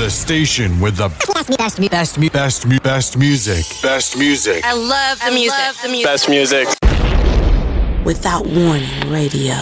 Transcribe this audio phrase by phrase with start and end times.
[0.00, 3.66] The station with the best, best, best, best, best music.
[3.82, 4.64] Best music.
[4.64, 5.58] I love the music.
[5.58, 6.06] Love the music.
[6.06, 6.68] Best music.
[8.06, 9.52] Without warning, radio.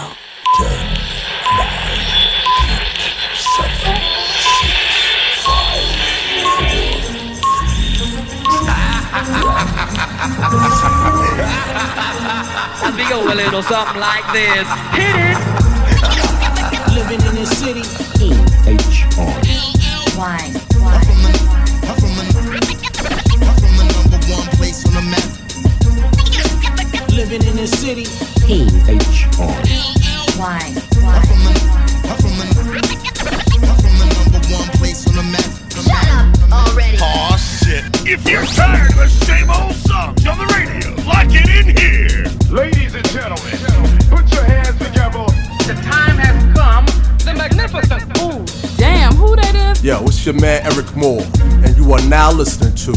[12.80, 14.68] I think go a little something like this.
[14.94, 15.38] Hit it.
[16.94, 17.82] Living in this city.
[18.24, 19.16] E-H-R.
[19.26, 19.47] Why?
[20.18, 20.34] Why?
[20.34, 21.22] I'm from
[23.78, 25.22] the number one place on the map.
[27.14, 28.02] Living in this city.
[28.44, 29.62] P-H-R.
[30.34, 30.58] Why?
[31.06, 31.54] I'm from the,
[32.02, 32.50] I'm from the,
[33.62, 35.46] I'm from the number one place on the map.
[35.86, 36.98] Shut up already.
[36.98, 37.84] Aw, shit.
[38.04, 42.26] If you're tired of the same old songs on the radio, like it in here.
[42.50, 43.54] Ladies and gentlemen,
[44.10, 45.30] put your hands together.
[45.62, 46.86] The time has come.
[47.24, 48.07] The magnificent.
[49.80, 51.22] Yo, it's your man Eryk Moore,
[51.62, 52.92] and you are now listening to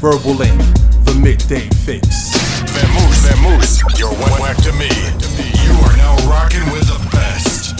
[0.00, 0.58] Verbal Ink,
[1.04, 2.32] the midday fixx.
[2.72, 4.88] Vamoose, Vamoose, you're whack, whack to me.
[5.60, 7.76] You are now rocking with the best.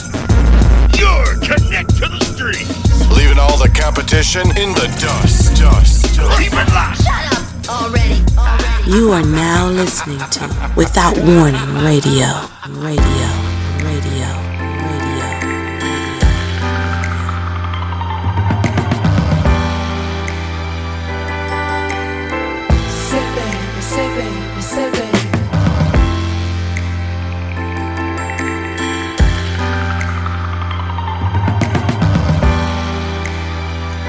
[1.00, 2.68] You're connect to the street.
[3.16, 5.56] Leaving all the competition in the dust.
[5.56, 6.14] Dust.
[6.14, 6.38] dust.
[6.38, 7.02] Keep it locked.
[7.02, 8.20] Shut up already.
[8.36, 8.92] Already.
[8.92, 12.28] You are now listening to Without Warning Radio.
[12.68, 12.84] Radio.
[12.84, 13.28] Radio.
[13.80, 14.41] Radio.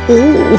[0.10, 0.58] Ooh,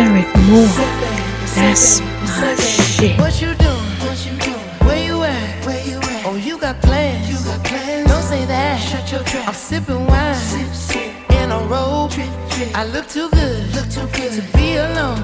[0.00, 0.66] Eryk Moore.
[0.66, 3.18] Say baby, say That's my shit.
[3.20, 3.90] What you doing?
[4.00, 4.88] What you doing?
[4.88, 5.66] Where you at?
[5.66, 6.24] Where you at?
[6.24, 7.28] Oh, you got plans.
[7.28, 8.08] You got plans.
[8.08, 8.78] Don't say that.
[8.80, 9.48] Shut your trap.
[9.48, 10.34] I'm sipping wine.
[10.34, 11.30] Sip, sip.
[11.32, 12.10] In a robe.
[12.10, 12.70] Trip, trip.
[12.74, 13.74] I look too good.
[13.74, 15.20] Look too good to be alone.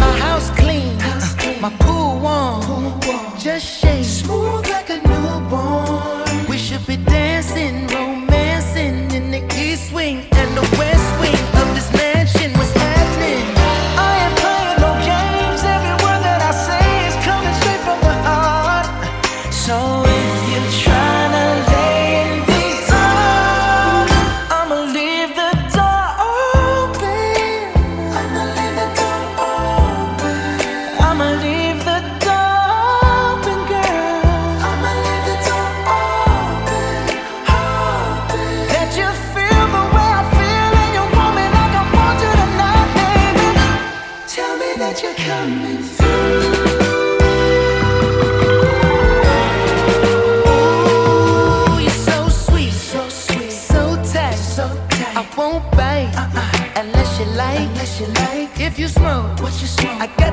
[0.00, 0.98] My house clean.
[0.98, 1.60] House clean.
[1.60, 2.62] My pool warm.
[2.62, 3.38] Pool warm.
[3.38, 4.04] Just shake.
[4.04, 6.31] Smooth like a newborn.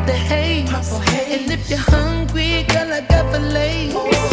[0.09, 0.91] The haze.
[1.31, 4.28] And if you're hungry, girl, I got fillets.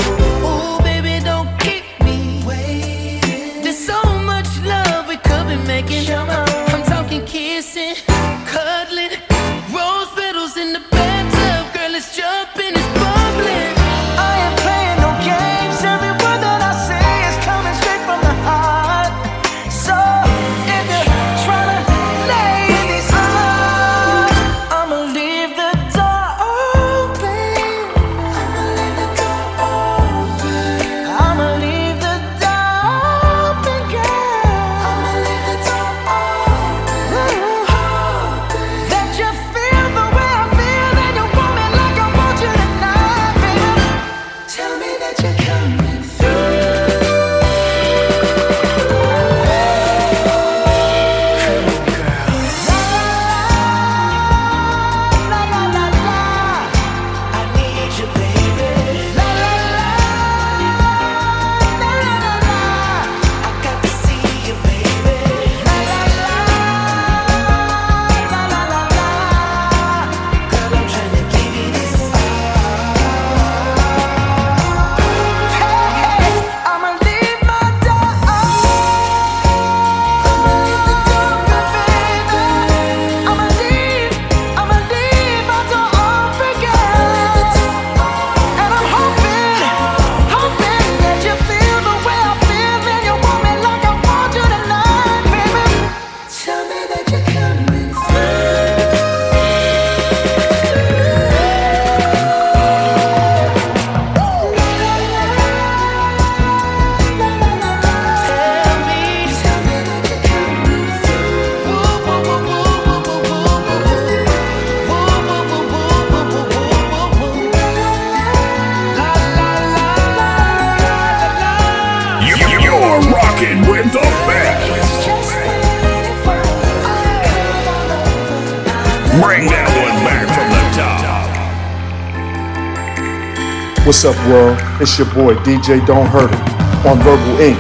[133.87, 134.59] What's up, world?
[134.81, 137.59] It's your boy DJ Don't Hurt 'Em on Verbal Ink.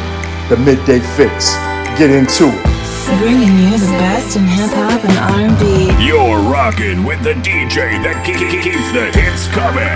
[0.48, 1.54] The Midday Fixx.
[1.96, 2.62] Get into it.
[3.20, 5.92] Bringing you the best in hip hop and R&B.
[6.04, 9.86] You're rocking with the DJ that ke- ke- keeps the hits coming.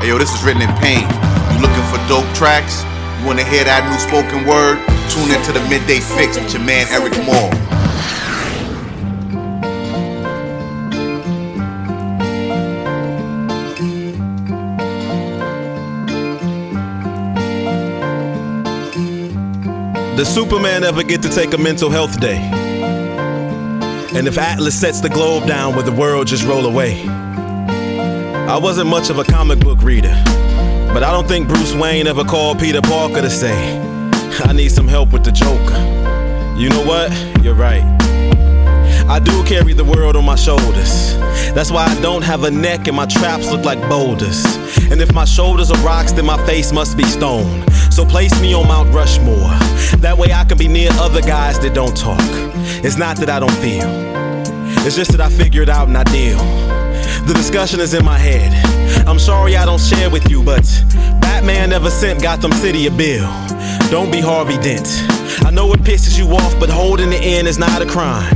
[0.00, 1.06] Hey yo, this is written in pain.
[1.52, 2.84] You looking for dope tracks?
[3.20, 4.78] You wanna hear that new spoken word?
[5.10, 7.50] Tune into the Midday Fixx with your man Eryk Moore.
[20.22, 22.36] Does Superman ever get to take a mental health day?
[24.14, 27.04] And if Atlas sets the globe down, will the world just roll away?
[27.08, 30.14] I wasn't much of a comic book reader,
[30.94, 33.80] but I don't think Bruce Wayne ever called Peter Parker to say,
[34.44, 35.80] I need some help with the Joker.
[36.56, 37.10] You know what?
[37.42, 37.82] You're right.
[39.08, 41.16] I do carry the world on my shoulders.
[41.52, 44.44] That's why I don't have a neck and my traps look like boulders.
[44.88, 47.64] And if my shoulders are rocks, then my face must be stone.
[47.92, 49.52] So place me on Mount Rushmore.
[50.00, 52.18] That way I can be near other guys that don't talk.
[52.82, 53.86] It's not that I don't feel,
[54.86, 56.38] it's just that I figure it out and I deal.
[57.26, 58.50] The discussion is in my head.
[59.06, 60.64] I'm sorry I don't share with you, but
[61.20, 63.28] Batman never sent Gotham City a bill.
[63.90, 64.88] Don't be Harvey Dent.
[65.44, 68.34] I know it pisses you off, but holding the end is not a crime.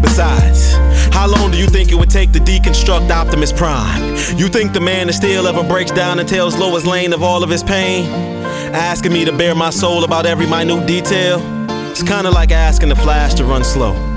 [0.00, 0.74] Besides,
[1.12, 4.14] how long do you think it would take to deconstruct Optimus Prime?
[4.38, 7.42] You think the man of steel ever breaks down and tells Lois Lane of all
[7.42, 8.41] of his pain?
[8.74, 11.40] Asking me to bare my soul about every minute detail?
[11.90, 14.11] It's kinda like asking the Flash to run slow.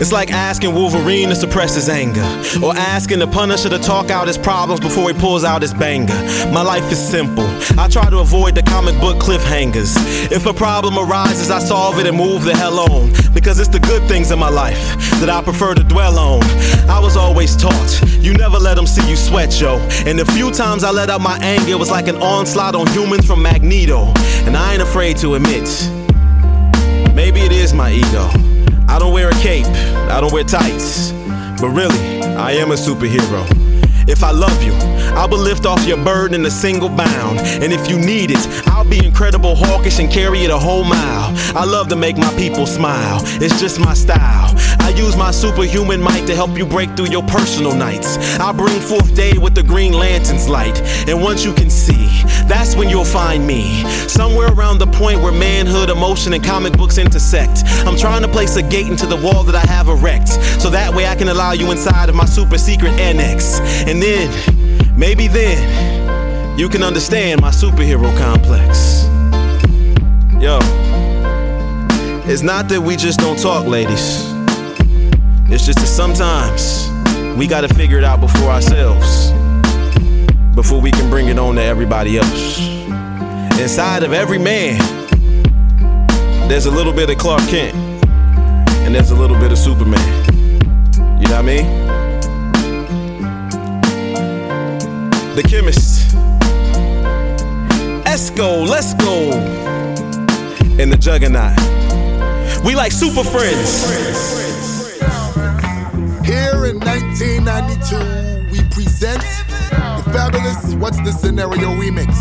[0.00, 2.24] It's like asking Wolverine to suppress his anger,
[2.64, 6.14] or asking the Punisher to talk out his problems before he pulls out his banger.
[6.50, 7.44] My life is simple.
[7.78, 9.94] I try to avoid the comic book cliffhangers.
[10.32, 13.12] If a problem arises, I solve it and move the hell on.
[13.34, 14.80] Because it's the good things in my life
[15.20, 16.42] that I prefer to dwell on.
[16.88, 19.76] I was always taught, you never let them see you sweat, yo.
[20.06, 22.86] And the few times I let out my anger, it was like an onslaught on
[22.88, 24.12] humans from Magneto.
[24.46, 25.68] And I ain't afraid to admit,
[27.14, 28.49] maybe it is my ego.
[28.90, 31.12] I don't wear a cape, I don't wear tights.
[31.60, 33.46] But really, I am a superhero.
[34.08, 34.72] If I love you,
[35.16, 37.38] I will lift off your burden in a single bound.
[37.40, 41.34] And if you need it, I'll be Incredible Hulkish and carry it a whole mile.
[41.56, 44.54] I love to make my people smile, it's just my style.
[44.80, 48.18] I use my superhuman might to help you break through your personal nights.
[48.38, 50.80] I bring forth day with the Green Lantern's light.
[51.08, 52.08] And once you can see,
[52.48, 53.84] that's when you'll find me.
[54.08, 57.62] Somewhere around the point where manhood, emotion, and comic books intersect.
[57.86, 60.28] I'm trying to place a gate into the wall that I have erect.
[60.60, 63.60] So that way I can allow you inside of my super secret annex.
[63.86, 64.69] And then,
[65.00, 69.04] maybe then, you can understand my superhero complex.
[70.38, 70.58] Yo,
[72.30, 74.30] it's not that we just don't talk, ladies.
[75.48, 76.86] It's just that sometimes
[77.38, 79.32] we gotta figure it out before ourselves.
[80.54, 82.58] Before we can bring it on to everybody else.
[83.58, 84.78] Inside of every man,
[86.46, 87.74] there's a little bit of Clark Kent,
[88.84, 89.98] and there's a little bit of Superman.
[91.20, 91.89] You know what I mean?
[95.40, 96.14] The chemist.
[98.04, 99.32] Esco, let's go.
[100.78, 101.56] And the juggernaut.
[102.62, 103.88] We like super friends.
[106.26, 109.22] Here in 1992, we present
[109.70, 112.12] the fabulous What's the Scenario remix.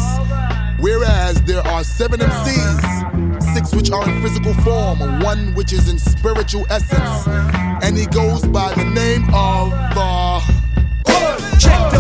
[0.80, 6.00] Whereas there are seven MCs, six which are in physical form, one which is in
[6.00, 7.28] spiritual essence,
[7.84, 10.59] and he goes by the name of uh,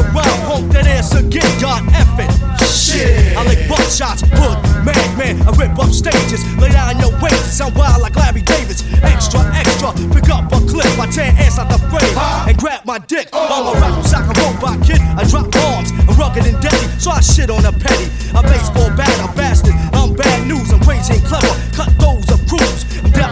[0.09, 2.29] Check the that answer get God effing.
[2.65, 7.75] Shit, I lick buckshots, hood, madman, I rip up stages, lay down your waist, sound
[7.75, 8.81] wild like Larry Davis.
[9.03, 12.17] Extra, extra, pick up a clip, I tear ass out the frame,
[12.49, 13.29] and grab my dick.
[13.33, 17.11] I'm a rap sock, a robot kid, I drop bombs, I'm rugged and deadly, so
[17.11, 18.09] I shit on a petty.
[18.33, 22.41] A baseball bat, a bastard, I'm bad news, I'm crazy and clever, cut those of
[22.49, 22.85] crews.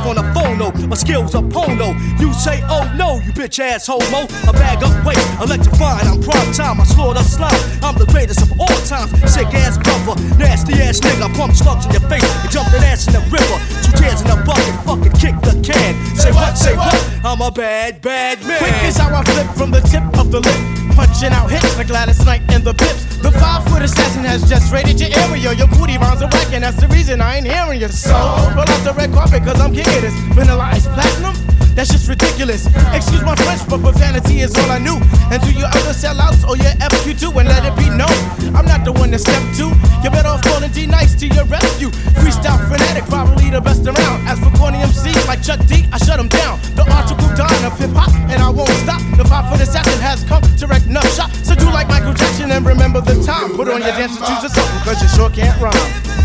[0.08, 1.92] On the phono, my skills are pono.
[2.18, 4.24] You say, oh no, you bitch ass homo.
[4.48, 6.08] A bag up weight, electrified.
[6.08, 7.52] I'm prime time, I slaughter slime.
[7.84, 11.28] I'm the greatest of all times, sick ass brother, nasty ass nigga.
[11.36, 13.58] Pump slugs in your face and jump that ass in the river.
[13.84, 15.94] Two tears in bucket, fucking kick the can.
[16.16, 16.96] Say what, say what?
[17.26, 18.60] I'm a bad, bad man.
[18.60, 20.62] Quick is how I flip from the tip of the lip.
[20.96, 23.18] Punching out hits like Gladys Knight in the pips.
[23.22, 25.54] The five foot assassin has just raided your area.
[25.54, 27.90] Your booty rounds are whack, and that's the reason I ain't hearing you.
[27.90, 28.14] So,
[28.56, 30.14] roll out the red carpet, cause I'm of this.
[30.34, 31.67] Vanilla ice platinum?
[31.78, 32.66] That's just ridiculous.
[32.90, 34.98] Excuse my French, but profanity is all I knew.
[35.30, 38.18] And to your other sellouts or your FQ2, and let it be known,
[38.58, 39.70] I'm not the one to step to.
[40.02, 41.94] You better off calling D Nice to your rescue.
[42.18, 44.26] Freestyle fanatic, probably the best around.
[44.26, 46.58] As for corny MC like Chuck D, I shut him down.
[46.74, 48.98] The article dine of hip hop, and I won't stop.
[49.14, 51.06] The 5 for the session has come to wreck nut.
[51.46, 53.54] So do like Michael Jackson and remember the time.
[53.54, 55.78] Put on your dancing shoes or something, cause you sure can't rhyme.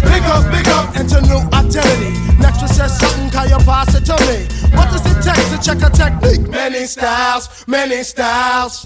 [0.09, 2.17] Big up, big up, into new identity.
[2.41, 4.49] Next one says something, can you pass it to me?
[4.75, 6.49] What does it take to check a technique?
[6.49, 8.85] Many styles, many styles.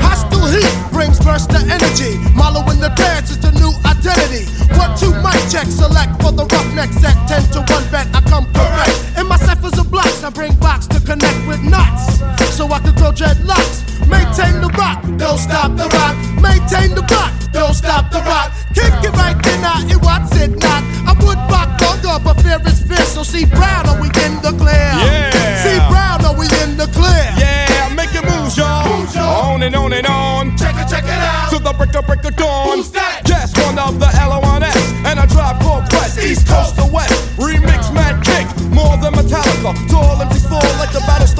[0.00, 2.18] Hostile heat brings burst of energy.
[2.34, 4.46] Marlow in the dance is the new identity.
[4.78, 7.16] One, two, mic check, select for the roughneck set.
[7.28, 9.18] Ten to one bet, I come correct.
[9.18, 12.20] In my ciphers of blocks, I bring box to connect with knots.
[12.58, 13.86] So I can grow dreadlocks.
[14.10, 16.18] Maintain the rock, don't stop the rock.
[16.42, 18.50] Maintain the rock, don't stop the rock.
[18.74, 20.82] Kick it right then, I it what's it not.
[21.06, 23.14] I would rock longer, but fear is fierce.
[23.14, 24.74] So see Brown, are we in the clear?
[24.74, 25.62] Yeah.
[25.62, 27.30] See Brown, are we in the clear?
[27.38, 29.54] Yeah, make it move, y'all.
[29.54, 30.58] On and on and on.
[30.58, 31.50] Check it, check it out.
[31.54, 32.74] To the break of break of dawn.
[32.74, 33.22] Who's that?
[33.28, 34.82] Yes, one of the L-O-N-S.
[35.06, 36.18] And a tribe called Quest.
[36.18, 37.14] East Coast to West.
[37.38, 38.50] Remix mad kick.
[38.74, 39.78] More than Metallica.
[39.90, 41.37] To all MCs fall like the Battlestar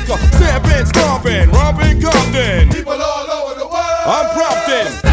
[0.00, 0.18] Galactica.
[0.36, 2.70] Stamping, stomping, romping, Compton.
[2.70, 4.06] People all over the world.
[4.06, 5.05] I'm prompting.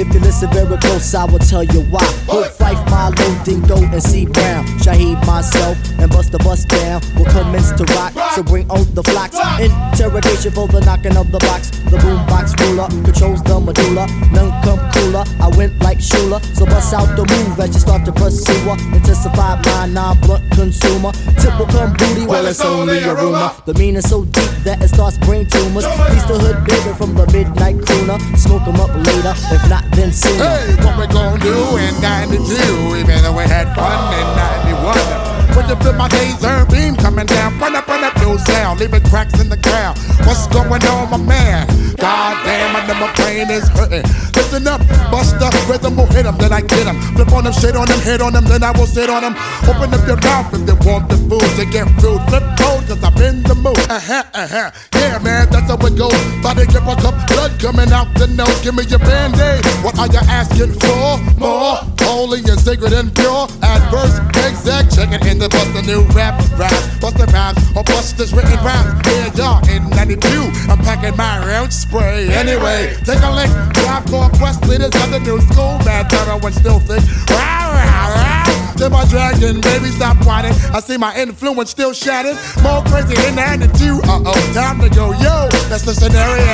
[0.00, 2.59] If you listen very close, I will tell you why.
[2.70, 4.64] Phife, Milo, Dinco, and C Brown.
[4.78, 7.00] Shaheed, myself, and Busta Bust down.
[7.16, 9.36] Will commence to rock, so bring on the flocks.
[9.58, 11.70] Interrogation for the knocking of the box.
[11.90, 14.06] The boombox ruler controls the medulla.
[14.30, 15.24] None come cooler.
[15.40, 18.78] I went like Shula, so bust out the move as you start to pursue her.
[18.94, 21.12] Intensify my non-blunt consumer.
[21.42, 23.50] Tip will come booty, well it's only a rumor.
[23.66, 25.86] The meaning so deep that it starts brain tumors.
[26.14, 28.18] He's the hood baby from the midnight crooner.
[28.38, 30.44] Smoke Smoke 'em up later, if not then sooner.
[30.44, 32.59] Hey, what we gonna do in 92?
[33.00, 35.39] Even though we had fun in 91.
[35.56, 39.02] When you feel my laser beam coming down, run up, run up, no sound, leaving
[39.04, 39.98] cracks in the ground.
[40.24, 41.66] What's going on, my man?
[41.96, 44.04] God damn, I know my brain is hurting.
[44.34, 44.80] Listen up,
[45.10, 46.96] bust the rhythm, will hit 'em, then I get 'em.
[47.14, 49.34] Flip on them, shit on them, hit on them, then I will sit on them.
[49.68, 52.22] Open up your mouth if they want the food to get rude.
[52.28, 53.78] Flip mode, cause I'm in the mood.
[53.90, 54.70] Uh huh, uh huh.
[54.94, 56.14] Yeah, man, that's how it goes.
[56.42, 58.60] Body grip a cup, blood coming out the nose.
[58.62, 59.64] Give me your band aid.
[59.84, 61.18] What are you asking for?
[61.38, 63.48] More holy and sacred and pure.
[63.62, 67.82] Adverse, exact, check it in the bust a new rap, rap, bust the rhymes, or
[67.82, 68.92] bust this written rhymes.
[69.08, 70.20] Yeah, y'all, in 92,
[70.68, 72.28] I'm packing my round spray.
[72.28, 76.52] Anyway, take a lick, drop core quest leaders of the new school, mad terror when
[76.52, 77.00] still thick.
[77.32, 78.76] Rah, rah, rah.
[78.84, 80.52] To my dragon, baby, stop whining.
[80.76, 82.36] I see my influence still shattered.
[82.62, 84.04] More crazy in 92.
[84.04, 85.48] Uh oh, time to go, yo.
[85.72, 86.44] That's the scenario.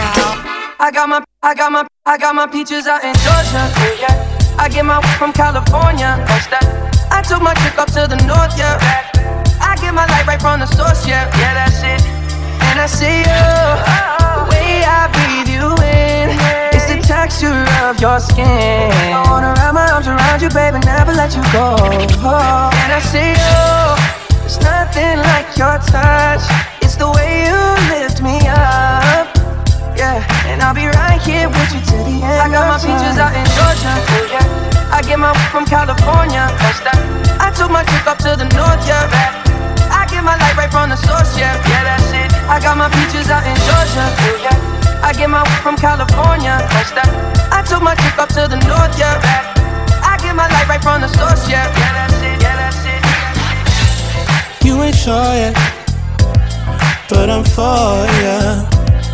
[0.79, 3.67] I got my, I got my, I got my peaches out in Georgia.
[3.99, 4.55] Yeah.
[4.59, 6.25] I get my from California.
[6.29, 6.96] What's that?
[7.17, 8.77] I took my trip up to the north, yeah.
[9.59, 11.25] I get my light right from the source, yeah.
[11.41, 12.05] Yeah, that's it.
[12.69, 13.43] And I see you,
[14.37, 16.37] the way I breathe you in.
[16.77, 18.93] It's the texture of your skin.
[19.17, 21.81] I wanna wrap my arms around you, baby, never let you go.
[22.85, 23.65] And I see you,
[24.41, 26.45] there's nothing like your touch.
[26.83, 27.59] It's the way you
[27.97, 29.36] lift me up.
[29.97, 30.21] Yeah,
[30.53, 32.37] and I'll be right here with you till the end.
[32.37, 33.97] I got my peaches out in Georgia.
[34.29, 34.67] Yeah.
[34.93, 36.53] I get my from California.
[36.61, 37.01] What's that?
[37.41, 39.09] I took my trip up to the north, yeah.
[39.89, 41.57] I get my light right from the source, yeah.
[41.65, 42.29] Yeah, that's it.
[42.45, 44.07] I got my peaches out in Georgia.
[44.45, 44.53] Yeah.
[45.01, 46.61] I get my from California.
[46.77, 47.09] What's that?
[47.49, 49.17] I took my trip up to the north, yeah.
[50.05, 51.73] I get my light right from the source, yeah.
[51.73, 52.37] Yeah, that's it.
[52.45, 53.01] Yeah, that's it.
[54.61, 55.57] You ain't sure yet,
[57.09, 58.76] but I'm for ya.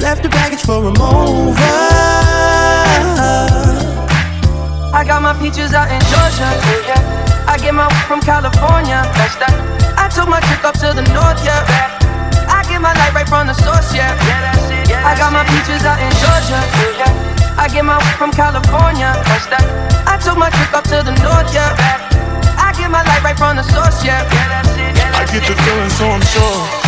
[0.00, 1.58] Left the baggage for a mover.
[4.94, 6.48] I got my peaches out in Georgia.
[6.86, 7.50] Yeah.
[7.50, 9.02] I get my from California.
[9.18, 9.50] That's that.
[9.98, 11.66] I took my trip up to the north, yeah.
[12.46, 14.14] I get my light right from the source, yeah.
[15.02, 16.60] I got my peaches out in Georgia.
[16.94, 17.58] Yeah.
[17.58, 19.12] I get my from California.
[19.26, 19.66] That's that.
[20.06, 21.74] I took my trip up to the north, yeah.
[22.54, 24.22] I get my light right from the source, yeah.
[25.18, 26.87] I get the feeling, so I'm sure.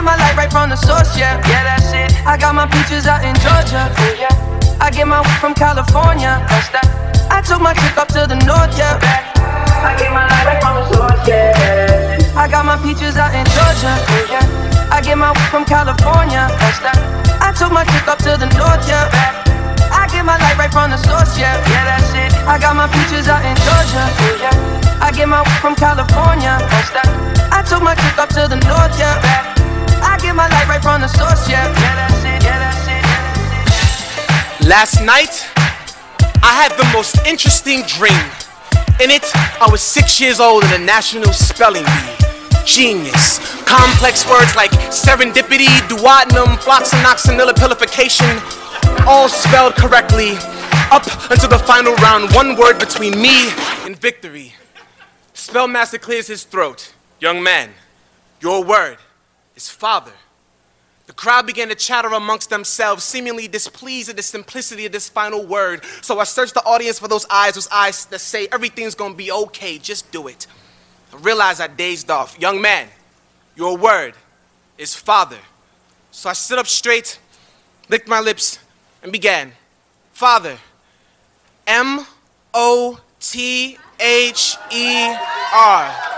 [0.00, 1.36] I get my light right from the source, yeah.
[1.44, 2.24] Yeah, that's it.
[2.24, 3.84] I got my peaches out in Georgia.
[4.16, 4.32] Yeah.
[4.80, 6.40] I get my from California.
[6.48, 6.88] That's that.
[7.28, 8.96] I took my chick up to the north, yeah.
[8.96, 12.16] I get my light right from the source, yeah.
[12.32, 13.92] I got my peaches out in Georgia.
[14.32, 14.88] Yeah.
[14.88, 16.48] I get my from California.
[16.48, 16.96] That's that.
[17.36, 19.04] I took my chick up to the north, yeah.
[19.92, 21.60] I get my light right from the source, yeah.
[21.68, 22.32] Yeah, that's it.
[22.48, 24.04] I got my peaches out in Georgia.
[24.40, 25.04] Yeah.
[25.04, 26.56] I get my from California.
[26.72, 27.52] That's that.
[27.52, 29.59] I took my chick up to the north, yeah.
[30.02, 31.68] I get my right from the source, yeah.
[34.66, 35.48] Last night,
[36.42, 38.22] I had the most interesting dream.
[39.00, 39.24] In it,
[39.60, 42.20] I was six years old in a national spelling bee.
[42.64, 43.38] Genius.
[43.64, 50.32] Complex words like serendipity, duodenum, floccinaucinihilipilification, all spelled correctly.
[50.92, 53.50] Up until the final round, one word between me
[53.84, 54.54] and victory.
[55.34, 56.92] Spellmaster clears his throat.
[57.18, 57.70] Young man,
[58.40, 58.98] your word
[59.56, 60.12] is father.
[61.06, 65.44] The crowd began to chatter amongst themselves, seemingly displeased at the simplicity of this final
[65.44, 65.84] word.
[66.02, 69.32] So I searched the audience for those eyes, those eyes that say everything's gonna be
[69.32, 70.46] okay, just do it.
[71.12, 72.38] I realized I dazed off.
[72.38, 72.86] Young man,
[73.56, 74.14] your word
[74.78, 75.38] is father.
[76.12, 77.18] So I stood up straight,
[77.88, 78.60] licked my lips,
[79.02, 79.52] and began.
[80.12, 80.58] Father,
[81.66, 82.06] M
[82.54, 85.16] O T H E
[85.52, 86.09] R.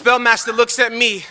[0.00, 1.24] spellmaster looks at me,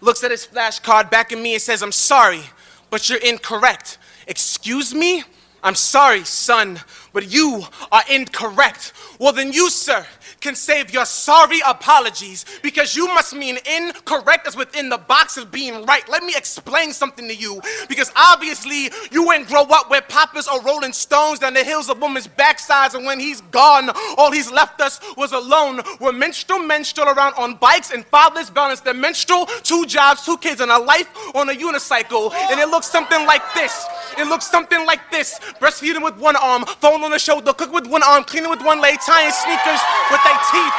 [0.00, 2.42] looks at his flashcard back at me, and says, I'm sorry,
[2.90, 3.98] but you're incorrect.
[4.28, 5.24] Excuse me?
[5.62, 6.80] I'm sorry, son,
[7.12, 8.92] but you are incorrect.
[9.18, 10.06] Well, then you, sir,
[10.46, 15.50] can save your sorry apologies because you must mean incorrect as within the box of
[15.50, 16.08] being right.
[16.08, 20.62] Let me explain something to you because obviously you ain't grow up where poppers are
[20.62, 24.80] rolling stones down the hills of women's backsides, and when he's gone, all he's left
[24.80, 25.80] us was alone.
[25.98, 30.38] We're menstrual men still around on bikes and fathers balance their menstrual, two jobs, two
[30.38, 32.32] kids, and a life on a unicycle.
[32.32, 33.84] And it looks something like this.
[34.16, 37.88] It looks something like this breastfeeding with one arm, phone on the shoulder, cook with
[37.88, 39.82] one arm, cleaning with one leg, tying sneakers
[40.12, 40.35] with that.
[40.36, 40.72] 18th.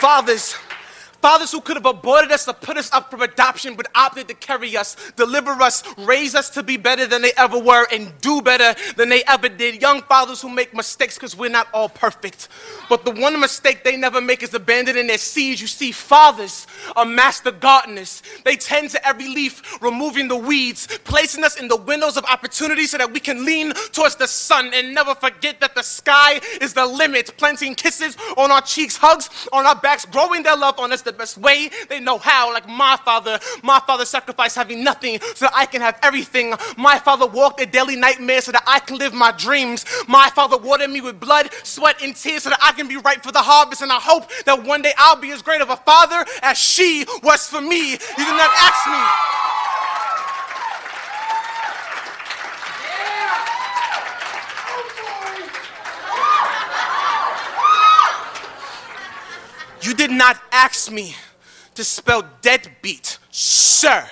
[0.00, 0.56] Fathers,
[1.20, 4.34] fathers who could have aborted us or put us up for adoption, but opted to
[4.34, 8.40] carry us, deliver us, raise us to be better than they ever were, and do
[8.40, 9.80] better than they ever did.
[9.80, 12.48] Young fathers who make mistakes because we're not all perfect.
[12.88, 15.60] But the one mistake they never make is abandoning their seeds.
[15.60, 18.22] You see, fathers are master gardeners.
[18.44, 22.84] They tend to every leaf, removing the weeds, placing us in the windows of opportunity
[22.84, 26.74] so that we can lean towards the sun and never forget that the sky is
[26.74, 27.36] the limit.
[27.36, 31.16] Planting kisses on our cheeks, hugs on our backs, growing their love on us the
[31.16, 32.52] best way they know how.
[32.52, 36.54] Like my father, my father sacrificed having nothing so that I can have everything.
[36.76, 39.84] My father walked a daily nightmare so that I can live my dreams.
[40.06, 43.22] My father watered me with blood, sweat, and tears so that I can be ripe
[43.22, 43.82] for the harvest.
[43.82, 47.04] And I hope that one day I'll be as great of a father as she
[47.22, 47.92] was for me.
[47.92, 49.47] You did not ask me.
[59.80, 61.14] You did not ask me
[61.74, 64.06] to spell deadbeat, sir.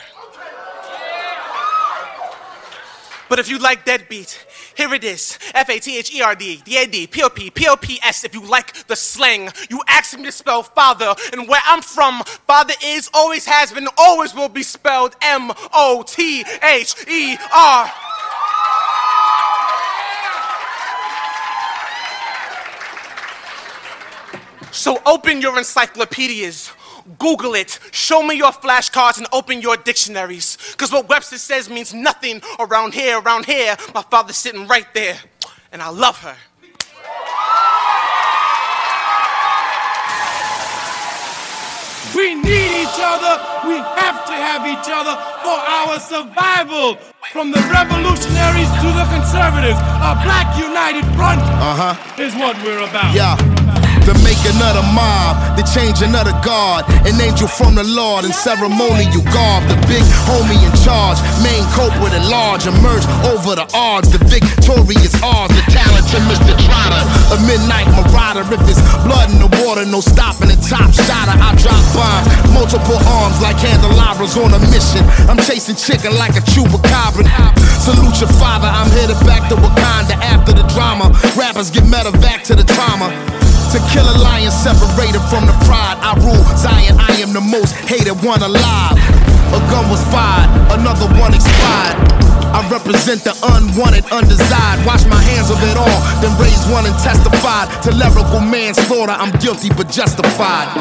[3.29, 5.39] But if you like deadbeat, here it is.
[5.55, 7.77] F A T H E R D D A D P O P P O
[7.77, 8.25] P S.
[8.25, 12.23] If you like the slang, you asked me to spell father, and where I'm from,
[12.47, 17.91] father is, always has been, always will be spelled M O T H E R.
[24.77, 26.71] So open your encyclopedias,
[27.19, 27.79] Google it.
[27.93, 30.59] Show me your flashcards and open your dictionaries.
[30.73, 33.19] Because what Webster says means nothing around here.
[33.21, 35.17] Around here, my father's sitting right there.
[35.73, 36.37] And I love her.
[42.15, 43.35] We need each other.
[43.69, 46.97] We have to have each other for our survival.
[47.33, 52.23] From the revolutionaries to the conservatives, a black united front Uh huh.
[52.23, 53.15] is what we're about.
[53.15, 53.56] Yeah.
[54.07, 58.23] The making of the mob, the changing of the guard, an angel from the Lord,
[58.23, 59.67] in ceremony you garb.
[59.67, 64.15] The big homie in charge, main culprit at large, emerge over the odds.
[64.15, 66.55] The victorious odds, the talented Mr.
[66.55, 67.03] Trotter,
[67.35, 68.47] a midnight marauder.
[68.47, 71.35] If it's blood in the water, no stopping the top shotter.
[71.35, 75.03] I drop bombs, multiple arms like candelabras on a mission.
[75.27, 77.27] I'm chasing chicken like a chupacabra.
[77.83, 81.11] Salute your father, I'm headed back to Wakanda after the drama.
[81.35, 83.11] Rappers get medevac to the trauma.
[83.77, 86.01] To kill a lion separated from the pride.
[86.01, 88.97] I rule Zion, I am the most hated one alive.
[89.53, 92.01] A gun was fired, another one expired.
[92.57, 94.81] I represent the unwanted, undesired.
[94.89, 99.13] Wash my hands of it all, then raise one and testified to lyrical manslaughter.
[99.13, 100.73] I'm guilty but justified.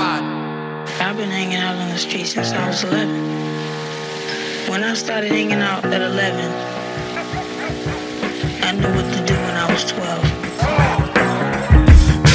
[1.04, 4.72] I've been hanging out on the street since I was 11.
[4.72, 6.48] When I started hanging out at 11,
[8.64, 10.35] I knew what to do when I was 12.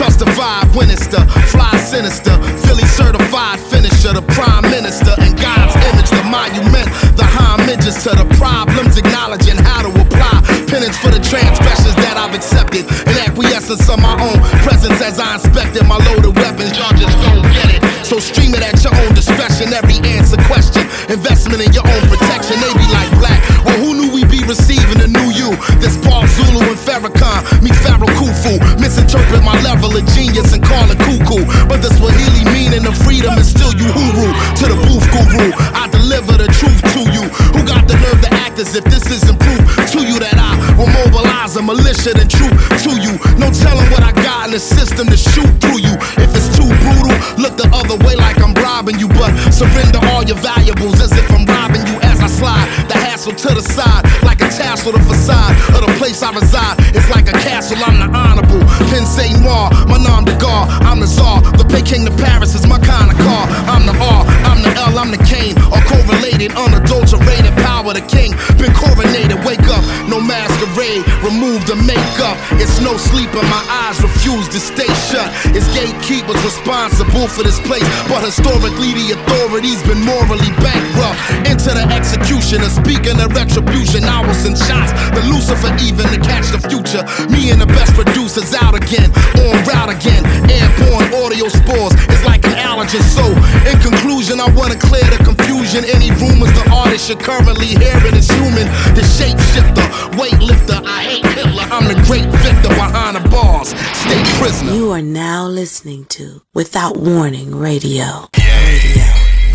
[0.00, 1.20] Trust the vibe, Winnister,
[1.52, 2.32] fly sinister,
[2.64, 6.88] Philly certified finisher, the prime minister, and God's image, the monument,
[7.20, 10.40] the homages to the problems, acknowledging how to apply
[10.72, 15.36] penance for the transgressions that I've accepted, and acquiescence of my own presence as I
[15.36, 16.72] inspected my loaded weapons.
[16.80, 17.80] Y'all just don't get it.
[18.00, 19.70] So stream it at your own discretion.
[19.70, 20.82] Every answer question,
[21.12, 22.58] investment in your own protection.
[22.58, 23.38] They be like black.
[23.62, 25.54] Well, who knew we'd be receiving a new you?
[25.78, 28.10] This Paul Zulu and Farrakhan, me Pharaoh
[28.40, 28.81] Khufu.
[28.81, 31.44] Misinterpret my level of genius and call it cuckoo.
[31.68, 34.29] But the Swahili meaning of freedom is still you huru.
[34.61, 37.22] To the booth guru, I deliver the truth to you.
[37.55, 39.61] Who got the nerve to act as if this isn't proof
[39.92, 42.52] to you that I will mobilize a militia and troop
[42.84, 43.18] to you?
[43.38, 45.94] No telling what I got in the system to shoot through you.
[46.20, 49.08] If it's too brutal, look the other way like I'm robbing you.
[49.08, 52.68] But surrender all your valuables as if I'm robbing you as I slide.
[52.86, 56.76] The hassle to the side, like a tassel, the facade of the place I reside.
[56.94, 58.62] It's like a castle, I'm the honorable.
[58.90, 61.42] Pin Saint Noir, my nom de guerre, I'm the czar.
[61.58, 63.44] The Peking to Paris is my kind of car.
[63.66, 65.58] I'm the R, I'm the L, I'm the Kane.
[65.70, 68.32] All correlated, unadulterated power, the king.
[68.58, 71.04] Been coronated, wake up, no masquerade,
[71.40, 72.37] remove the makeup.
[72.61, 75.24] It's no sleep and my eyes refuse to stay shut.
[75.57, 81.16] It's gatekeepers responsible for this place, but historically the authorities been morally bankrupt.
[81.48, 84.92] Into the execution of speaking of retribution, will send shots.
[85.16, 87.00] The Lucifer even to catch the future.
[87.33, 89.09] Me and the best producers out again,
[89.40, 90.20] on route again.
[90.44, 93.00] Airborne audio spores, it's like an allergen.
[93.00, 93.24] So,
[93.64, 95.88] in conclusion, I wanna clear the confusion.
[95.88, 98.68] Any rumors the artist you're currently hearing is human.
[98.92, 99.88] The shapeshifter,
[100.20, 101.62] weightlifter, I hate Hitler.
[101.70, 103.68] I'm the great victor behind the bars.
[103.96, 104.72] Stay prisoner.
[104.72, 108.28] You are now listening to Without Warning Radio.
[108.36, 108.60] Yeah.
[108.66, 109.04] Radio.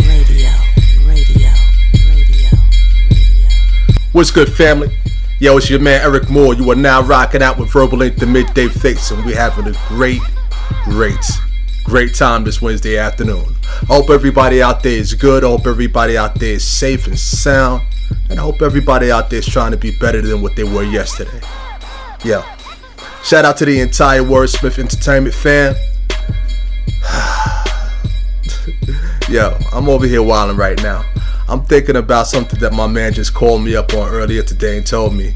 [0.07, 0.51] Radio.
[1.07, 1.51] Radio.
[2.09, 2.49] Radio.
[4.11, 4.95] What's good, family?
[5.39, 6.53] Yo, it's your man Eryk Moore.
[6.53, 8.17] You are now rocking out with Verbal Ink.
[8.17, 10.21] The Midday Fixx, and we're having a great,
[10.85, 11.19] great,
[11.83, 13.55] great time this Wednesday afternoon.
[13.65, 15.43] I hope everybody out there is good.
[15.43, 17.81] I hope everybody out there is safe and sound.
[18.29, 20.83] And I hope everybody out there is trying to be better than what they were
[20.83, 21.41] yesterday.
[22.23, 22.43] Yo,
[23.23, 25.75] shout out to the entire Wherdzmyth Entertainment fam.
[29.29, 31.03] Yo, I'm over here wilding right now.
[31.47, 34.87] I'm thinking about something that my man just called me up on earlier today and
[34.87, 35.35] told me.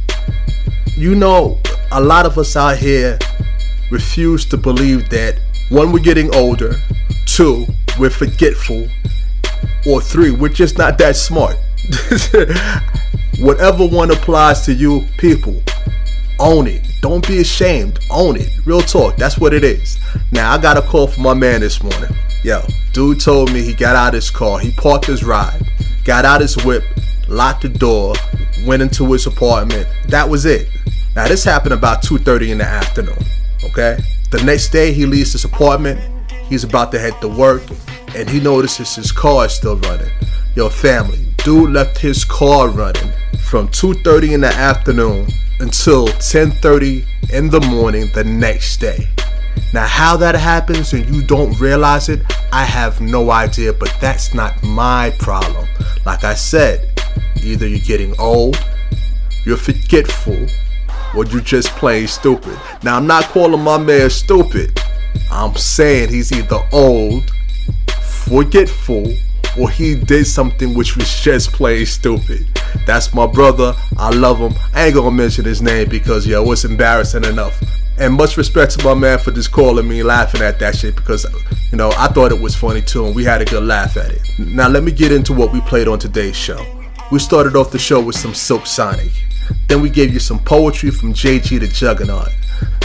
[0.95, 1.59] You know,
[1.91, 3.19] a lot of us out here
[3.91, 5.37] refuse to believe that
[5.69, 6.73] one, we're getting older,
[7.27, 7.67] two,
[7.99, 8.87] we're forgetful,
[9.87, 11.55] or three, we're just not that smart.
[13.39, 15.61] Whatever one applies to you, people,
[16.39, 16.81] own it.
[17.01, 17.99] Don't be ashamed.
[18.09, 18.49] Own it.
[18.65, 19.15] Real talk.
[19.17, 19.99] That's what it is.
[20.31, 22.09] Now, I got a call from my man this morning.
[22.43, 22.61] Yo,
[22.93, 24.59] dude told me he got out of his car.
[24.59, 25.61] He parked his ride,
[26.05, 26.83] got out his whip,
[27.27, 28.15] locked the door,
[28.65, 29.87] went into his apartment.
[30.07, 30.69] That was it.
[31.15, 33.17] Now, this happened about 2.30 in the afternoon,
[33.65, 33.97] okay?
[34.31, 35.99] The next day, he leaves his apartment.
[36.47, 37.63] He's about to head to work,
[38.15, 40.11] and he notices his car is still running.
[40.55, 45.27] Yo, family, dude left his car running from 2.30 in the afternoon
[45.59, 49.07] until 10:30 in the morning the next day.
[49.73, 54.33] Now how that happens and you don't realize it, I have no idea, but that's
[54.33, 55.67] not my problem.
[56.05, 56.99] Like I said,
[57.43, 58.57] either you're getting old,
[59.45, 60.47] you're forgetful,
[61.15, 62.57] or you're just plain stupid.
[62.83, 64.79] Now I'm not calling my man stupid.
[65.31, 67.29] I'm saying he's either old,
[68.01, 69.13] forgetful
[69.57, 72.47] or he did something which was just plain stupid.
[72.85, 73.73] That's my brother.
[73.97, 74.53] I love him.
[74.73, 77.61] I ain't gonna mention his name because yo, it's embarrassing enough.
[77.97, 81.25] And much respect to my man for just calling me laughing at that shit because
[81.71, 84.11] you know I thought it was funny too and we had a good laugh at
[84.11, 84.21] it.
[84.39, 86.65] Now let me get into what we played on today's show.
[87.11, 89.11] We started off the show with some Silk Sonic.
[89.67, 92.29] Then we gave you some poetry from JG the Juggernaut.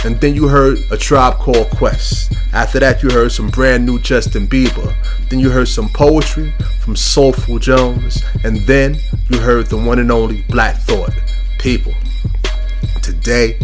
[0.05, 2.31] And then you heard a tribe called Quest.
[2.53, 4.95] After that, you heard some brand new Justin Bieber.
[5.29, 8.23] Then you heard some poetry from Soulful Jones.
[8.43, 8.97] And then
[9.29, 11.11] you heard the one and only Black Thought.
[11.57, 11.93] People,
[13.01, 13.57] today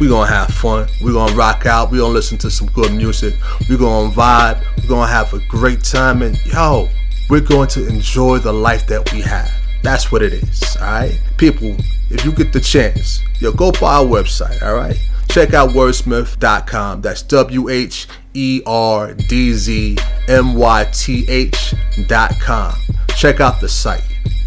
[0.00, 0.88] we're gonna have fun.
[1.02, 1.90] We're gonna rock out.
[1.90, 3.34] We're gonna listen to some good music.
[3.68, 4.64] We're gonna vibe.
[4.82, 6.22] We're gonna have a great time.
[6.22, 6.88] And yo,
[7.28, 9.52] we're going to enjoy the life that we have.
[9.82, 11.20] That's what it is, alright?
[11.36, 11.76] People,
[12.10, 14.98] if you get the chance, yo, go by our website, alright?
[15.36, 17.02] Check out wherdzmyth.com.
[17.02, 22.74] That's W H E R D Z M Y T H.com.
[23.08, 24.02] Check out the site.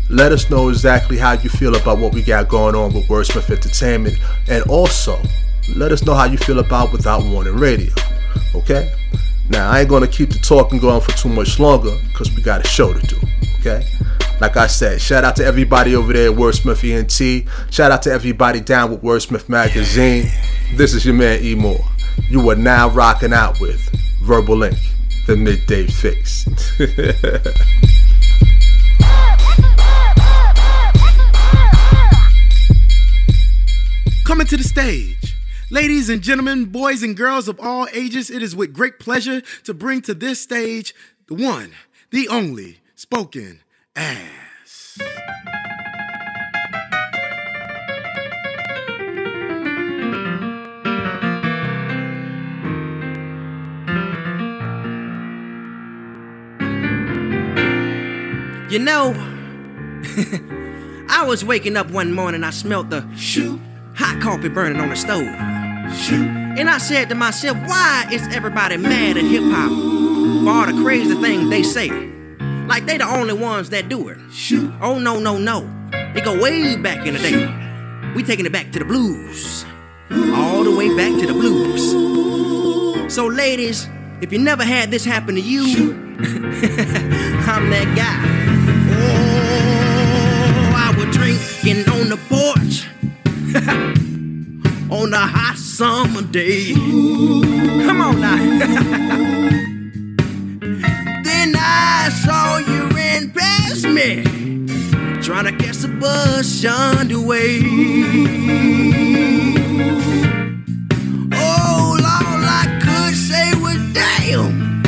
[0.10, 3.52] Let us know exactly how you feel about what we got going on with Wherdzmyth
[3.52, 4.18] Entertainment.
[4.48, 5.22] And also,
[5.76, 7.94] let us know how you feel about Without Warning Radio.
[8.56, 8.92] Okay?
[9.48, 12.42] Now, I ain't going to keep the talking going for too much longer because we
[12.42, 13.18] got a show to do.
[13.60, 13.86] Okay?
[14.40, 17.46] Like I said, shout out to everybody over there at Wherdzmyth ENT.
[17.74, 20.32] Shout out to everybody down with Wherdzmyth Magazine.
[20.76, 21.84] This is your man E Moore.
[22.30, 23.82] You are now rocking out with
[24.22, 24.78] Verbal Ink,
[25.28, 26.46] the midday fixx.
[34.26, 35.36] Coming to the stage.
[35.70, 39.74] Ladies and gentlemen, boys and girls of all ages, it is with great pleasure to
[39.74, 40.96] bring to this stage
[41.28, 41.72] the one,
[42.12, 43.60] the only, spoken
[43.96, 44.98] ass.
[58.70, 59.14] You know,
[61.10, 63.60] I was waking up one morning, I smelt the shoot
[64.00, 65.26] hot coffee burning on the stove.
[65.94, 66.26] Shoot.
[66.58, 69.70] And I said to myself, why is everybody mad at hip hop
[70.44, 72.19] for all the crazy things they say?
[72.70, 74.20] Like they the only ones that do it.
[74.32, 74.72] Shoot.
[74.80, 75.68] Oh no, no, no.
[76.14, 78.14] They go way back in the day.
[78.16, 79.66] We taking it back to the blues.
[80.12, 81.82] All the way back to the blues.
[83.12, 83.88] So ladies,
[84.22, 85.64] if you never had this happen to you,
[86.20, 88.22] I'm that guy.
[89.02, 92.86] Oh, I was drinking on the porch
[94.92, 96.74] on a hot summer day.
[96.76, 99.66] Come on now.
[101.54, 104.24] then I saw you ran past me,
[105.22, 107.62] trying to catch the bus underway.
[111.34, 114.84] Oh, all I could say was, damn,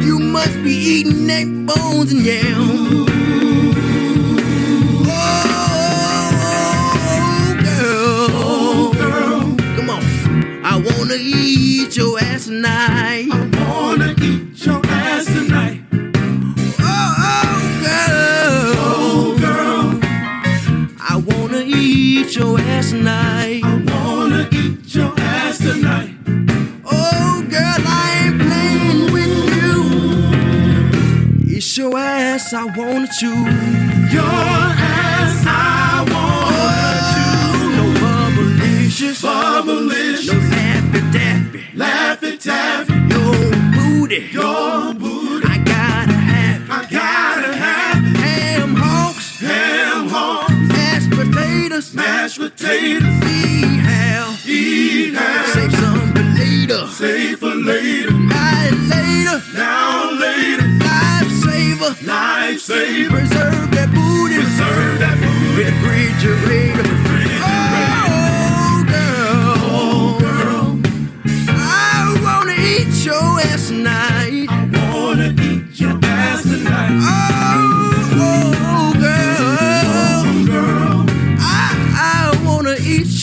[0.00, 3.10] you must be eating neck bones and yams.
[7.78, 10.02] Oh, oh, girl, come on,
[10.64, 13.55] I wanna eat your ass tonight.
[22.26, 23.60] Eat your ass tonight.
[23.64, 26.10] I wanna eat your ass tonight.
[26.84, 29.74] Oh, girl, I ain't playing with you.
[31.56, 33.28] It's your ass I wanna chew.
[34.16, 37.68] Your ass I wanna oh, chew.
[37.78, 39.18] No bubblicious.
[39.22, 40.26] Bubblicious.
[40.26, 41.60] No laffy taffy.
[41.80, 42.94] Laffy taffy.
[43.12, 43.36] Your
[43.76, 44.20] booty.
[44.32, 45.05] Your booty.
[51.96, 53.02] Mashed potatoes.
[53.24, 54.36] Eat hell.
[54.46, 55.46] Eat hell.
[55.54, 56.86] Save some for later.
[56.88, 58.12] Save for later.
[58.12, 59.42] Night later.
[59.54, 60.66] Now later.
[60.84, 61.92] Life saver.
[62.06, 63.08] Life saver.
[63.08, 64.36] Preserve that booty.
[64.36, 65.64] Preserve that booty.
[65.64, 66.84] Refrigerator.
[67.48, 69.54] Oh, girl.
[69.72, 70.78] Oh, girl.
[71.48, 74.46] I wanna eat your ass tonight.
[74.50, 77.00] I wanna eat your ass tonight.
[77.00, 77.85] Oh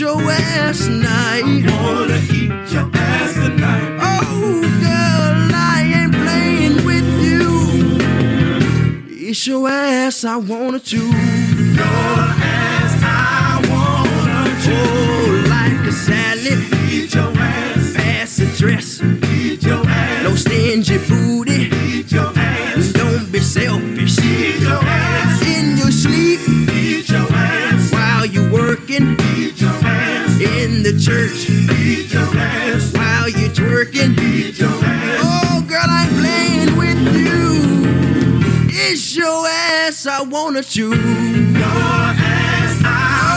[0.03, 1.43] your ass tonight.
[1.43, 3.97] Wanna eat your ass tonight.
[4.01, 7.43] Oh, girl, I ain't playing with you.
[9.29, 11.07] It's your ass I wanna chew.
[11.79, 12.17] Your
[12.59, 14.73] ass I wanna chew.
[14.75, 16.59] Oh, like a salad.
[16.91, 17.93] Eat your ass.
[17.95, 19.01] Pass a dress.
[19.01, 20.23] Eat your ass.
[20.25, 21.69] No stingy booty.
[21.87, 22.91] Eat your ass.
[22.91, 24.19] Don't be selfish.
[24.19, 25.41] Eat your ass.
[25.55, 26.41] In your sleep.
[26.75, 27.89] Eat your ass.
[27.93, 29.15] While you working.
[29.37, 29.82] Eat your ass
[30.43, 31.47] in the church.
[31.67, 34.15] Beat your ass while you twerking.
[34.15, 35.19] Beat your ass.
[35.23, 37.83] Oh, girl, I'm playing with you.
[38.69, 40.89] It's your ass I wanna chew.
[40.89, 43.32] Your ass I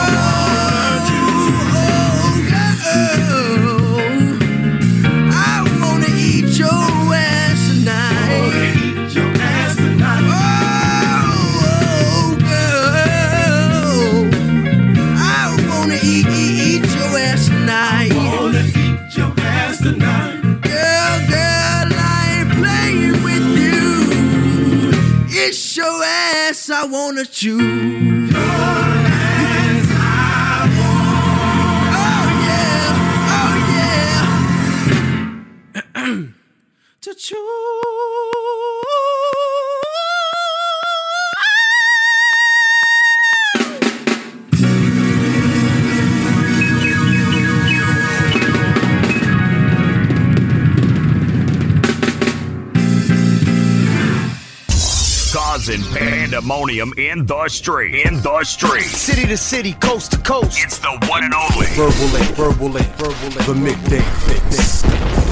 [26.79, 28.29] I wanna choose.
[28.31, 31.89] Your ass I want.
[32.05, 32.93] Oh yeah,
[33.39, 33.55] oh
[36.05, 36.27] yeah.
[37.01, 38.66] to chew.
[56.27, 58.05] Pandemonium in the street.
[58.05, 58.81] In the street.
[58.81, 60.59] City to city, coast to coast.
[60.61, 61.67] It's the one and only.
[61.67, 63.45] Verbal Verbal Verbal.
[63.45, 65.26] The midday fixx.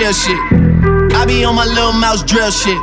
[0.00, 0.40] chill shit.
[1.12, 2.78] I be on my little mouse drill shit.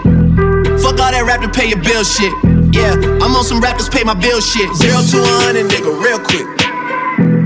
[0.77, 2.29] Fuck all that rap to pay your bill shit.
[2.69, 4.69] Yeah, I'm on some rappers pay my bill shit.
[4.77, 6.45] Zero to a hundred, nigga, real quick.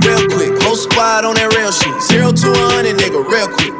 [0.04, 0.52] Real quick.
[0.68, 1.96] Whole squad on that real shit.
[2.04, 3.72] Zero to a hundred, nigga, real quick.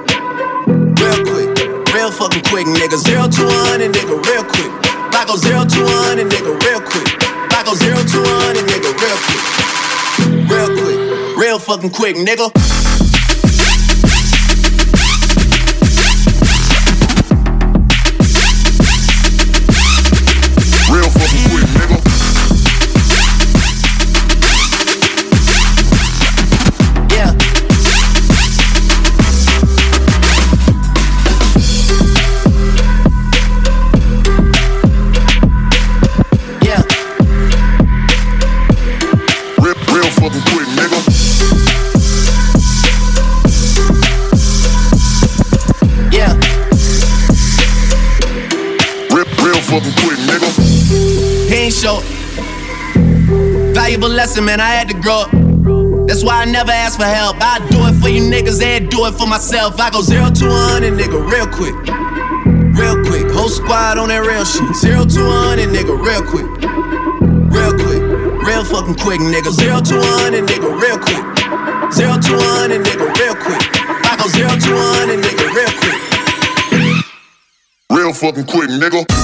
[0.96, 1.52] Real quick.
[1.92, 2.96] Real fucking quick, nigga.
[2.96, 4.72] Zero to a hundred, nigga, real quick.
[5.12, 7.08] I go zero to a hundred, nigga, real quick.
[7.52, 9.44] I go zero to a hundred, nigga, real quick.
[10.48, 11.00] Real quick.
[11.36, 12.71] Real fucking quick, nigga.
[54.40, 54.62] man.
[54.62, 55.32] I had to grow up.
[56.08, 57.36] That's why I never ask for help.
[57.42, 59.80] I do it for you niggas and do it for myself.
[59.80, 61.76] I go zero to 100, nigga, real quick.
[62.80, 63.28] Real quick.
[63.36, 64.64] Whole squad on that real shit.
[64.76, 66.48] Zero to 100, nigga, real quick.
[67.52, 68.02] Real quick.
[68.48, 69.52] Real fucking quick, nigga.
[69.52, 71.24] Zero to 100, nigga, real quick.
[71.92, 72.32] Zero to
[72.72, 73.64] 100, nigga, real quick.
[74.08, 76.00] I go zero to 100, nigga, real quick.
[77.92, 79.21] Real fucking quick, nigga.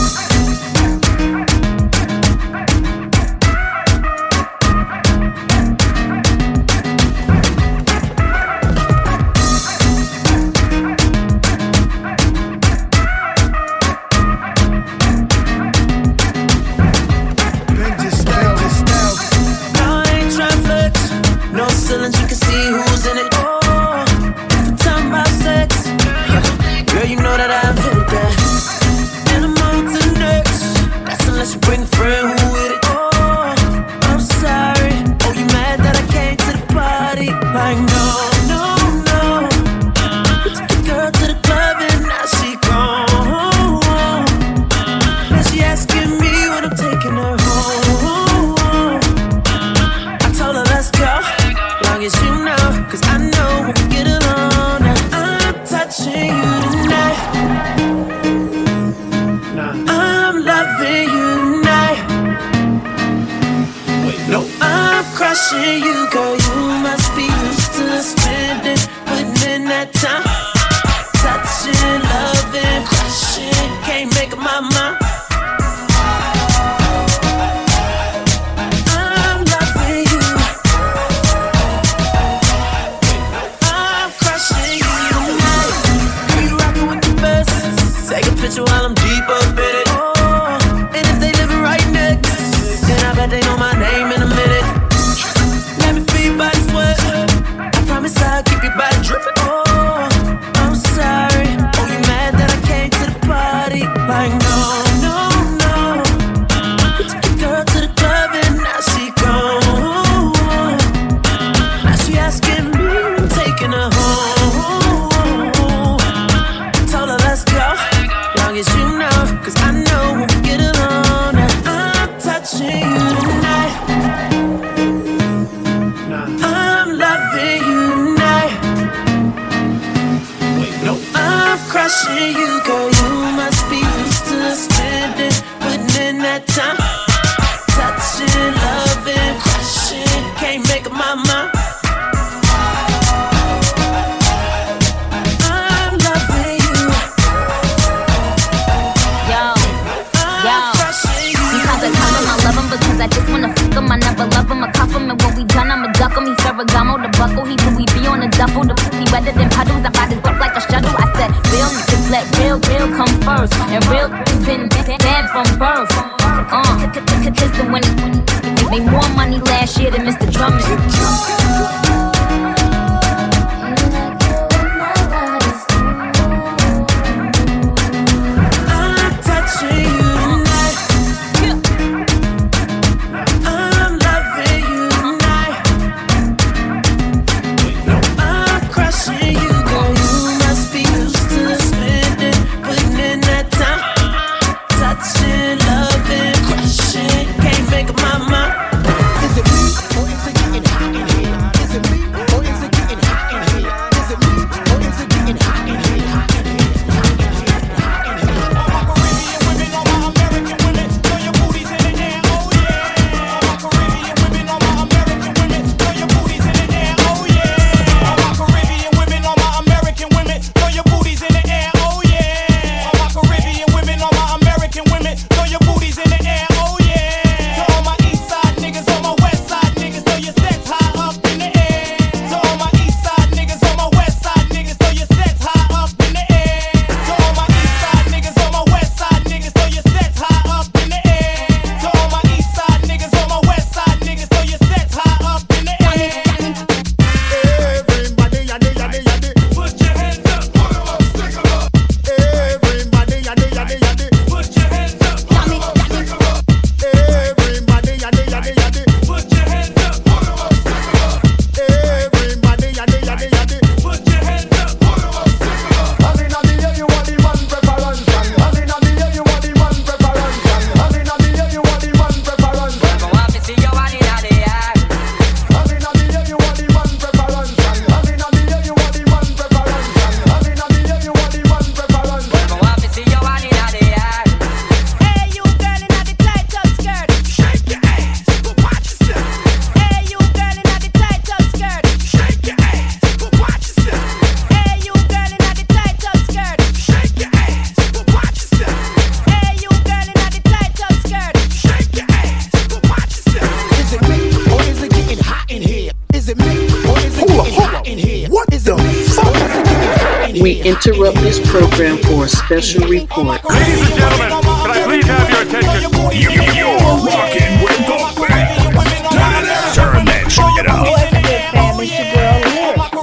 [312.62, 313.38] special report.
[313.46, 315.94] Ladies and gentlemen, can I please have your attention?
[316.10, 319.78] You, are rocking with the best.
[319.78, 320.90] Turn that shit up.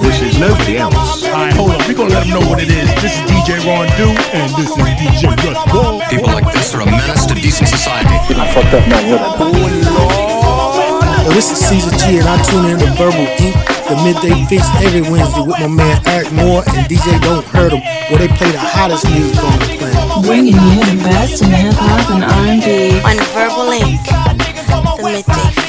[0.03, 1.23] This is nobody else.
[1.23, 1.79] All right, hold on.
[1.87, 2.91] We're going to let them know what it is.
[2.99, 6.03] This is DJ Ron Do, and this is DJ Russ Wall.
[6.11, 8.11] People like this are a menace to decent society.
[8.35, 9.07] I fucked up, man.
[9.07, 11.23] You're like, oh, Lord.
[11.23, 14.65] Yo, this is Caesar G, and I tune in to Verbal Ink the midday fixx
[14.83, 18.51] every Wednesday with my man Eryk Moore and DJ Don't Hurt 'Em, where they play
[18.51, 20.25] the hottest music on the planet.
[20.25, 24.01] Bringing you the best in hip hop and R&B on Verbal Ink.
[24.97, 25.64] The midday.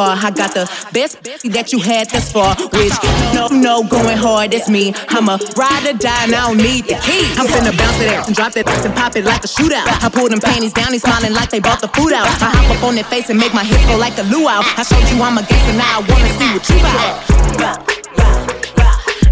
[0.00, 0.16] Car.
[0.16, 1.22] I got the best
[1.56, 2.96] that you had thus far, which
[3.36, 4.94] no, no, going hard, it's me.
[5.08, 7.24] I'ma ride or die, and I don't need the key.
[7.36, 9.86] I'm finna bounce it out and drop that and pop it like a shootout.
[10.04, 12.26] I pull them panties down, he's smiling like they bought the food out.
[12.40, 14.64] I hop up on their face and make my hips go like a luau.
[14.80, 17.80] I showed you I'm a gangster, now I wanna see what you got.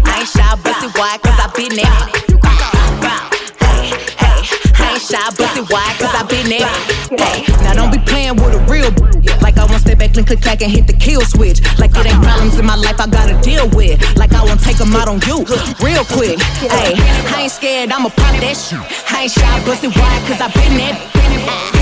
[0.05, 2.28] I ain't shy, bust it wide, cause I been there.
[5.09, 6.69] Shy, bust it wide, cause I been there.
[7.65, 8.93] Now don't be playing with a real
[9.41, 11.61] like I won't step back and click clack and hit the kill switch.
[11.79, 13.97] Like it ain't problems in my life I gotta deal with.
[14.15, 15.45] Like I won't take them out on you
[15.81, 16.37] real quick.
[16.61, 16.93] Hey,
[17.33, 18.79] I ain't scared, I'ma pop that shit.
[19.09, 21.78] I ain't shy, bust it wide, cause I been there.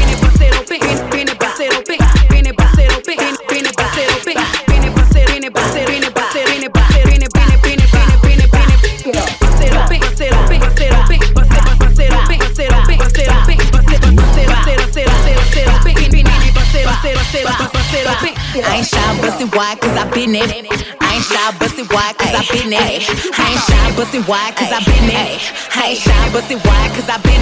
[20.17, 20.49] Been there.
[20.49, 22.81] I ain't shy, bust it wide, cause I been there.
[22.81, 25.37] I ain't shy, bust it wide, cause I been there.
[25.77, 27.37] I ain't shy, bust it wide, cause I been.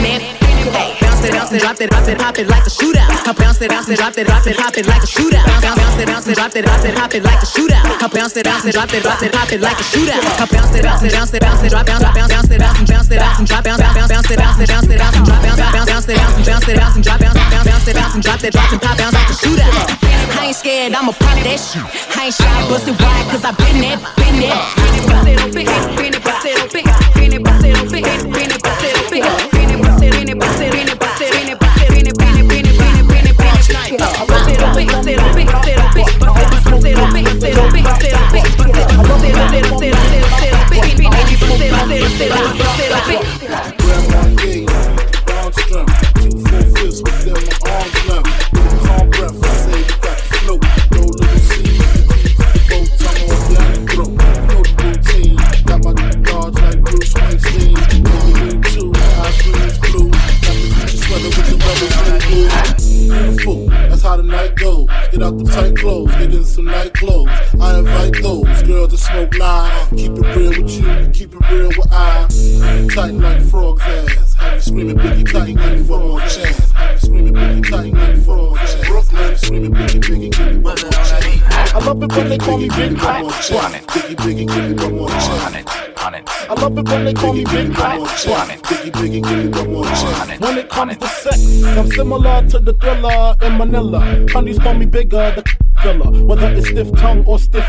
[0.76, 3.08] Hey, bounce it, bounce it, drop it, drop it, pop it like a shootout.
[3.38, 5.46] Bounce it, bounce it, drop it, drop it, pop it like a shootout.
[5.46, 8.12] Bounce, it, bounce it, drop it, drop it, pop it like a shootout.
[8.12, 10.52] Bounce it, bounce it, drop it, drop it, pop it like a shootout.
[10.52, 13.08] Bounce it, bounce it, bounce it, bounce it, drop, bounce, bounce, bounce it, bounce, bounce
[13.08, 15.88] it, bounce, drop, bounce, bounce, bounce it, bounce it, bounce it, bounce, drop, bounce, bounce,
[15.88, 18.72] bounce it, bounce, bounce it, bounce, drop, bounce, bounce, bounce it, bounce, drop it, drop
[18.74, 19.95] and pop, bounce like a shootout.
[20.46, 21.82] I ain't scared, I'ma pop that shit.
[22.16, 24.54] I ain't shy, bust it wide, cause I been there, been there.
[25.98, 26.26] Beautiful,
[68.06, 69.90] Invite those girls to smoke line.
[69.90, 72.28] Keep it real with you, keep it real with I.
[72.94, 74.34] Tight like frog's ass.
[74.36, 76.72] Have you screaming Biggie tight, give me one more chance.
[76.72, 78.88] Have you screaming Biggie tight, one more chance.
[78.88, 81.74] Brooklyn screaming Biggie, Biggie, give me one more chance.
[81.74, 83.26] I love it when they call me Big Pop.
[83.26, 85.85] Biggie, Biggie, give me one more chance.
[86.06, 88.00] I love it when they call me Big Pop.
[88.00, 90.40] Biggie, Biggie, give me one more chance.
[90.40, 94.28] When it comes to sex, I'm similar to the thriller in Manila.
[94.32, 95.44] Honeys call me bigger, the
[95.82, 96.24] killer.
[96.24, 97.66] Whether it's stiff tongue or stiff.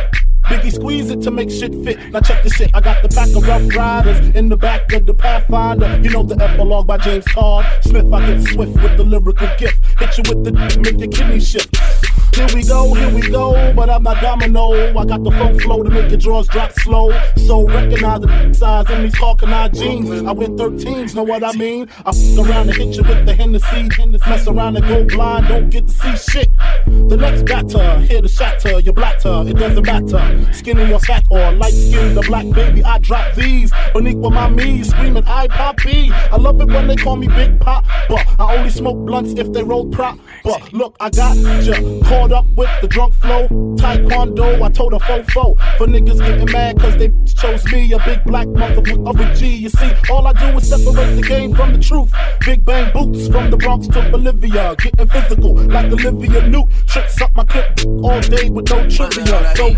[0.47, 1.99] Biggie squeeze it to make shit fit.
[2.13, 2.71] Now check this shit.
[2.73, 6.01] I got the pack of rough riders in the back of the Pathfinder.
[6.03, 8.13] You know the epilogue by James Todd Smith.
[8.13, 9.85] I get swift with the lyrical gift.
[9.99, 11.77] Hit you with the make your kidney shift.
[12.37, 14.91] Here we go, here we go, but I'm not domino.
[14.95, 17.11] I got the funk flow to make your drawers drop slow.
[17.47, 20.11] So recognize the size in these Hawkeye jeans.
[20.23, 21.89] I wear 13s, know what I mean?
[22.05, 23.89] I f around and hit you with the Hennessy.
[24.29, 26.51] Mess around and go blind, don't get to see shit.
[26.87, 30.36] The next batter, here to shatter your blatter, it doesn't matter.
[30.53, 33.73] Skinny or fat or light skin, the black baby, I drop these.
[33.95, 36.11] Beneath with my knees, screaming, I poppy.
[36.13, 39.53] I love it when they call me Big Pop, but I only smoke blunts if
[39.53, 40.19] they roll prop.
[40.45, 41.75] But look, I got ya
[42.05, 43.49] caught up with the drunk flow.
[43.77, 45.57] Taekwondo, I told a fofo.
[45.77, 49.57] For niggas getting mad cause they chose me, a big black motherfucker of a G.
[49.57, 52.13] You see, all I do is separate the game from the truth.
[52.45, 54.77] Big bang boots from the Bronx to Bolivia.
[54.77, 56.69] Getting physical like Olivia Newt.
[56.87, 57.67] Tricks up my clip
[58.03, 59.55] all day with no trivia.
[59.57, 59.75] So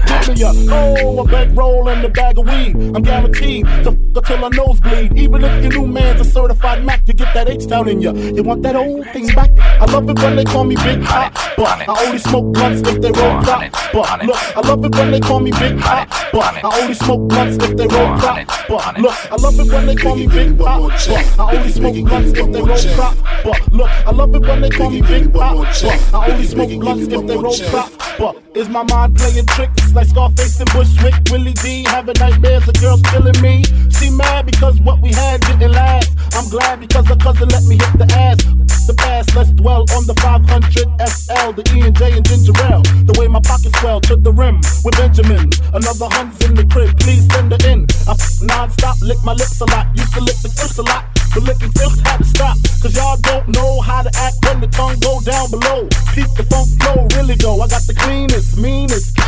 [0.53, 1.05] trivia.
[1.05, 2.75] Oh, a bankroll and a bag of weed.
[2.95, 5.19] I'm guaranteed to f till I nosebleed.
[5.19, 8.13] Even if your new man's a certified Mac, you get that H down in ya.
[8.13, 9.51] You want that old thing back?
[9.59, 13.01] I love it when they call me Big Pop, but I only smoke blunts if
[13.01, 13.73] they roll prop.
[13.93, 17.29] But look, I love it when they call me Big Pop, but I only smoke
[17.29, 18.47] blunts if they roll prop.
[18.69, 22.05] But look, I love it when they call me Big Pop, but I only smoke
[22.05, 23.17] blunts if they roll prop.
[23.45, 26.81] But look, I love it when they call me Big Pop, but I only smoke
[26.81, 27.93] blunts if they roll prop.
[28.19, 31.15] But Is my mind playing tricks like Scarface and Bushwick?
[31.31, 33.63] Willie D having nightmares of girls killing me.
[33.95, 36.11] She mad because what we had didn't last.
[36.35, 38.43] I'm glad because her cousin let me hit the ass.
[38.89, 40.75] The past, let's dwell on the 500
[41.07, 42.83] SL, the E and J and ginger ale.
[43.07, 45.55] The way my pockets swell to the rim with Benjamin.
[45.71, 47.87] Another hundred's in the crib, please send her in.
[48.11, 49.87] I non-stop, lick my lips a lot.
[49.95, 51.18] Used to lick the clips a lot.
[51.35, 52.57] But licking clips had to stop.
[52.83, 55.89] Cause y'all don't know how to act when the tongue go down below.
[56.15, 57.61] Peep the funk flow, really though.
[57.61, 59.19] I got the cleanest, meanest.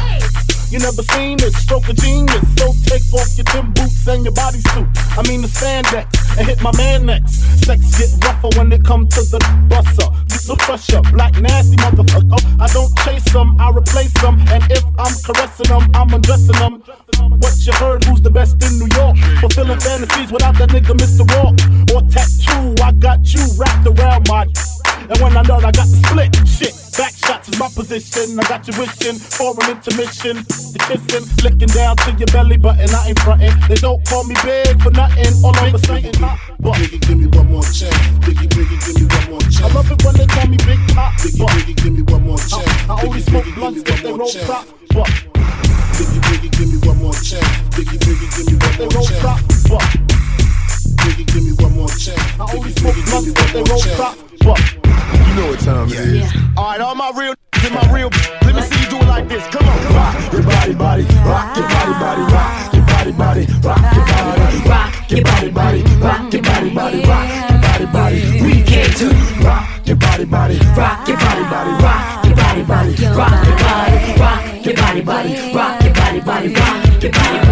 [0.71, 2.47] You never seen it, stroke of genius.
[2.55, 4.87] So take off your Tim boots and your bodysuit.
[5.19, 6.07] I mean the spandex
[6.39, 7.43] and hit my man next.
[7.67, 10.07] Sex get rougher when it comes to the busser.
[10.31, 12.39] Get the pressure, black nasty motherfucker.
[12.61, 14.39] I don't chase them, I replace them.
[14.47, 16.83] And if I'm caressing them, I'm undressing them.
[17.43, 19.19] What you heard, who's the best in New York?
[19.41, 21.27] Fulfilling fantasies without that nigga Mr.
[21.35, 21.59] Rock.
[21.93, 24.47] Or tattoo, I got you wrapped around my.
[25.11, 26.31] And when I nut, I got the split.
[26.47, 28.39] Shit, back shots is my position.
[28.39, 30.47] I got you wishing for an intermission.
[30.47, 32.87] The kissing, licking down to your belly button.
[32.95, 33.51] I ain't frontin'.
[33.67, 35.35] They don't call me big for nothing.
[35.43, 36.15] All of a sudden,
[36.63, 37.99] but Biggie, give me one more chance.
[38.23, 39.67] Biggie, Biggie, give me one more chance.
[39.67, 41.11] I love it when they call me Big Pop.
[41.19, 42.71] Biggie, but Biggie, give me one more chance.
[42.87, 44.65] I only Biggie, smoke blunts give if they roll top.
[44.95, 45.11] But
[45.99, 47.51] Biggie, Biggie, give me one more chance.
[47.75, 49.27] Biggie, Biggie, give me one they more roll chance.
[49.27, 49.43] top.
[49.67, 49.83] But
[51.05, 52.21] Biggie, give me one more chance.
[52.41, 53.99] I only smoke blunts if they roll chance.
[54.41, 54.59] But
[55.29, 56.33] You know what time it is.
[56.57, 58.11] Alright, all my real and my real
[58.43, 59.47] let me see you do it like this.
[59.49, 63.95] Come on, rock your body, body, rock your body, body, rock your body, body, rock
[63.95, 68.43] your body, rock your body, body, rock your body, body, rock your body, body.
[68.43, 69.09] We came to
[69.45, 74.01] rock your body, body, rock your body, body, rock your body, body, rock your body,
[74.19, 77.50] rock your body, body, rock your body, body, rock your body, body.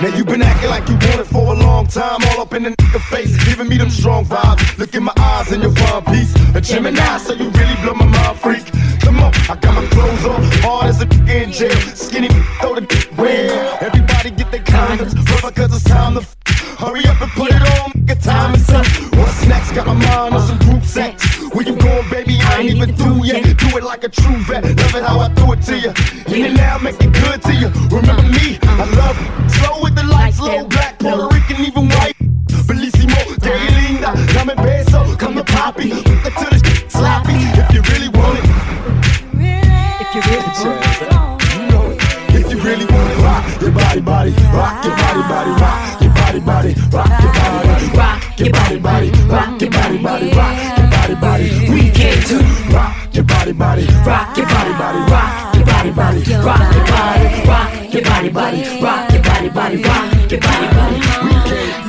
[0.00, 2.62] Now you been acting like you want it for a long time, all up in
[2.62, 4.78] the nigga face, giving me them strong vibes.
[4.78, 6.34] Look in my eyes and your fine piece.
[6.54, 8.64] A Gemini, so you really blow my mind, freak.
[9.02, 11.70] Come I got my clothes on, hard as a in jail.
[11.94, 12.28] Skinny,
[12.60, 13.78] throw the dick well.
[13.80, 16.36] Everybody get their condoms, brother, cause it's time to f-
[16.80, 18.86] Hurry up and put it on, get time is up.
[19.12, 19.72] What's next?
[19.72, 21.38] Got my mind on some group sex.
[21.52, 22.38] Where you going, baby?
[22.40, 23.44] I ain't even through yet.
[23.58, 24.64] Do it like a true vet.
[24.64, 25.92] Love it how I do it to you.
[26.34, 27.68] In and out, make it good to you.
[27.94, 28.58] Remember me?
[28.62, 29.50] I love it.
[29.50, 32.16] slow with the lights, low black, Puerto Rican, even white.
[32.66, 35.92] Bellissimo, que linda, dame beso, come to poppy.
[35.92, 37.59] Look to the sloppy.
[44.20, 48.50] Body, rock your body, body, rock your body, body, rock your body, body, rock your
[48.52, 51.70] body, body, rock your body, body, rock your body, body.
[51.70, 52.38] We came to
[52.74, 57.48] rock your body, body, rock your body, body, rock your body, body, rock your body,
[57.48, 61.00] rock your body, body, rock your body, body, rock your body, body.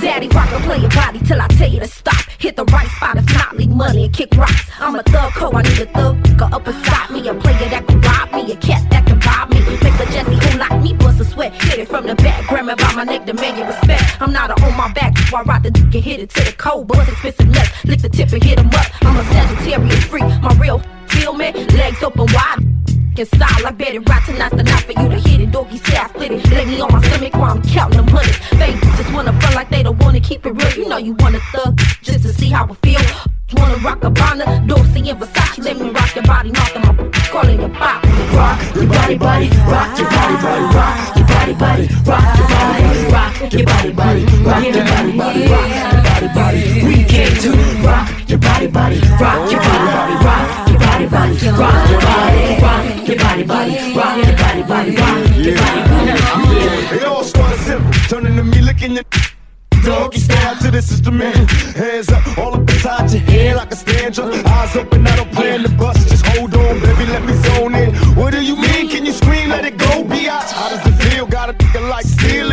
[0.01, 2.25] Daddy rock and play your body till I tell you to stop.
[2.39, 4.69] Hit the right spot, if not, leave money and kick rocks.
[4.79, 7.27] I'm a thug co, I need a thug go up beside me.
[7.27, 8.90] A player that can rob me, a cat
[11.41, 11.61] sweat.
[11.63, 14.21] Hit it from the back, grab me by my neck it respect.
[14.21, 16.43] I'm not a on my back, so I ride the dick and hit it to
[16.43, 16.87] the cold.
[16.87, 18.87] Buzz expensive nuts, lick the tip and hit 'em up.
[19.01, 21.51] I'm a Sagittarius freak, my real feel me?
[21.51, 22.59] Legs open wide.
[23.17, 25.51] Inside, I bet it right tonight's the night for you to hit it.
[25.51, 26.49] Doggy say I split it.
[26.49, 28.37] Lay me on my stomach while I'm counting them hundreds.
[28.59, 30.73] Fake just wanna front like they don't wanna keep it real.
[30.77, 33.01] You know you wanna thug just to see how it feel.
[33.57, 35.63] Wanna rock a Bonner, Dorsey and Versace.
[35.63, 38.03] Let me rock your body, them up, calling your pop.
[38.36, 42.84] Rock your body, body, rock your body, body, rock your body, body, rock your body,
[43.07, 46.61] rock your body, body, rock your body, body, rock your body, body.
[46.86, 47.51] We came to
[47.88, 52.43] rock your body, body, rock your body, body, rock your body, body, rock your body,
[52.61, 56.95] rock your body, body, rock your body, body, rock your body, body.
[56.95, 59.05] It all started simple, turning to me licking your.
[59.84, 61.43] Doggy style to this instrumental.
[61.73, 64.23] Hands up, all up inside your head like a stanza.
[64.45, 66.00] Eyes open, I don't plan to bust.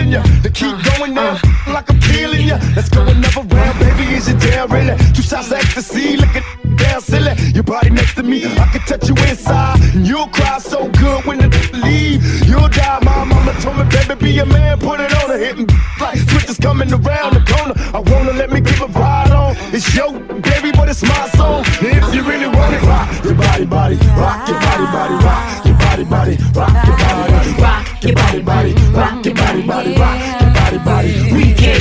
[0.08, 0.42] Stealing ya.
[0.42, 1.72] To keep uh, going now, uh.
[1.72, 2.58] like I'm killing ya.
[2.76, 4.14] Let's go another round, baby.
[4.14, 4.96] Is you down really?
[5.14, 6.42] Two shots of ecstasy, looking
[6.76, 7.34] down silly.
[7.54, 9.80] Your body next to me, I can touch you inside.
[9.94, 11.48] And you'll cry so good when the
[11.84, 12.22] leave.
[12.46, 15.58] You'll die, my mama told me, baby, be a man, put it on and hit
[15.58, 15.66] me
[16.00, 17.74] like switches coming around the corner.
[17.94, 19.56] I wanna let me give a ride on.
[19.72, 21.64] It's your baby, but it's my song.
[21.80, 25.66] And if you really want it, rock your body, body, rock your body, body, rock
[25.66, 29.17] your body, body, rock your body, body, rock your body, body, rock your body, body,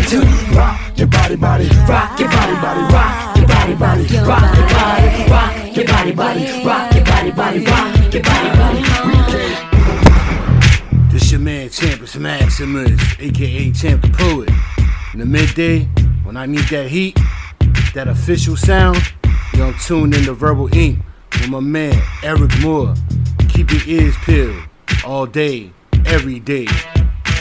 [0.08, 0.22] to
[0.56, 5.30] rock your body, body, rock your body, body, rock your body, body, rock your body,
[5.30, 8.84] rock your body, body, rock your body, body, rock your body, body.
[11.12, 14.50] This your man Champus Maximus, aka Champ the Poet.
[15.12, 15.90] In the midday,
[16.24, 17.20] when I need that heat,
[17.94, 18.98] that official sound,
[19.56, 21.00] you're tuned in to Verbal Ink
[21.34, 22.94] with my man Eryk Moore,
[23.50, 24.56] keep your ears peeled
[25.06, 25.74] all day,
[26.06, 26.68] every day.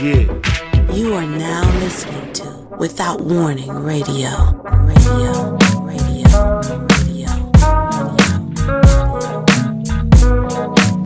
[0.03, 0.56] Yeah.
[0.93, 4.31] You are now listening to Without Warning Radio.
[4.65, 5.57] Radio.
[5.83, 6.61] Radio.
[7.03, 7.29] Radio.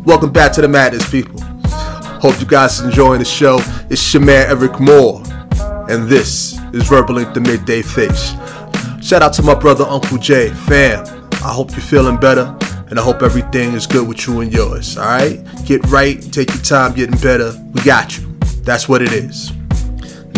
[0.05, 1.41] Welcome back to the Madness, people.
[2.21, 3.59] Hope you guys are enjoying the show.
[3.89, 5.23] It's your man Eryk Moore,
[5.91, 9.03] and this is Verbal Ink the Midday Fixx.
[9.03, 11.05] Shout out to my brother Uncle Jay, fam.
[11.33, 12.57] I hope you're feeling better,
[12.91, 14.97] and I hope everything is good with you and yours.
[14.99, 17.53] All right, get right, take your time getting better.
[17.73, 18.27] We got you.
[18.63, 19.53] That's what it is.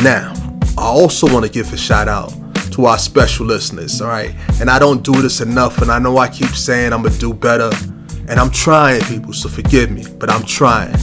[0.02, 0.32] Now,
[0.76, 2.34] I also want to give a shout out
[2.72, 4.00] to our special listeners.
[4.00, 7.02] All right, and I don't do this enough, and I know I keep saying I'm
[7.02, 7.70] gonna do better.
[8.28, 10.96] And I'm trying, people, so forgive me, but I'm trying.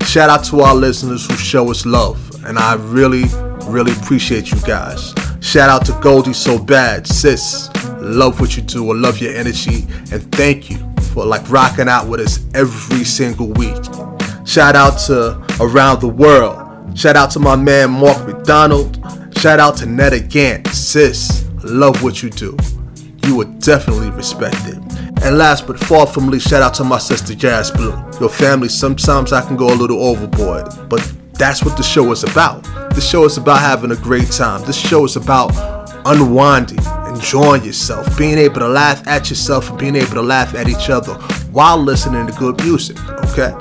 [0.00, 3.24] Shout out to our listeners who show us love, and I really,
[3.66, 5.14] really appreciate you guys.
[5.40, 7.70] Shout out to Goldie So Bad, sis.
[8.00, 10.78] Love what you do, I love your energy, and thank you
[11.12, 13.82] for like rocking out with us every single week.
[14.44, 16.63] Shout out to Around the World.
[16.94, 18.98] Shout out to my man Mark McDonald.
[19.36, 21.44] Shout out to Netta Gant, sis.
[21.64, 22.56] Love what you do.
[23.26, 24.76] You are definitely respected.
[25.22, 27.92] And last but far from least, shout out to my sister Jazz Blue.
[28.20, 31.00] Your family, sometimes I can go a little overboard, but
[31.32, 32.62] that's what the show is about.
[32.94, 34.64] The show is about having a great time.
[34.64, 35.50] This show is about
[36.06, 36.78] unwinding,
[37.08, 40.90] enjoying yourself, being able to laugh at yourself and being able to laugh at each
[40.90, 41.14] other
[41.50, 42.96] while listening to good music,
[43.30, 43.52] okay?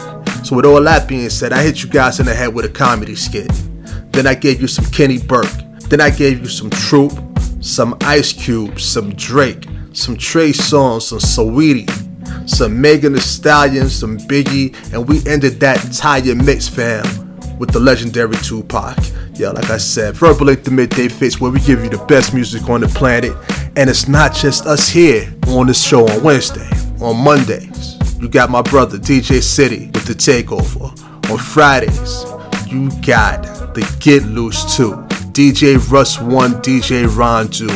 [0.44, 2.70] So with all that being said, I hit you guys in the head with a
[2.70, 3.50] comedy skit.
[4.12, 5.48] Then I gave you some Kenny Burke.
[5.90, 7.14] Then I gave you some Troop,
[7.62, 11.90] some Ice Cube, some Drake, some Trey Songz, some Saweetie,
[12.50, 17.06] some Megan Thee Stallion, some Biggie, and we ended that entire mix, fam,
[17.58, 18.98] with the legendary Tupac.
[19.36, 22.70] Yeah, like I said, Verbal the Midday Fixx, where we give you the best music
[22.70, 23.34] on the planet.
[23.76, 26.70] And it's not just us here on this show on Wednesday.
[27.02, 30.90] On Mondays, you got my brother DJ City with the takeover.
[31.30, 32.24] On Fridays,
[32.72, 33.44] you got
[33.76, 34.94] the Get Loose 2.
[35.34, 37.68] DJ Russ 1, DJ Ron Do.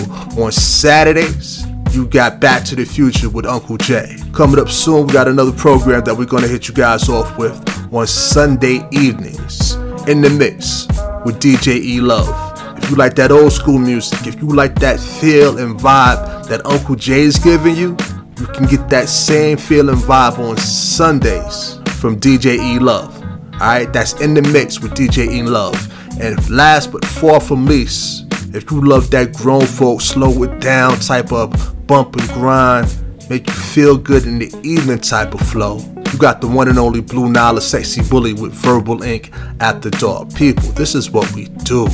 [0.41, 4.15] On Saturdays, you got Back to the Future with Uncle Jay.
[4.31, 7.93] Coming up soon, we got another program that we're gonna hit you guys off with
[7.93, 9.73] on Sunday evenings
[10.07, 10.87] in the mix
[11.25, 12.77] with DJ E Love.
[12.77, 16.65] If you like that old school music, if you like that feel and vibe that
[16.65, 17.97] Uncle Jay is giving you,
[18.39, 23.15] you can get that same feel and vibe on Sundays from DJ E Love.
[23.53, 25.75] Alright, that's in the mix with DJ E Love.
[26.21, 30.99] And last but far from least, if you love that grown folk slow it down
[30.99, 32.95] type of bump and grind,
[33.29, 35.79] make you feel good in the evening type of flow,
[36.11, 39.91] you got the one and only Blue Nile, sexy bully with verbal ink at the
[39.91, 40.25] door.
[40.35, 41.87] People, this is what we do.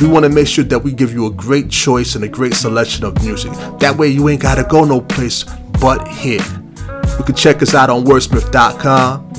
[0.00, 2.54] We want to make sure that we give you a great choice and a great
[2.54, 3.52] selection of music.
[3.80, 5.44] That way you ain't gotta go no place
[5.80, 6.44] but here.
[7.18, 9.30] You can check us out on wherdzmyth.com,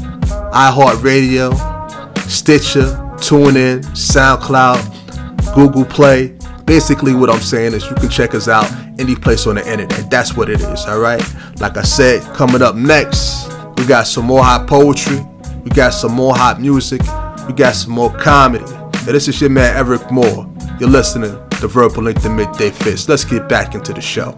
[0.52, 2.86] iHeartRadio, Stitcher,
[3.22, 6.36] TuneIn, SoundCloud, Google Play.
[6.66, 10.10] Basically, what I'm saying is you can check us out any place on the internet.
[10.10, 11.24] That's what it is, alright?
[11.60, 15.26] Like I said, coming up next, we got some more hot poetry,
[15.64, 17.02] we got some more hot music,
[17.48, 18.66] we got some more comedy.
[18.66, 20.48] And this is your man Eryk Moore.
[20.80, 23.10] You're listening to Verbal Ink the Midday Fixx.
[23.10, 24.38] Let's get back into the show.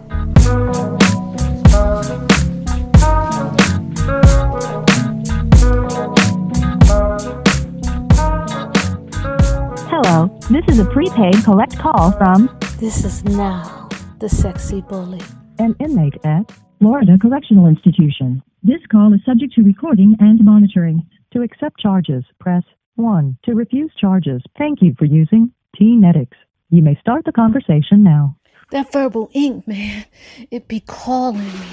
[10.49, 13.87] This is a prepaid collect call from This is now
[14.19, 15.21] the sexy bully.
[15.59, 18.43] an inmate at Florida Correctional Institution.
[18.61, 21.07] This call is subject to recording and monitoring.
[21.31, 22.63] To accept charges, press
[22.95, 23.37] 1.
[23.45, 26.29] To refuse charges, thank you for using T-Netix.
[26.69, 28.35] You may start the conversation now.
[28.71, 30.05] That verbal ink, man,
[30.51, 31.67] it be calling me.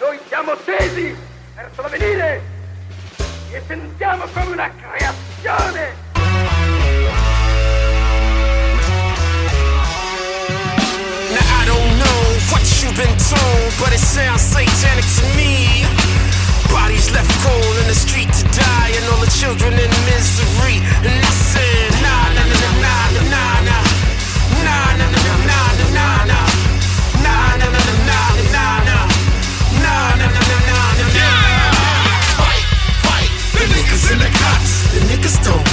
[0.00, 1.16] Noi siamo tesi eh,
[1.54, 2.40] verso l'avvenire
[3.52, 5.94] e sentiamo come una creazione.
[11.30, 15.84] Now I don't know what you've been told, but it sounds satanic to me.
[16.70, 20.78] Bodies left cold in the street to die, and all the children in misery.
[21.02, 21.30] And I
[22.02, 23.09] nah, nah, nah, nah, nah,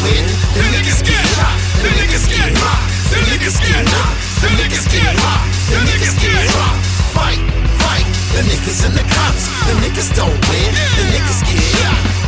[0.03, 1.55] win, the niggas get shot.
[1.81, 4.13] The niggas get hot, the niggas get hot.
[4.41, 5.41] The niggas get hot,
[5.71, 6.77] the niggas get hot.
[7.15, 7.41] Fight,
[7.81, 9.45] fight, the niggas and the cops.
[9.67, 12.26] The niggas don't win, the niggas get shot.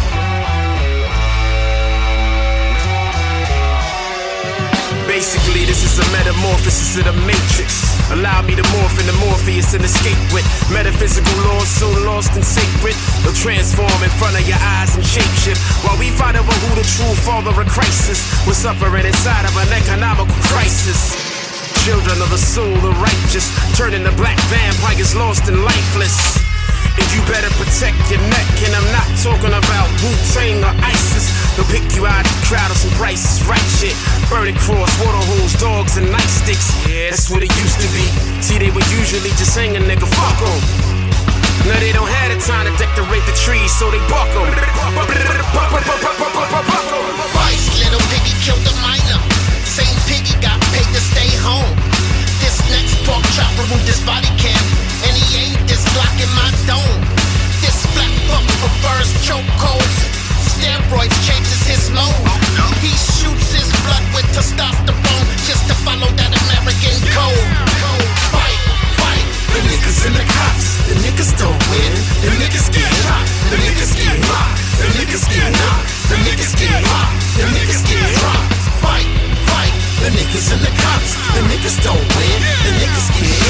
[5.70, 7.86] Metamorphosis of the matrix.
[8.10, 12.98] Allow me to morph into Morpheus and escape with metaphysical laws so lost and sacred.
[13.22, 15.62] They'll transform in front of your eyes and shapeshift.
[15.86, 19.70] While we fight over who the true father of crisis, we're suffering inside of an
[19.74, 21.14] economical crisis.
[21.86, 26.18] Children of the soul, the righteous, turning to black vampires lost and lifeless.
[26.98, 31.49] And you better protect your neck, and I'm not talking about Wu Tang or ISIS.
[31.60, 33.92] They'll pick you out the crowd of some prices, right shit.
[34.32, 36.72] Burning cross, water holes, dogs, and nightsticks.
[36.88, 38.08] Yeah, that's what it used to be.
[38.40, 40.56] See, they would usually just hang nigga, fuck 'em.
[41.68, 44.48] Now they don't have the time to decorate the trees, so they buck 'em.
[47.36, 49.20] Vice, little piggy killed a miner.
[49.68, 51.76] Same piggy got paid to stay home.
[52.40, 54.64] This next pork chopper moved his body cam,
[55.04, 57.04] and he ain't this Glock in my dome.
[57.60, 60.19] This black fuck prefers chokeholds.
[60.60, 62.12] Steroids changes his mode.
[62.84, 67.48] He shoots his blood with testosterone just to follow that American code.
[68.28, 68.60] Fight,
[69.00, 69.24] fight.
[69.56, 71.92] The niggas and the cops, the niggas don't win.
[72.28, 76.76] The niggas get shot, the niggas get rocked, the niggas get knocked, the niggas get
[76.92, 78.52] rocked, the niggas get dropped.
[78.84, 79.08] Fight,
[79.48, 79.74] fight.
[80.04, 82.40] The niggas and the cops, the niggas don't win.
[82.68, 83.49] The niggas get shot.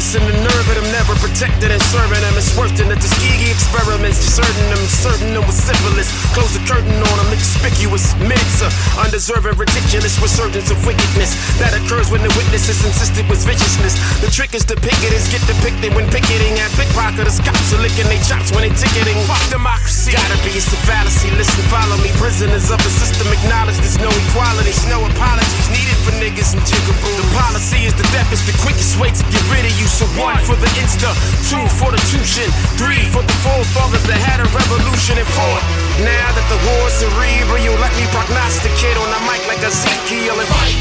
[0.00, 0.89] Murderers in the nerve of never
[1.22, 2.34] protected and serving them.
[2.34, 6.10] It's worse than the Tuskegee experiments, deserting them, certain them with syphilis.
[6.32, 8.72] Close the curtain on them, conspicuous myths, uh,
[9.04, 13.94] undeserving, ridiculous resurgence of wickedness that occurs when the witnesses insisted was viciousness.
[14.24, 18.06] The trick is to the picketers get depicted when picketing at pickpocketers, cops are licking
[18.06, 19.18] they chops when they ticketing.
[19.26, 21.26] Fuck democracy, gotta be it's a fallacy.
[21.34, 26.14] Listen, follow me, prisoners of the system acknowledge there's no equality, no apologies needed for
[26.22, 27.12] niggas and jigaboo.
[27.18, 29.90] The policy is the death is the quickest way to get rid of you.
[29.90, 31.09] So one for the insta,
[31.46, 32.48] two for the tuition,
[32.80, 35.56] three for the forefathers that had a revolution, and four.
[36.02, 40.78] Now that the war's cerebral, let me prognosticate on the mic like Ezekiel and fight.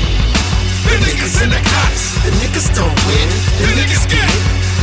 [0.90, 3.28] The niggas and the cops, the niggas don't win.
[3.62, 4.32] The niggas get,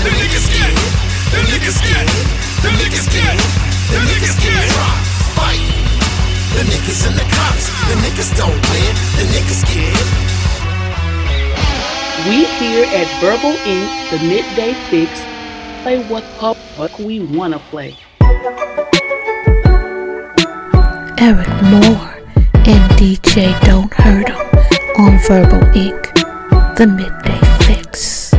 [0.07, 0.75] the niggas get,
[1.35, 2.07] the niggas get,
[2.63, 3.37] the niggas get,
[3.91, 4.69] the niggas get.
[5.35, 5.63] Fight.
[6.55, 8.93] The niggas and the cops, the niggas don't win.
[9.19, 9.97] The niggas get.
[12.29, 15.36] We here at Verbal Ink., the Midday Fixx,
[15.87, 17.95] play what the fuck we wanna play.
[21.27, 22.11] Eryk Moore
[22.73, 24.41] and DJ Don't Hurt 'em
[24.99, 26.03] on Verbal Ink.
[26.75, 28.35] The Midday Fixx.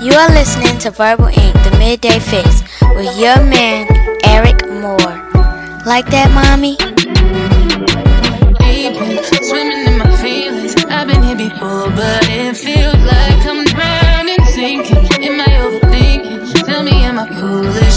[0.00, 2.64] You are listening to Verbal Ink., the Midday Fixx,
[2.96, 3.88] with your man,
[4.24, 5.16] Eryk Moore.
[5.84, 6.78] Like that, mommy?
[11.62, 16.64] But it feels like I'm drowning, sinking in my overthinking.
[16.66, 17.91] Tell me, am I foolish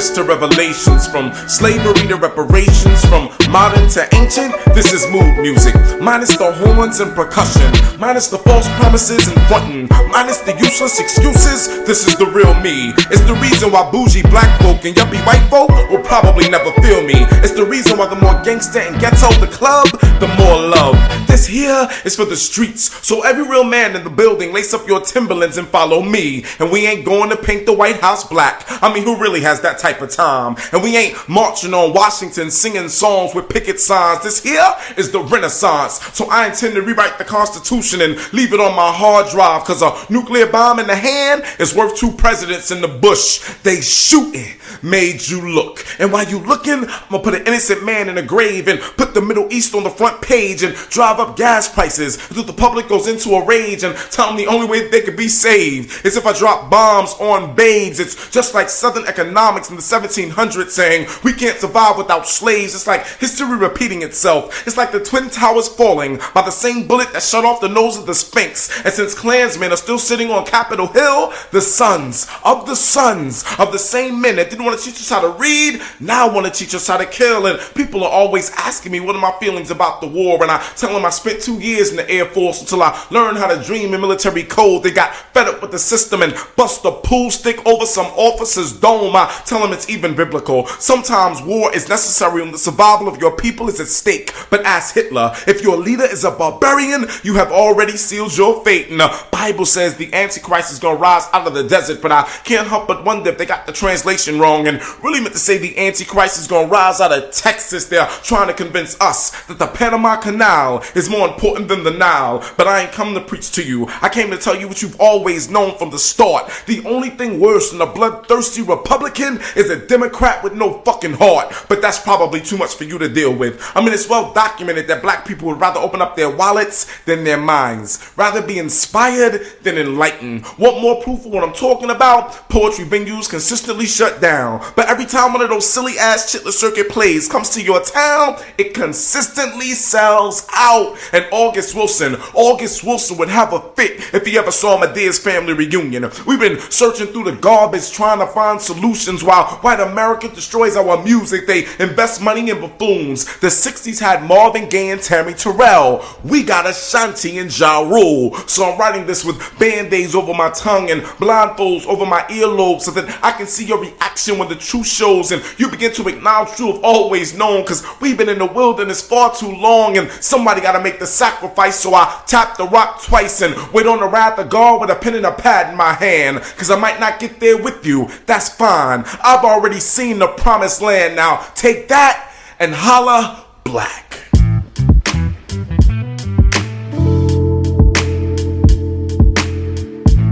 [0.00, 5.74] To Revelations, from slavery to reparations, from modern to ancient, this is mood music.
[6.00, 11.66] Minus the horns and percussion, minus the false promises and frontin', minus the useless excuses,
[11.84, 12.94] this is the real me.
[13.10, 17.02] It's the reason why bougie black folk and yuppie white folk will probably never feel
[17.02, 17.26] me.
[17.42, 19.88] It's the reason why the more gangster and ghetto the club,
[20.20, 20.96] the more love.
[21.26, 23.06] This here is for the streets.
[23.06, 26.44] So every real man in the building, lace up your Timberlands and follow me.
[26.58, 28.64] And we ain't going to paint the White House black.
[28.82, 30.56] I mean, who really has that type of time?
[30.72, 34.22] And we ain't marching on Washington singing songs with picket signs.
[34.22, 36.00] This here is the Renaissance.
[36.14, 39.64] So I intend to rewrite the Constitution and leave it on my hard drive.
[39.64, 43.54] Cause a nuclear bomb in the hand is worth two presidents in the bush.
[43.62, 45.84] They shooting made you look.
[45.98, 49.14] And while you looking, I'm gonna put an innocent man in a grave and put
[49.14, 52.88] the Middle East on the front page and drive up gas prices until the public
[52.88, 56.16] goes into a rage and tell them the only way they could be saved is
[56.16, 58.00] if I drop bombs on babes.
[58.00, 62.74] It's just like Southern economics in the 1700s saying we can't survive without slaves.
[62.74, 64.66] It's like history repeating itself.
[64.66, 67.96] It's like the Twin Towers falling by the same bullet that shut off the nose
[67.96, 68.84] of the Sphinx.
[68.84, 73.70] And since Klansmen are still sitting on Capitol Hill, the sons of the sons of
[73.70, 76.52] the same men that didn't want to teach us how to read now want to
[76.52, 77.46] teach us how to kill.
[77.46, 80.42] And people are always asking me what are my feelings about the war.
[80.42, 83.38] And I tell them I spent two years in the Air Force until I learned
[83.38, 84.82] how to dream in military code.
[84.82, 88.72] They got fed up with the system and bust a pool stick over some officer's
[88.72, 89.14] dome.
[89.14, 90.66] I tell them it's even biblical.
[90.66, 94.32] Sometimes war is necessary on the survival of your people is at stake.
[94.50, 98.90] But ask Hitler, if your leader is a barbarian, you have already sealed your fate.
[98.90, 102.00] And the Bible says the Antichrist is going to rise out of the desert.
[102.02, 105.32] But I can't help but wonder if they got the translation wrong and really meant
[105.32, 107.86] to say the Antichrist is going to rise out of Texas.
[107.86, 112.44] They're trying to convince us that the Panama Canal is more important than the Nile.
[112.56, 113.88] But I ain't come to preach to you.
[114.02, 116.50] I came to tell you what you've always known from the start.
[116.66, 121.52] The only thing worse than a bloodthirsty Republican is a Democrat with no fucking heart.
[121.68, 123.60] But that's probably too much for you to deal with.
[123.74, 127.24] I mean, it's well documented that black people would rather open up their wallets than
[127.24, 130.44] their minds, rather be inspired than enlightened.
[130.58, 132.48] Want more proof of what I'm talking about?
[132.48, 134.64] Poetry venues consistently shut down.
[134.76, 138.38] But every time one of those silly ass Chitlin Circuit plays comes to your town,
[138.58, 140.96] it consistently sells out.
[141.12, 145.52] And August Wilson, August Wilson would have a fit if he ever saw Madea's family
[145.52, 146.10] reunion.
[146.26, 151.02] We've been searching through the garbage trying to find solutions while white America destroys our
[151.02, 151.46] music.
[151.46, 152.99] They invest money in buffoons.
[153.08, 156.04] The 60s had Marvin Gaye and Tammy Terrell.
[156.24, 158.34] We got Ashanti and Ja Rule.
[158.46, 162.90] So I'm writing this with band-aids over my tongue and blindfolds over my earlobes so
[162.92, 166.58] that I can see your reaction when the truth shows and you begin to acknowledge
[166.58, 170.72] have always known because we've been in the wilderness far too long and somebody got
[170.72, 171.78] to make the sacrifice.
[171.78, 174.96] So I tap the rock twice and wait on the wrath of God with a
[174.96, 178.08] pen and a pad in my hand because I might not get there with you.
[178.26, 179.04] That's fine.
[179.22, 181.16] I've already seen the promised land.
[181.16, 182.29] Now take that
[182.60, 184.12] and holla black.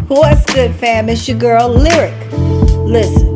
[0.08, 1.08] What's good, fam?
[1.08, 2.14] It's your girl, Lyric.
[2.84, 3.34] Listen,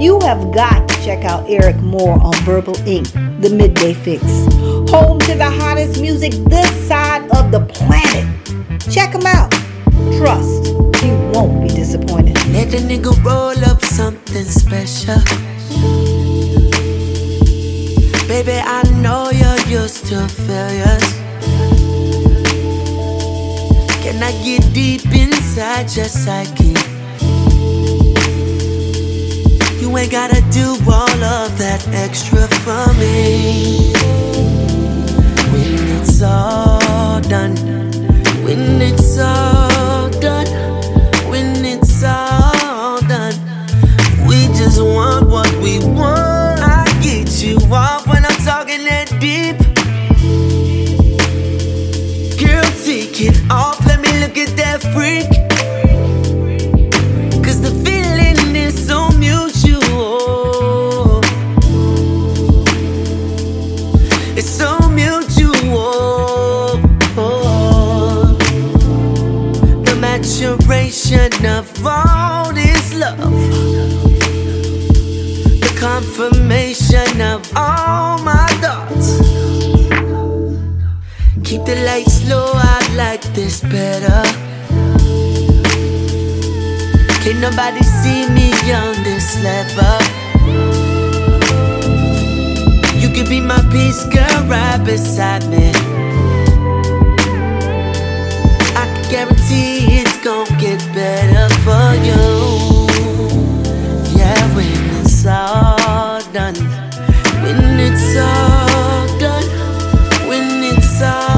[0.00, 3.10] you have got to check out Eryk Moore on Verbal Ink,
[3.40, 4.88] the Midday Fixx.
[4.90, 8.24] Home to the hottest music this side of the planet.
[8.88, 9.50] Check him out.
[10.16, 10.66] Trust,
[11.04, 12.36] you won't be disappointed.
[12.52, 15.57] Let the nigga roll up something special.
[18.38, 21.12] Baby, I know you're used to failures.
[24.00, 26.76] Can I get deep inside your psyche?
[29.80, 33.90] You ain't gotta do all of that extra for me.
[35.50, 37.56] When it's all done,
[38.44, 40.46] when it's all done,
[41.28, 43.34] when it's all done,
[44.28, 46.17] we just want what we want.
[54.92, 55.28] Freak.
[57.44, 61.20] Cause the feeling is so mutual.
[64.36, 66.78] It's so mutual.
[69.84, 73.18] The maturation of all this love.
[75.64, 79.18] The confirmation of all my thoughts.
[81.44, 84.22] Keep the lights low, I like this better.
[87.28, 90.00] Can't nobody see me on this level.
[92.98, 95.70] You could be my peace, girl, right beside me.
[98.74, 102.88] I can guarantee it's gonna get better for you.
[104.16, 106.56] Yeah, when it's all done,
[107.42, 109.48] when it's all done,
[110.28, 111.37] when it's all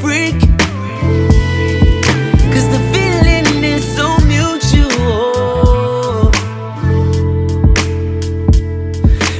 [0.00, 0.38] freak.
[2.52, 6.30] Cause the feeling is so mutual.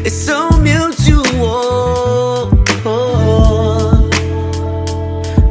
[0.04, 2.46] It's so mutual.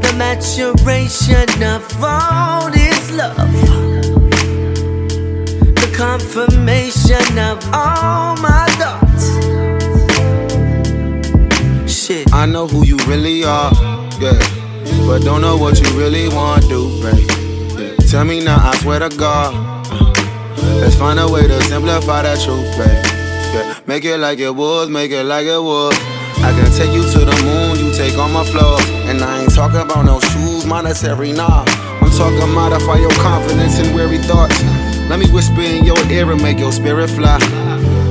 [0.01, 3.37] The maturation of all this love.
[5.81, 9.25] The confirmation of all my thoughts.
[11.91, 12.31] Shit.
[12.33, 13.71] I know who you really are,
[14.19, 14.39] yeah.
[15.07, 17.97] But don't know what you really want to do, babe.
[18.09, 19.55] Tell me now, I swear to God.
[20.81, 23.03] Let's find a way to simplify that truth, babe.
[23.55, 23.79] Yeah.
[23.87, 25.95] Make it like it was, make it like it was.
[26.43, 28.83] I can take you to the moon, you take all my flaws.
[29.07, 31.63] And I ain't talking about no shoes, monetary, nah.
[32.01, 34.61] I'm talking modify your confidence and weary thoughts.
[35.09, 37.39] Let me whisper in your ear and make your spirit fly.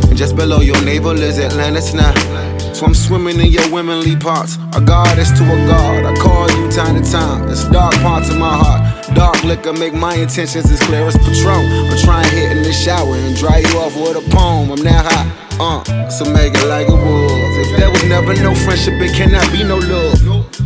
[0.09, 2.46] And just below your navel is Atlantis now.
[2.77, 4.59] So I'm swimming in your womanly parts.
[4.77, 6.05] A goddess to a god.
[6.05, 7.49] I call you time to time.
[7.49, 9.17] It's dark parts of my heart.
[9.17, 11.65] Dark liquor make my intentions as clear as Patron.
[11.89, 14.73] I'm trying to hit in the shower and dry you off with a poem.
[14.73, 15.27] I'm that hot.
[15.59, 17.67] Uh, so make it like it was.
[17.67, 20.21] If there was never no friendship, it cannot be no love.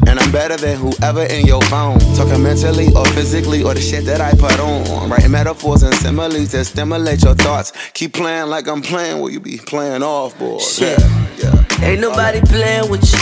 [0.08, 2.00] And I'm better than whoever in your phone.
[2.16, 5.10] Talking mentally or physically or the shit that I put on.
[5.10, 7.70] Writing metaphors and similes that stimulate your thoughts.
[7.94, 10.58] Keep playing like I'm playing, will you be playing off, boy?
[10.58, 10.98] Shit.
[11.82, 13.18] Ain't nobody playing with you.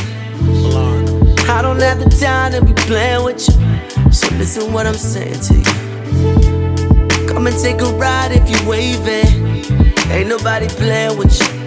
[1.48, 4.12] I don't have the time to be playing with you.
[4.12, 7.28] So listen what I'm saying to you.
[7.28, 9.64] Come and take a ride if you waving.
[10.10, 11.58] Ain't nobody playing with you.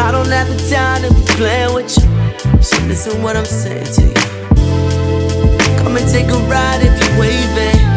[0.00, 2.62] I don't have the time to be playing with you.
[2.62, 5.78] So listen what I'm saying to you.
[5.82, 7.87] Come and take a ride if you waving.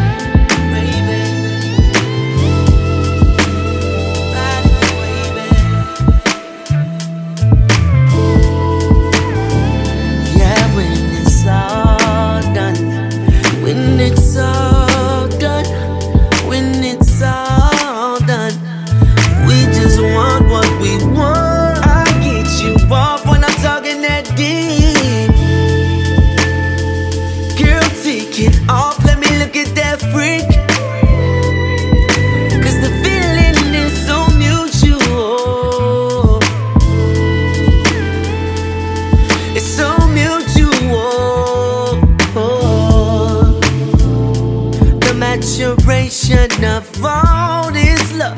[46.64, 48.36] Of all this love.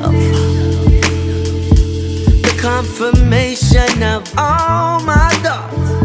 [2.41, 5.95] The confirmation of all my thoughts.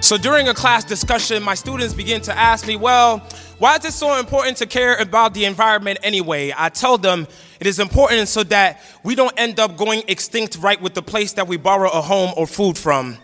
[0.00, 3.18] So during a class discussion, my students begin to ask me, well,
[3.58, 6.54] why is it so important to care about the environment anyway?
[6.56, 7.26] I tell them
[7.60, 11.32] it is important so that we don't end up going extinct right with the place
[11.34, 13.18] that we borrow a home or food from.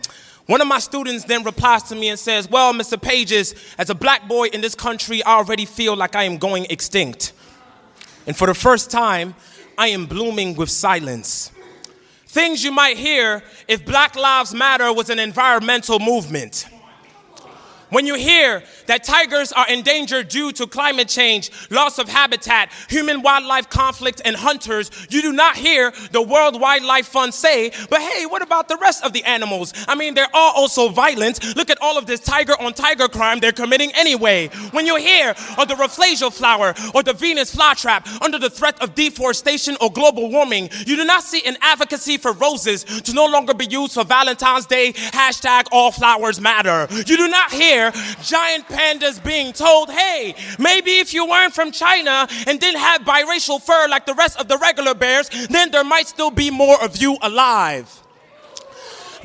[0.47, 3.01] One of my students then replies to me and says, Well, Mr.
[3.01, 6.67] Pages, as a black boy in this country, I already feel like I am going
[6.69, 7.33] extinct.
[8.27, 9.35] And for the first time,
[9.79, 11.51] I am blooming with silence.
[12.27, 16.67] Things you might hear if Black Lives Matter was an environmental movement.
[17.95, 23.23] When you hear that tigers are endangered due to climate change, loss of habitat, human
[23.23, 28.27] wildlife conflict, and hunters, you do not hear the World Wildlife Fund say, but hey,
[28.27, 29.73] what about the rest of the animals?
[29.87, 31.55] I mean, they're all also violent.
[31.55, 34.49] Look at all of this tiger on tiger crime they're committing anyway.
[34.73, 38.97] When you hear of the rafflesia flower or the Venus flytrap under the threat of
[38.97, 43.55] deforestation or global warming, you do not see an advocacy for roses to no longer
[43.55, 46.89] be used for Valentine's Day, hashtag all flowers matter.
[46.91, 47.84] You do not hear
[48.23, 53.61] giant pandas being told, hey, maybe if you weren't from China and didn't have biracial
[53.61, 56.97] fur like the rest of the regular bears, then there might still be more of
[56.97, 58.04] you alive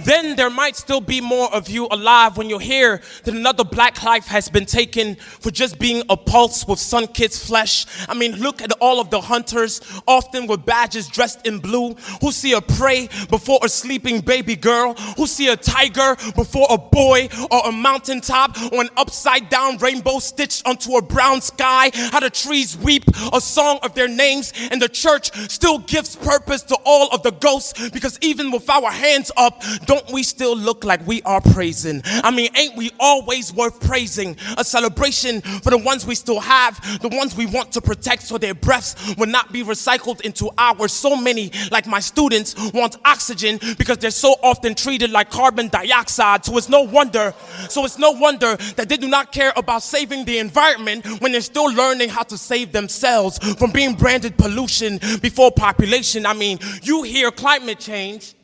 [0.06, 4.02] then there might still be more of you alive when you hear that another black
[4.04, 7.86] life has been taken for just being a pulse with sun kissed flesh.
[8.08, 12.32] I mean, look at all of the hunters, often with badges dressed in blue, who
[12.32, 17.30] see a prey before a sleeping baby girl, who see a tiger before a boy
[17.52, 21.92] or a mountaintop or an upside down rainbow stitched onto a brown sky.
[21.94, 23.04] How the trees weep
[23.34, 27.32] a song of their names, and the church still gives purpose to all of the
[27.32, 32.04] ghosts because even with our hands up, don't we still look like we are praising?
[32.06, 34.38] I mean, ain't we always worth praising?
[34.56, 38.38] A celebration for the ones we still have, the ones we want to protect so
[38.38, 40.92] their breaths will not be recycled into ours.
[40.92, 46.46] So many, like my students, want oxygen because they're so often treated like carbon dioxide.
[46.46, 47.34] So it's no wonder,
[47.68, 51.42] so it's no wonder that they do not care about saving the environment when they're
[51.42, 56.28] still learning how to save themselves from being branded pollution before population.
[56.28, 58.36] I mean, you hear climate change.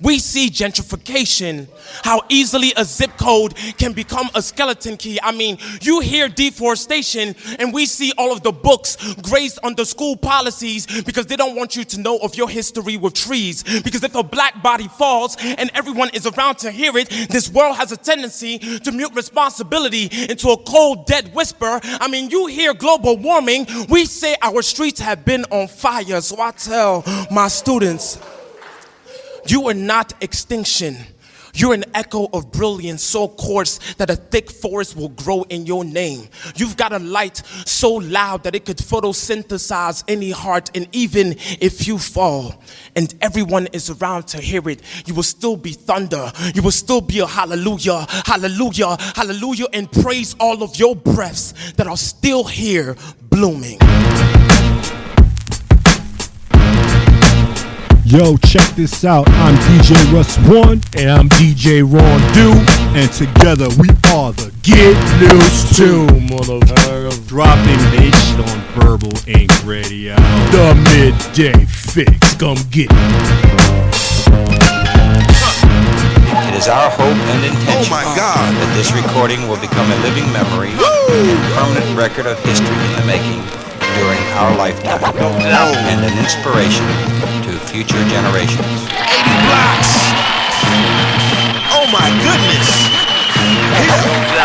[0.00, 1.68] We see gentrification,
[2.02, 5.18] how easily a zip code can become a skeleton key.
[5.22, 10.16] I mean, you hear deforestation, and we see all of the books grazed under school
[10.16, 13.62] policies because they don't want you to know of your history with trees.
[13.82, 17.76] Because if a black body falls and everyone is around to hear it, this world
[17.76, 21.80] has a tendency to mute responsibility into a cold, dead whisper.
[21.82, 26.20] I mean, you hear global warming, we say our streets have been on fire.
[26.20, 28.18] So I tell my students,
[29.46, 30.96] you are not extinction.
[31.52, 35.84] You're an echo of brilliance so coarse that a thick forest will grow in your
[35.84, 36.28] name.
[36.54, 41.88] You've got a light so loud that it could photosynthesize any heart, and even if
[41.88, 42.62] you fall
[42.94, 46.30] and everyone is around to hear it, you will still be thunder.
[46.54, 51.86] You will still be a hallelujah, hallelujah, hallelujah, and praise all of your breaths that
[51.86, 52.96] are still here
[53.28, 53.78] blooming.
[58.10, 59.28] Yo, check this out.
[59.28, 60.80] I'm DJ Russ One.
[60.98, 62.50] And I'm DJ Ron Do.
[62.98, 67.28] And together we are the Get Loose 2 motherfucker.
[67.28, 70.16] Dropping this shit on Verbal Ink Radio.
[70.50, 72.36] The midday fixx.
[72.40, 72.98] Come get it.
[76.50, 78.50] It is our hope and intention Oh my God.
[78.58, 83.06] that this recording will become a living memory and permanent record of history in the
[83.06, 85.00] making during our lifetime
[85.90, 86.86] and an inspiration
[87.46, 88.68] to future generations.
[88.94, 89.92] 80 blocks.
[91.74, 92.68] Oh my goodness.
[93.40, 94.39] Wood,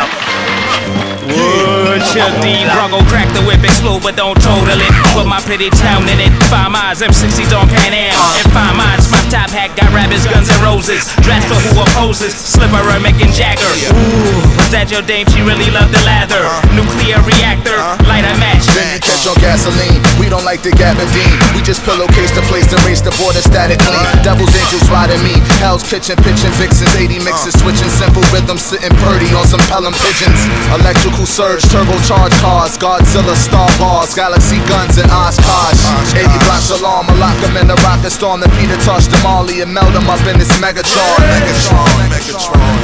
[2.16, 4.92] chill deep, Bronco crack the whip, explode, but don't total it.
[5.12, 6.32] Put my pretty town in it.
[6.48, 8.16] Five miles, M60s on Pan Am.
[8.40, 11.04] And five miles, my top hat got rabbits, guns, and roses.
[11.28, 12.32] Dressed for who opposes.
[12.32, 13.68] Slipper, and Jagger.
[13.92, 15.28] Ooh, was that your dame?
[15.36, 16.40] She really loved the lather.
[16.72, 17.76] Nuclear reactor,
[18.08, 18.64] light a match.
[18.72, 20.00] Then you catch on gasoline.
[20.16, 21.36] We don't like the Gabardine.
[21.52, 24.00] We just pillowcase the place to race the border static clean.
[24.24, 25.36] Devil's angels riding me.
[25.60, 26.96] Hell's kitchen, pitching vixens.
[26.96, 30.40] 80 mixes, switching simple rhythms, sitting purdy on some pelham pigeons.
[30.72, 31.66] Electrical surge,
[32.06, 32.78] turbocharged cars.
[32.78, 36.14] Godzilla, Star Wars, Galaxy guns, and Oshkosh.
[36.14, 37.08] 80 blocks alarm.
[37.10, 38.42] I lock 'em in the rocket storm.
[38.42, 39.46] Then Peter touched them all.
[39.46, 41.18] and meld them up in this Megatron.
[41.34, 42.76] Megatron, Megatron.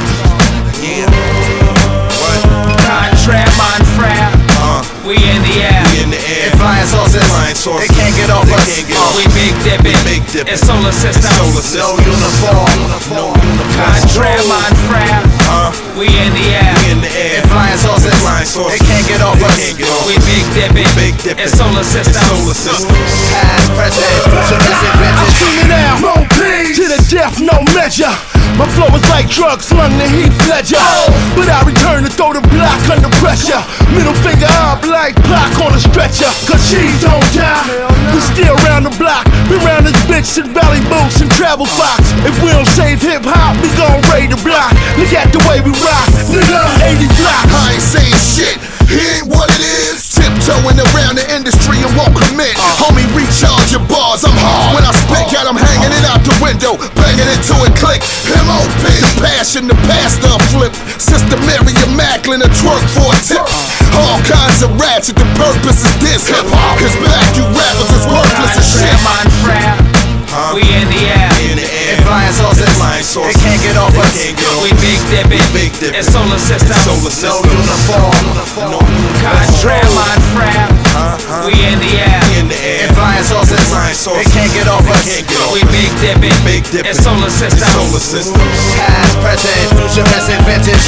[0.80, 1.06] Yeah.
[2.86, 4.41] Contract, Monfrap.
[5.02, 5.82] We in the air.
[5.90, 6.46] We in the air.
[6.46, 7.26] And flying saucers.
[7.26, 7.90] Flying saucers.
[7.90, 8.66] They can't get off They us.
[8.70, 9.98] can't get off we big dipping.
[10.06, 10.54] Big dipping.
[10.54, 11.26] It's solar system.
[11.42, 11.82] Solar system.
[11.82, 12.70] No uniform.
[13.10, 13.34] No uniform.
[13.74, 15.26] Contract, Monfrap.
[15.98, 16.70] We in the air.
[16.86, 17.42] We in the air.
[17.42, 18.14] And flying saucers.
[18.22, 18.78] Flying saucers.
[18.78, 19.58] They can't get off They us.
[19.58, 20.90] can't get off We big dipping.
[20.94, 21.42] Big dipping.
[21.50, 22.22] It's solar system.
[22.22, 22.94] Solar system.
[23.34, 25.34] Past, present, future, present, I'm vintage.
[25.34, 26.78] screaming out, no peace.
[26.78, 28.14] To the death, no measure.
[28.60, 30.80] My flow is like drugs slung to Heath Ledger.
[31.32, 33.60] But I return to throw the block under pressure.
[33.96, 36.28] Middle finger up like Pac on a stretcher.
[36.44, 37.64] Cause she don't die.
[38.12, 39.24] We still round the block.
[39.48, 42.04] We round this bitch in valley boots and travel fox.
[42.28, 44.76] If we don't save hip hop, we gon' raid the block.
[45.00, 46.06] Look at the way we rock.
[46.28, 46.60] Nigga,
[46.92, 47.46] 80 block.
[47.56, 48.56] I ain't saying shit.
[48.84, 50.11] He ain't what it is.
[50.22, 52.54] Tiptoeing around the industry and won't commit.
[52.78, 54.22] Homie, recharge your bars.
[54.22, 54.78] I'm hard.
[54.78, 56.78] When I spit, got him hanging it out the window.
[56.94, 57.98] Banging it to a click.
[58.30, 58.82] M.O.P.
[58.86, 60.70] The passion, the pastor flip.
[61.02, 63.42] Sister Mary Macklin, a twerk for a tip.
[63.98, 65.18] All kinds of ratchet.
[65.18, 66.30] The purpose is this.
[66.30, 67.26] Hip hop is back.
[67.34, 68.94] You rappers is worthless as shit.
[69.02, 70.54] Monfrap.
[70.54, 71.81] We in the air.
[71.92, 71.98] In.
[72.00, 72.72] And flying saucers.
[72.80, 73.36] Flying saucers.
[73.36, 74.08] They can't get off us.
[74.16, 75.44] can't get off We big dipping.
[75.52, 76.00] Big dipping.
[76.00, 76.72] It's solar system.
[76.88, 77.52] Solar No system.
[77.52, 78.16] uniform.
[79.20, 80.72] Contract, Monfrap.
[81.44, 82.20] We in the air.
[82.40, 82.88] In the air.
[82.88, 83.60] And flying saucers.
[83.68, 85.04] Flying They can't get off us.
[85.04, 86.36] can't get off We big dipping.
[86.48, 86.88] Big dipping.
[86.88, 87.68] It's solar system.
[87.68, 88.40] Solar system.
[88.80, 90.86] Past, present, future, present, vintage.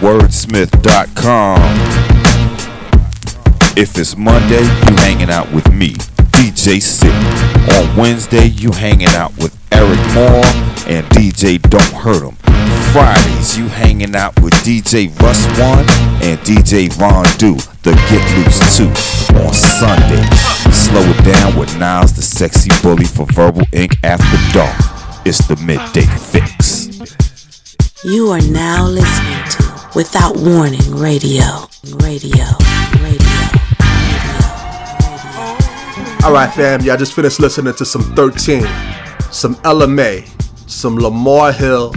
[0.00, 1.58] Wherdzmyth.com.
[3.76, 5.90] If it's Monday, you hanging out with me,
[6.32, 7.12] DJ Sick.
[7.76, 10.44] On Wednesday, you hanging out with Eryk Moore
[10.88, 12.36] and DJ Don't Hurt 'em.
[12.92, 15.84] Fridays, you hanging out with DJ Russ One
[16.22, 18.88] and DJ Ron Do, the Get Loose 2.
[19.38, 20.24] On Sunday,
[20.72, 24.74] slow it down with Niles the Sexy Bully for Verbal Ink After Dark.
[25.24, 26.88] It's the Midday Fixx.
[28.04, 31.68] You are now listening to Without Warning Radio.
[31.96, 32.44] Radio.
[33.02, 33.28] Radio.
[36.24, 36.80] All right, fam.
[36.82, 38.62] Y'all just finished listening to some 13,
[39.30, 40.26] some LMA,
[40.68, 41.92] some Lamar Hill,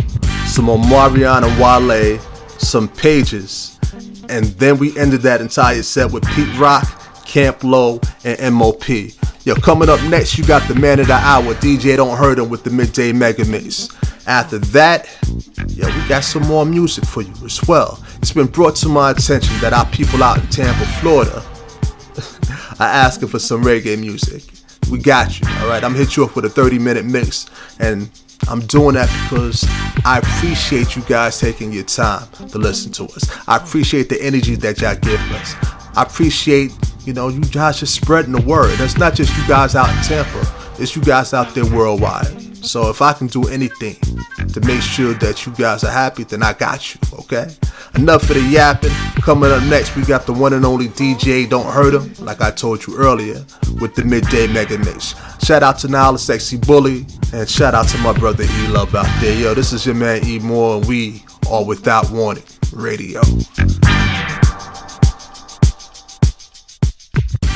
[0.46, 2.20] some Omarion and Wale,
[2.58, 3.80] some Pages,
[4.30, 6.86] and then we ended that entire set with Pete Rock,
[7.26, 8.88] Camp Lo, and MOP.
[9.44, 12.50] Yo, coming up next, you got the man of the hour, DJ Don't Hurt 'Em
[12.50, 13.90] with the Midday Mega Mix.
[14.28, 15.08] After that,
[15.68, 18.00] yeah, we got some more music for you as well.
[18.18, 21.44] It's been brought to my attention that our people out in Tampa, Florida,
[22.80, 24.44] are asking for some reggae music.
[24.92, 25.82] We got you, all right?
[25.84, 27.50] I'm hit you up with a 30 minute mix,
[27.80, 28.10] and
[28.50, 29.66] I'm doing that because
[30.04, 33.48] I appreciate you guys taking your time to listen to us.
[33.48, 35.56] I appreciate the energy that y'all give us.
[35.96, 36.74] I appreciate,
[37.06, 38.78] you know, you guys just spreading the word.
[38.80, 40.44] That's not just you guys out in Tampa,
[40.78, 42.51] it's you guys out there worldwide.
[42.64, 43.96] So if I can do anything
[44.54, 47.54] to make sure that you guys are happy, then I got you, okay?
[47.96, 48.92] Enough of the yapping.
[49.22, 52.52] Coming up next, we got the one and only DJ Don't Hurt 'Em, like I
[52.52, 53.44] told you earlier,
[53.80, 55.16] with the Midday Mega Mix.
[55.44, 59.10] Shout out to Nile Sexy Bully, and shout out to my brother E Love out
[59.20, 59.36] there.
[59.38, 62.44] Yo, this is your man E Moore, and we are Without Warning
[62.74, 63.22] Radio.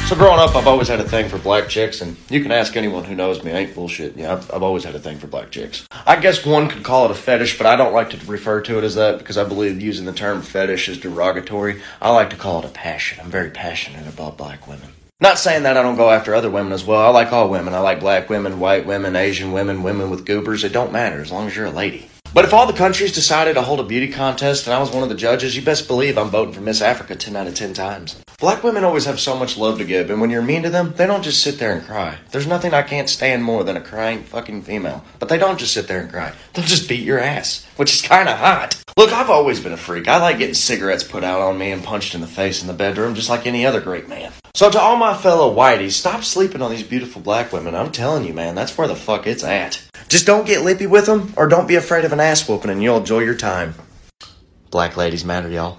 [0.06, 2.76] So growing up, I've always had a thing for black chicks, and you can ask
[2.76, 3.52] anyone who knows me.
[3.52, 4.16] I ain't bullshit.
[4.16, 5.88] Yeah, I've, I've always had a thing for black chicks.
[6.06, 8.78] I guess one could call it a fetish, but I don't like to refer to
[8.78, 11.82] it as that because I believe using the term fetish is derogatory.
[12.00, 13.20] I like to call it a passion.
[13.20, 14.90] I'm very passionate about black women.
[15.22, 17.02] Not saying that I don't go after other women as well.
[17.02, 17.74] I like all women.
[17.74, 20.64] I like black women, white women, Asian women, women with goobers.
[20.64, 22.10] It don't matter as long as you're a lady.
[22.32, 25.02] But if all the countries decided to hold a beauty contest and I was one
[25.02, 27.74] of the judges, you best believe I'm voting for Miss Africa 10 out of 10
[27.74, 28.22] times.
[28.38, 30.94] Black women always have so much love to give, and when you're mean to them,
[30.98, 32.18] they don't just sit there and cry.
[32.32, 35.06] There's nothing I can't stand more than a crying fucking female.
[35.20, 36.34] But they don't just sit there and cry.
[36.54, 38.76] They'll just beat your ass, which is kinda hot.
[38.98, 40.10] Look, I've always been a freak.
[40.10, 42.74] I like getting cigarettes put out on me and punched in the face in the
[42.74, 44.34] bedroom, just like any other great man.
[44.54, 47.74] So to all my fellow whiteys, stop sleeping on these beautiful black women.
[47.74, 49.82] I'm telling you, man, that's where the fuck it's at.
[50.10, 52.84] Just don't get lippy with them, or don't be afraid of an ass whooping, and
[52.84, 53.76] you'll enjoy your time.
[54.72, 55.78] Black ladies matter, y'all.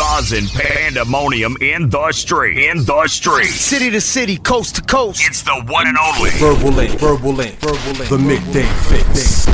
[0.00, 2.56] Causing pandemonium in the street.
[2.56, 3.44] In the street.
[3.48, 5.20] City to city, coast to coast.
[5.22, 6.30] It's the one and only.
[6.30, 9.46] Verbal Ink, Verbal Ink, Verbal Ink, the Midday Fixx.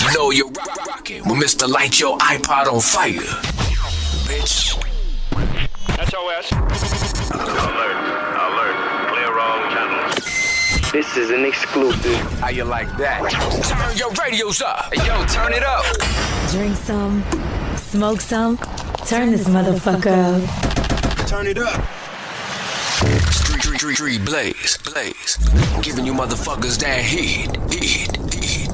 [0.00, 0.48] You know you're
[0.86, 1.68] rocking with Mr.
[1.68, 3.18] Light Your iPod on Fire.
[4.28, 4.78] Bitch.
[6.08, 6.52] SOS.
[7.32, 8.11] Alert, alert.
[10.92, 11.16] Clear all channels.
[11.16, 12.40] This is an exclusive.
[12.40, 13.30] How you like that?
[13.64, 14.92] Turn your radios up.
[14.92, 15.84] Hey, yo, turn it up.
[16.50, 17.24] Drink some,
[17.76, 18.58] smoke some,
[19.06, 21.26] turn this motherfucker up.
[21.26, 21.82] Turn it up.
[23.32, 25.38] Street, street, street, street, blaze, blaze.
[25.82, 28.68] Giving you motherfuckers that heat, heat, heat.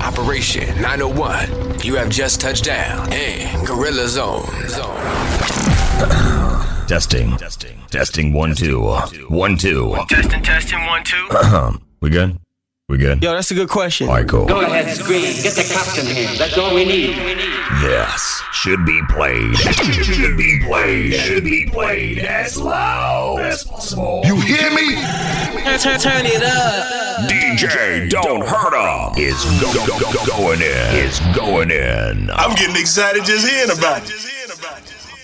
[0.00, 1.80] Operation 901.
[1.80, 4.46] You have just touched down in Gorilla Zone.
[4.68, 4.96] Zone.
[6.90, 7.36] Testing.
[7.36, 7.78] Testing.
[7.88, 8.32] Testing.
[8.32, 8.80] One, two.
[9.28, 9.94] One, two.
[10.08, 11.28] Testing, testing, one, two.
[12.00, 12.36] we good?
[12.88, 13.22] We good?
[13.22, 14.08] Yo, that's a good question.
[14.08, 14.46] All right, cool.
[14.46, 15.22] Go ahead, scream.
[15.40, 16.34] Get the cops in here.
[16.36, 17.14] That's all we need.
[17.80, 19.56] This should be played.
[19.56, 21.14] Should be played.
[21.14, 24.22] Should be played as loud as possible.
[24.24, 24.96] You hear me?
[25.62, 27.30] Turn, turn, turn it up.
[27.30, 30.96] DJ Don't Hurt 'em is go, go, go, go, going in.
[30.96, 32.30] Is going in.
[32.32, 34.39] I'm getting excited just hearing about it.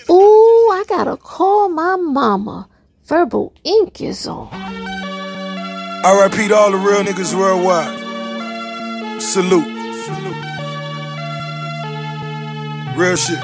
[0.09, 2.69] Ooh, I gotta call my mama.
[3.07, 4.47] Verbal ink is on.
[6.03, 7.99] RIP to all the real niggas worldwide.
[9.21, 9.67] Salute.
[12.95, 13.39] Real shit.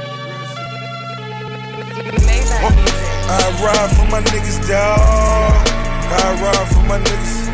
[3.26, 5.68] I ride for my niggas, dawg.
[6.16, 7.50] I ride for my niggas.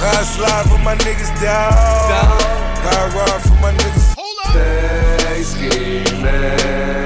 [0.00, 2.10] I slide for my niggas, dawg.
[2.82, 4.16] I ride for my niggas.
[4.50, 6.97] Stay scheming.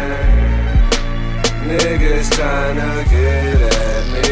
[1.73, 4.29] Niggas tryna get at me.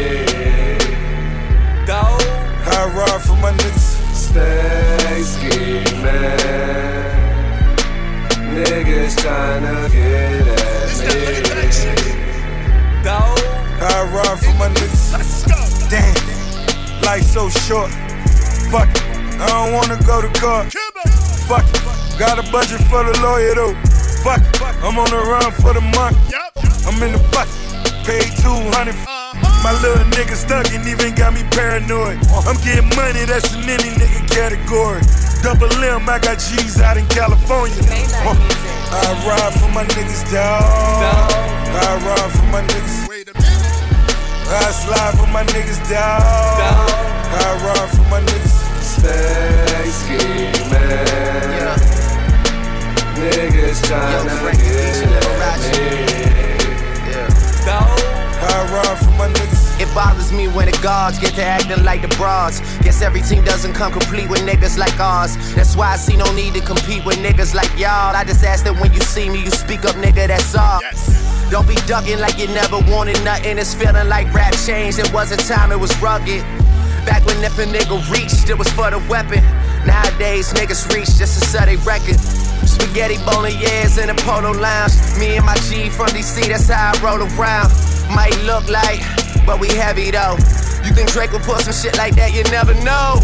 [1.87, 2.21] Dawg.
[2.69, 3.97] I ride for my niggas.
[4.13, 5.81] Stay scheming.
[8.53, 12.13] Niggas tryna get at me.
[13.03, 13.39] Dawg.
[13.81, 15.11] I ride for my niggas.
[15.11, 15.57] Let's go.
[15.89, 16.13] Damn.
[17.01, 17.89] Life so short.
[18.69, 19.01] Fuck it.
[19.41, 20.71] I don't wanna go to court.
[21.49, 22.19] Fuck it.
[22.19, 23.73] Got a budget for the lawyer though.
[24.21, 24.61] Fuck it.
[24.85, 26.60] I'm on the run for the month.
[26.85, 27.53] I'm in the bucket.
[28.05, 28.95] Paid 200.
[29.63, 32.17] My little nigga stuck and even got me paranoid.
[32.49, 35.01] I'm getting money, that's in any nigga category.
[35.45, 37.77] Double M, I got G's out in California.
[38.25, 38.35] Uh,
[38.91, 40.65] I ride for my niggas, dawg.
[41.69, 43.09] I ride for my niggas.
[44.49, 46.21] I slide for my niggas, dawg.
[46.21, 48.61] I ride for my niggas.
[48.81, 50.61] Stay scheming.
[53.15, 55.05] Niggas tryna get
[55.41, 56.20] at me.
[57.67, 59.79] I ride for my niggas.
[59.79, 62.59] It bothers me when the guards get to acting like the broads.
[62.79, 65.35] Guess every team doesn't come complete with niggas like ours.
[65.55, 68.15] That's why I see no need to compete with niggas like y'all.
[68.15, 70.81] I just ask that when you see me, you speak up, nigga, that's all.
[71.49, 73.57] Don't be ducking like you never wanted nothing.
[73.57, 74.99] It's feeling like rap changed.
[74.99, 76.41] It was a time it was rugged.
[77.05, 79.43] Back when if a nigga reached, it was for the weapon.
[79.85, 82.17] Nowadays, niggas reach just to sell they record.
[82.81, 84.97] Spaghetti bolognese in a polo lounge.
[85.21, 87.69] Me and my G from DC, that's how I roll around.
[88.09, 89.05] Might look like,
[89.45, 90.33] but we heavy though.
[90.81, 92.33] You think Drake would pull some shit like that?
[92.33, 93.21] You never know.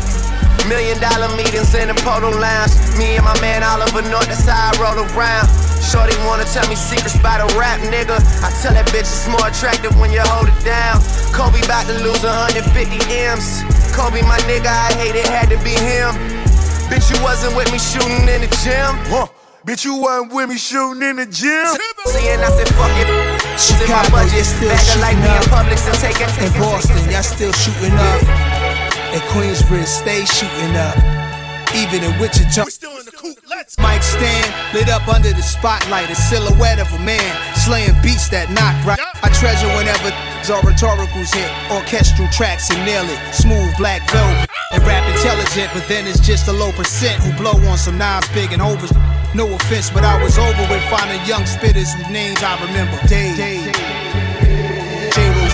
[0.70, 2.70] Million dollar meetings in a polo lounge.
[3.02, 5.50] Me and my man Oliver North, that's how I roll around.
[5.82, 8.22] Shorty wanna tell me secrets about a rap nigga.
[8.46, 11.02] I tell that bitch it's more attractive when you hold it down.
[11.34, 12.62] Kobe about to lose 150
[13.10, 13.66] M's.
[13.98, 16.14] Kobe, my nigga, I hate it, had to be him.
[16.94, 18.94] Bitch, you wasn't with me shooting in the gym.
[19.10, 19.26] Huh.
[19.68, 21.68] Bitch, you wasn't with me shooting in the gym.
[22.08, 23.04] See, and I said, fuck it.
[23.60, 24.34] Shit in my Chicago, budget.
[24.40, 25.52] you're still Bag of like me in up.
[25.52, 26.32] public, so take it.
[26.40, 28.24] In Boston, y'all still shooting up.
[29.12, 30.96] In Queensbridge, stay shooting up.
[31.76, 32.64] Even in Wichita.
[32.64, 33.36] We still in the coop.
[33.52, 37.28] Let's Mike stand lit up under the spotlight, a silhouette of a man
[37.60, 38.96] slaying beats that knock right.
[39.20, 40.16] I treasure whenever
[40.48, 43.20] our rhetoricals hit, orchestral tracks and nail it.
[43.36, 47.60] Smooth black velvet and rap intelligent, but then it's just a low percent who blow
[47.68, 48.88] on some knives big and over.
[49.38, 52.98] No offense, but I was over with finding young spitters whose names I remember.
[53.06, 53.62] Dave, J.
[55.30, 55.54] Rose.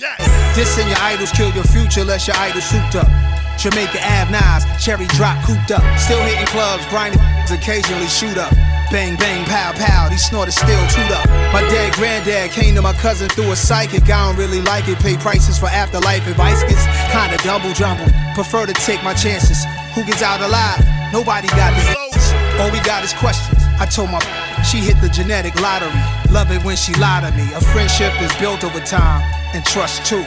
[0.56, 3.12] Dissing your idols kill your future unless your idol souped up.
[3.60, 5.84] Jamaica Ave Nas, cherry drop cooped up.
[6.00, 7.20] Still hitting clubs, grinding
[7.52, 8.56] occasionally shoot up.
[8.88, 11.28] Bang, bang, pow, pow, these snorters still toot up.
[11.52, 14.04] My dead granddad came to my cousin through a psychic.
[14.08, 14.96] I don't really like it.
[15.00, 18.08] Pay prices for afterlife advice gets kinda double jumble.
[18.32, 19.68] Prefer to take my chances.
[19.92, 20.80] Who gets out alive?
[21.12, 22.32] Nobody got the answers.
[22.64, 23.63] All we got is questions.
[23.80, 24.20] I told my
[24.64, 25.92] she hit the genetic lottery.
[26.32, 27.46] Love it when she lied to me.
[27.54, 29.22] A friendship is built over time
[29.54, 30.24] and trust too.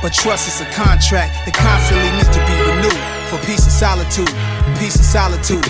[0.00, 4.30] But trust is a contract that constantly needs to be renewed for peace and solitude.
[4.78, 5.64] Peace and solitude.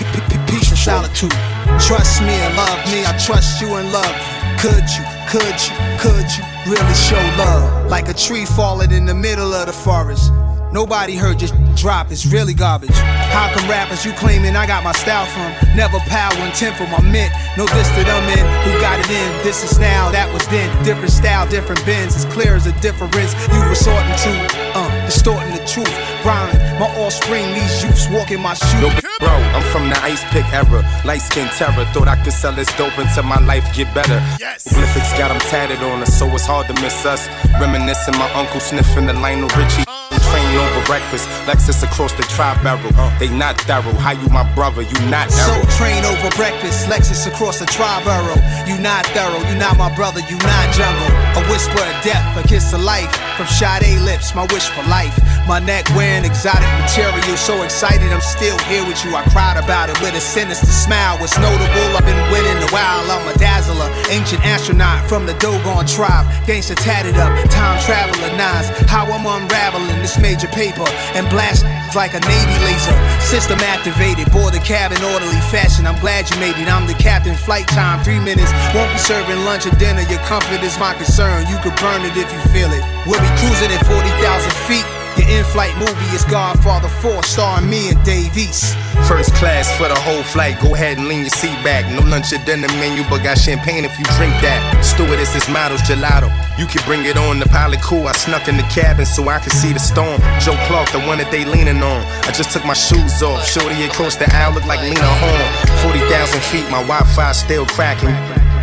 [0.47, 1.33] Peace and solitude.
[1.81, 3.05] Trust me and love me.
[3.05, 4.39] I trust you and love you.
[4.59, 7.89] Could you, could you, could you really show love?
[7.89, 10.31] Like a tree falling in the middle of the forest.
[10.71, 12.93] Nobody heard just drop, it's really garbage.
[12.93, 15.49] How come rappers you claiming I got my style from?
[15.75, 17.33] Never power intent for my mint.
[17.57, 19.29] No this to them in who got it in.
[19.43, 20.69] This is now, that was then.
[20.83, 22.15] Different style, different bends.
[22.15, 24.31] As clear as a difference you resorting to.
[24.77, 25.89] Uh, distorting the truth.
[26.21, 28.93] Rhyming, my offspring, these youths walking my shoes.
[29.17, 30.85] Bro, I'm from the ice pick era.
[31.03, 31.85] Light skin terror.
[31.97, 34.21] Thought I could sell this dope until my life get better.
[34.37, 34.69] Yes.
[34.69, 37.27] Glyphics got them tatted on us, so it's hard to miss us.
[37.59, 40.08] Reminiscing my uncle sniffing the Lionel Richie.
[40.09, 41.29] Train over breakfast.
[41.45, 42.89] Lexus across the tri-borough.
[43.19, 43.93] They not thorough.
[43.93, 44.81] How you my brother?
[44.81, 48.41] You not So train over breakfast, Lexus across the tri-borough.
[48.65, 51.09] You not thorough, you not my brother, you not jungle.
[51.37, 53.09] A whisper of death, a kiss of life.
[53.37, 55.13] From Sade lips, my wish for life.
[55.47, 59.15] My neck wearing exotic material, so excited I'm still here with you.
[59.15, 61.17] I cried about it with a sinister smile.
[61.17, 63.05] What's notable, I've been winning a while.
[63.09, 66.25] I'm a dazzler, ancient astronaut from the Dogon tribe.
[66.45, 68.69] Gangsta tatted up, time traveler nines.
[68.89, 71.65] How I'm unraveling this major paper and blast
[71.95, 72.95] like a navy laser.
[73.21, 75.87] System activated, board the cabin orderly fashion.
[75.87, 76.67] I'm glad you made it.
[76.67, 77.35] I'm the captain.
[77.35, 78.51] Flight time three minutes.
[78.73, 80.01] Won't be serving lunch or dinner.
[80.09, 81.47] Your comfort is my concern.
[81.47, 82.83] You could burn it if you feel it.
[83.07, 84.98] We'll be cruising at 40,000 feet.
[85.29, 88.75] In-flight movie is Godfather 4, starring me and Dave East.
[89.07, 90.59] First class for the whole flight.
[90.59, 91.85] Go ahead and lean your seat back.
[91.93, 94.59] No lunch or dinner menu, but got champagne if you drink that.
[94.83, 96.29] Stewardess is models gelato.
[96.57, 97.39] You can bring it on.
[97.39, 98.07] The pilot cool.
[98.07, 100.19] I snuck in the cabin so I could see the storm.
[100.41, 102.01] Joe Clark, the one that they leaning on.
[102.25, 103.45] I just took my shoes off.
[103.45, 105.49] Shorty across the aisle look like Lena Horne.
[105.93, 108.13] 40,000 feet, my Wi-Fi still cracking.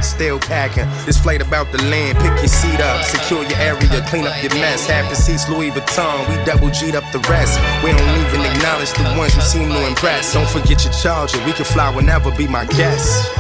[0.02, 0.88] Still packing.
[1.04, 2.18] This flight about to land.
[2.18, 4.86] Pick your seat up, secure your area, clean up your mess.
[4.86, 6.28] Half the seats Louis Vuitton.
[6.28, 7.58] We double G'd up the rest.
[7.84, 10.32] We don't even acknowledge the ones you seem to impress.
[10.32, 11.44] Don't forget your charger.
[11.44, 12.30] We can fly whenever.
[12.36, 13.30] Be my guest.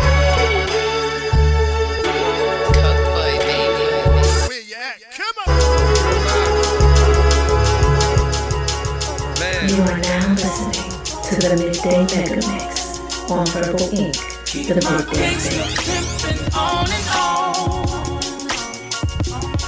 [9.66, 10.92] You are now listening
[11.26, 13.00] to the Midday Mega Mix
[13.30, 14.68] on Verbal Ink.
[14.68, 16.56] The Midday Mix.
[16.56, 18.22] on and on.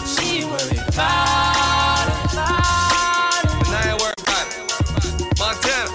[0.06, 3.52] She worried about it, about it.
[3.66, 4.56] And I ain't worried about it.
[5.38, 5.90] Montana.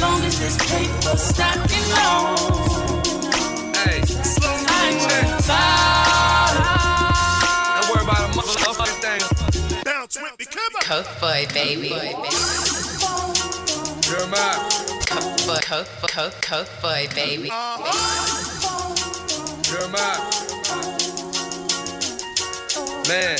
[0.00, 2.36] Long as this paper stacking on.
[3.74, 6.64] Hey, slow I ain't worried about it.
[7.76, 9.22] Don't worry about a motherfucking thing.
[9.84, 10.82] Bounce with me, come on.
[10.82, 11.90] Coke boy, baby.
[14.00, 14.97] Jeremiah.
[15.18, 17.48] Coke coke, coke, coke boy, baby.
[19.62, 20.20] Jeremiah.
[23.08, 23.38] Man.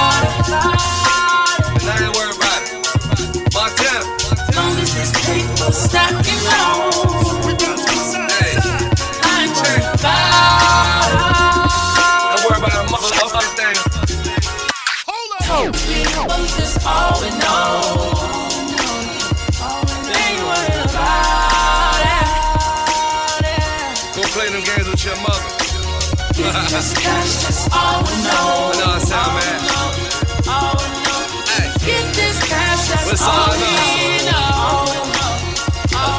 [16.28, 17.80] People's is all we know.
[20.12, 22.28] Ain't worried about it.
[24.16, 25.48] Go play them games with your mother.
[26.36, 28.44] Getting this cash, that's all we know.
[28.68, 29.60] I know I sound mad.
[30.52, 31.24] All we know.
[31.86, 34.68] Get this cash, that's What's all all we know.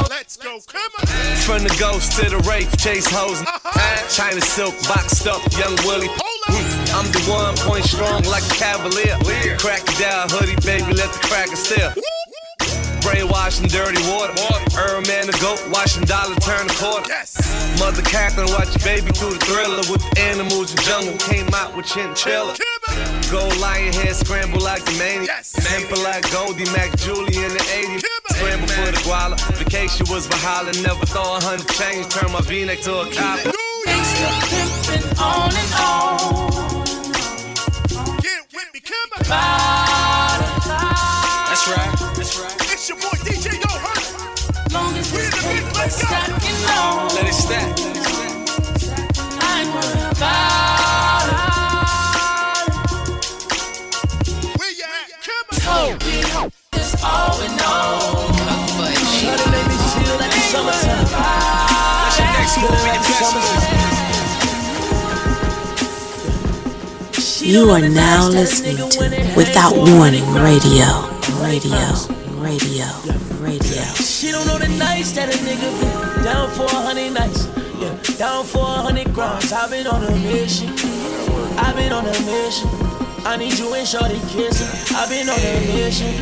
[0.09, 1.05] Let's go, come on.
[1.37, 3.41] From the ghost to the rape, chase hoes.
[3.41, 4.09] Uh-huh.
[4.09, 6.09] China silk, boxed up, young Willie.
[6.93, 9.17] I'm the one point strong like a cavalier.
[9.57, 11.93] Crack it down, hoodie, baby, let the cracker still.
[13.01, 14.33] Brainwashing dirty water.
[14.77, 17.09] Earl man the goat, watching dollar turn the quarter.
[17.79, 21.17] Mother Catherine, watch your baby through the thriller with the animals in jungle.
[21.29, 22.55] Came out with chinchilla.
[23.31, 25.43] Gold lion head scramble like the maniac.
[25.43, 28.03] Temper like Goldie Mac Julie in the 80s.
[28.35, 29.37] Scramble for the guala.
[29.57, 30.71] Vacation was Bahala.
[30.83, 32.07] Never throw a hundred change.
[32.09, 33.51] Turn my V-neck to a copper.
[33.85, 36.78] Gangsta pimpin' on and on.
[38.79, 40.39] Get with come About.
[41.47, 41.91] That's right.
[42.15, 42.55] That's right.
[42.71, 44.05] It's your boy DJ Don't Hurt.
[44.71, 47.07] Long as this paper stacking on.
[47.15, 47.79] Let it stack.
[49.41, 51.39] I ain't worried about it.
[54.59, 55.09] Where you at?
[55.23, 58.31] Come Hope it is all we know.
[59.19, 61.07] Shawty make me feel like it's summertime.
[62.55, 63.58] Feeling like it's summertime.
[67.49, 70.85] You are now listening to Without Warning Radio.
[71.41, 71.81] Radio.
[72.37, 72.85] Radio.
[73.41, 73.83] Radio.
[73.97, 77.47] She don't know the nights that a nigga been down for a hundred nights.
[77.81, 79.51] Yeah, down for a hundred grinds.
[79.51, 80.69] I've been on a mission.
[81.57, 82.69] I've been on a mission.
[83.25, 84.95] I need you and Shorty kissing.
[84.95, 86.13] I've been on a mission.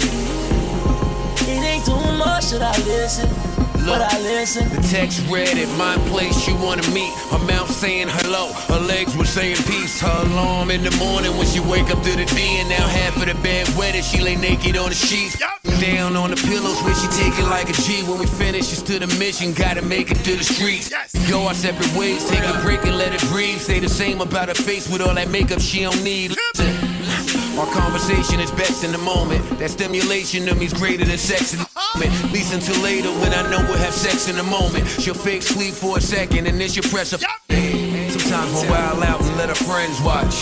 [1.43, 3.66] It ain't too much that I listen.
[3.87, 4.67] But I listen.
[4.67, 7.13] The text read at my place you wanna meet.
[7.31, 10.01] Her mouth saying hello, her legs were saying peace.
[10.01, 13.15] Her alarm in the morning when she wake up to the D and now half
[13.15, 14.03] of the bed wetted.
[14.03, 15.39] She lay naked on the sheets.
[15.79, 18.03] Down on the pillows where she take it like a G.
[18.03, 19.53] When we finish, it's to the mission.
[19.53, 20.91] Gotta make it to the streets.
[21.29, 23.59] Go our separate ways, take a break and let it breathe.
[23.59, 26.35] Say the same about her face with all that makeup she don't need.
[26.35, 26.86] Listen.
[27.57, 29.41] Our conversation is best in the moment.
[29.57, 32.13] That stimulation of me's greater than sex in the moment.
[32.31, 34.87] Least until later when I know we'll have sex in the moment.
[35.01, 37.17] She'll fake sleep for a second and then she'll press a.
[37.17, 40.33] Sometimes we'll wild out and let our friends watch.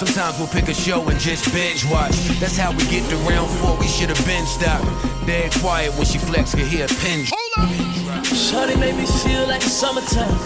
[0.00, 2.16] Sometimes we'll pick a show and just binge watch.
[2.40, 3.76] That's how we get to round four.
[3.76, 4.88] We should have been stopped.
[5.26, 7.28] Dead quiet when she flex, could hear a pin.
[8.32, 10.40] Shorty made me feel like summertime.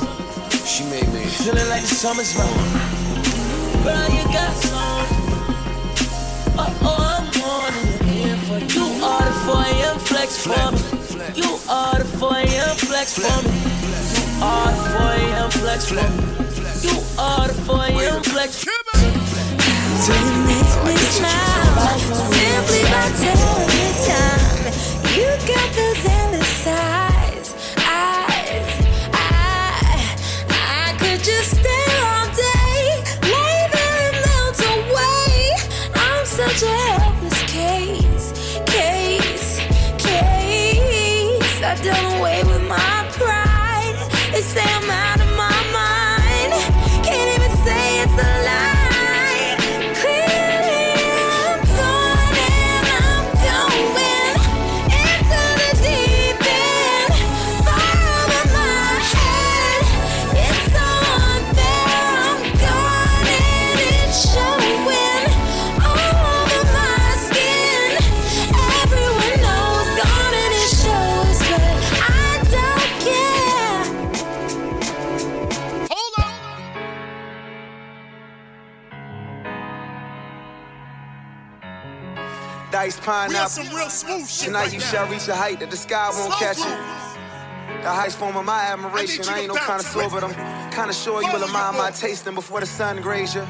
[0.67, 1.23] She made me.
[1.47, 2.59] Feeling like the summer's round.
[3.85, 5.26] Girl, you got some.
[8.75, 8.85] You.
[9.05, 9.99] Are the 4 a.m.
[9.99, 10.81] flex for me.
[11.37, 12.77] You are the 4 a.m.
[12.77, 13.53] flex for me.
[14.17, 15.51] You are the 4 a.m.
[15.51, 16.25] flex for me.
[16.83, 18.23] You are the 4 a.m.
[18.23, 18.73] flex me.
[20.07, 20.15] You
[20.47, 21.99] make me smile
[22.33, 24.73] simply by taking time.
[25.17, 27.06] You got those endless eyes,
[83.07, 83.49] Dice pineapple.
[83.49, 84.85] some real smooth shit Tonight right you now.
[84.87, 86.65] shall reach a height that the sky won't Slow catch you.
[87.83, 89.25] The highest form of my admiration.
[89.29, 91.91] I I, ain't no bounce connoisseur, with but I'm kinda sure you will admire my
[91.91, 93.47] tasting before the sun graze you.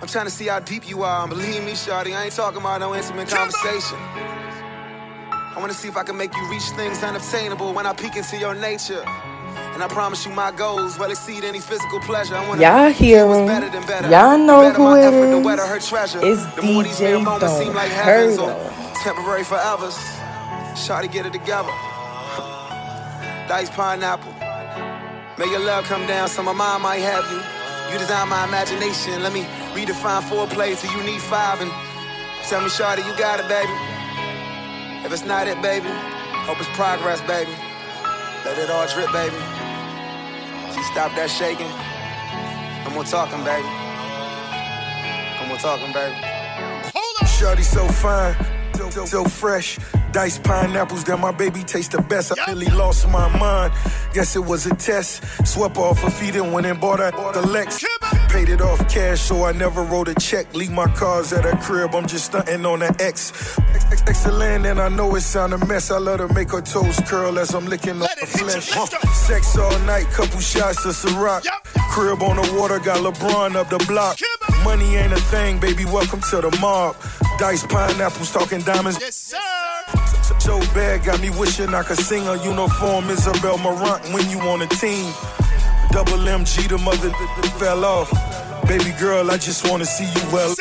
[0.00, 2.60] I'm trying to see how deep you are, and believe me, Shawty, I ain't talking
[2.60, 3.98] about no intimate conversation.
[3.98, 8.36] I wanna see if I can make you reach things unobtainable when I peek into
[8.38, 9.04] your nature.
[9.74, 12.36] And I promise you my goals will exceed any physical pleasure.
[12.36, 13.46] I wanna Y'all hear him.
[13.46, 14.08] better than better.
[14.08, 15.68] Y'all know who it effort, the is.
[15.68, 16.20] her treasure.
[16.22, 18.94] It's the more these mere DJ Don't seem like Hurt heavens or Em.
[19.02, 19.98] temporary forevers.
[20.74, 21.72] Shawty, get it together.
[23.48, 24.32] Dice pineapple.
[25.38, 27.40] Make your love come down so my mind might have you.
[27.92, 29.22] You design my imagination.
[29.22, 29.42] Let me
[29.74, 31.70] redefine foreplay till you need five and
[32.48, 33.72] tell me, Shawty, you got it, baby.
[35.04, 35.88] If it's not it, baby,
[36.46, 37.50] hope it's progress, baby.
[38.44, 39.36] Let it all drip, baby.
[40.92, 41.70] Stop that shaking.
[42.84, 43.68] Come on talking, baby.
[45.38, 46.14] Come on talking, baby.
[47.26, 48.36] Shorty so fine,
[48.74, 49.78] so, so, so fresh.
[50.14, 52.30] Diced pineapples that my baby taste the best.
[52.38, 53.72] I really lost my mind.
[54.12, 55.24] Guess it was a test.
[55.44, 57.84] Swept off her feet and went and bought her the Lex.
[58.28, 60.54] Paid it off cash, so I never wrote a check.
[60.54, 61.96] Leave my cars at her crib.
[61.96, 63.32] I'm just stunting on the X.
[63.74, 65.90] X- X- Excellent, and I know it sound a mess.
[65.90, 68.70] I love her make her toes curl as I'm licking off the flesh.
[69.26, 71.44] Sex all night, couple shots of Ciroc.
[71.90, 74.16] Crib on the water, got LeBron up the block.
[74.62, 75.84] Money ain't a thing, baby.
[75.84, 76.94] Welcome to the mob.
[77.38, 78.98] Diced pineapples, talking diamonds.
[79.00, 79.38] Yes, sir.
[80.38, 83.10] So bad, got me wishing I could sing a uniform.
[83.10, 85.12] Isabel Marant when you on a team.
[85.90, 88.10] Double MG, the mother that that fell off.
[88.68, 90.54] Baby girl, I just wanna see you well.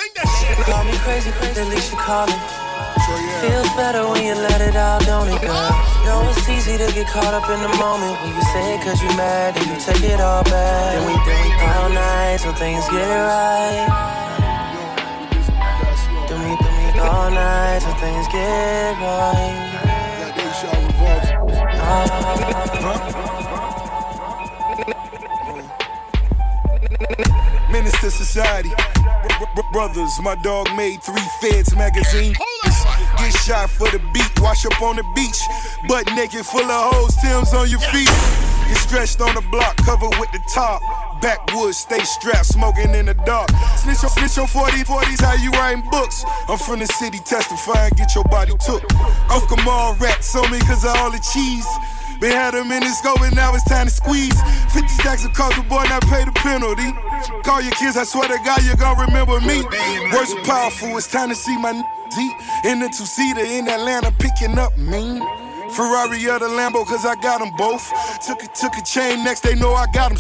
[0.64, 2.36] Call me crazy, crazy, at least you call it.
[2.36, 5.70] Oh, Feels better when you let it out, don't it, girl?
[6.06, 9.02] Know it's easy to get caught up in the moment when you say it cause
[9.02, 10.96] you mad and you take it all back.
[10.96, 14.23] Then we, then we all night till things get right.
[17.04, 19.70] All night till things get right.
[21.86, 23.24] Uh-huh.
[27.72, 28.70] Menace to society.
[29.40, 32.36] Br- br- Brothers, my dog made three feds magazine.
[33.18, 35.40] Get shot for the beat, wash up on the beach.
[35.88, 38.53] Butt naked, full of hoes, Tim's on your feet.
[38.68, 40.82] Get stretched on the block, covered with the top.
[41.22, 43.50] Backwoods, stay strapped, smoking in the dark.
[43.78, 46.24] Snitch on, snitch on 40, 40s, how you writing books?
[46.48, 48.84] I'm from the city, testifying, get your body took.
[49.32, 51.68] Off Kamal rats on me cause of all the cheese.
[52.20, 54.40] They had in his scope and now it's time to squeeze.
[54.72, 56.92] 50 stacks of coke, the boy not pay the penalty.
[57.44, 59.64] Call your kids, I swear to God, you gon' remember me.
[60.14, 61.74] Words are powerful, it's time to see my
[62.16, 62.34] deep
[62.66, 65.43] in the two-seater in Atlanta picking up mean.
[65.74, 67.84] Ferrari or the Lambo, cause I got them both.
[68.26, 70.20] Took a, took a chain, next they know I got them.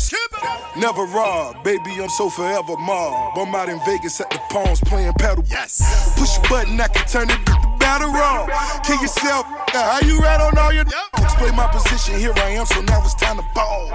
[0.76, 3.38] Never rob, baby, I'm so forever mob.
[3.38, 5.44] I'm out in Vegas at the Palms playing paddle.
[5.48, 5.82] Yes.
[6.18, 8.47] Push a button, I can turn it battle roll.
[8.88, 9.43] Kill yourself,
[9.76, 11.19] Now, how you rat on all your dogs?
[11.19, 13.91] Explain my position, here I am, so now it's time to ball.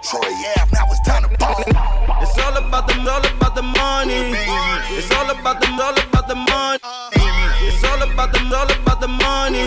[0.00, 1.60] Troy Ave, now it's time to ball.
[2.24, 4.32] It's all about the, all about the money.
[4.96, 6.80] It's all about the, all about the money.
[7.68, 9.60] It's all about the, all about the money.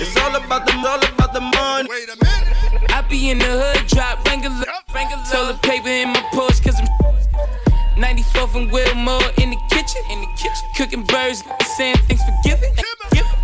[0.00, 1.88] It's all about the, all about the money.
[1.90, 2.90] Wait a minute.
[2.90, 4.50] I be in the hood, drop Wrangler,
[4.94, 5.22] Wrangler.
[5.30, 6.86] Toilet paper in my Porsche, cause I'm
[7.96, 11.42] 94 from Wilmore in the kitchen, in the kitchen, cooking birds,
[11.76, 12.72] saying thanks for giving.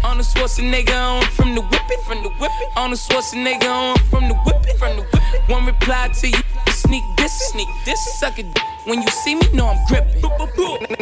[0.04, 2.68] On the Schwarzenegger on from the whipping, from the whipping.
[2.76, 5.40] On the Schwarzenegger on from the whipping, from the whipping.
[5.48, 6.38] One reply to you,
[6.68, 10.20] sneak this, sneak this, suck a d- When you see me, know I'm gripping.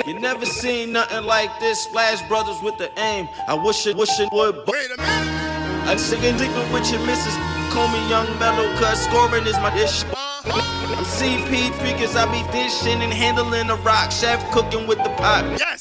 [0.07, 1.81] You never seen nothing like this.
[1.83, 3.29] Splash Brothers with the aim.
[3.49, 4.55] I wish it, wish it would.
[4.67, 5.89] Wait a minute.
[5.89, 7.35] I'm singing deeper with your missus.
[7.73, 10.05] Call me Young Mellow, cause scoring is my dish.
[10.05, 10.80] Uh-huh.
[11.01, 14.13] I'm CP3 cause I be dishing and handling the rock.
[14.13, 15.47] Chef cooking with the pot.
[15.59, 15.81] Yes!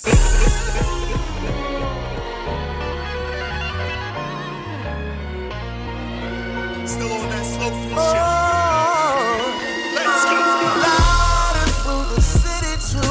[6.89, 8.23] Still on that slow food shit.
[8.23, 9.59] Oh,
[9.93, 10.39] Let's go.
[10.87, 13.03] Riding through the city to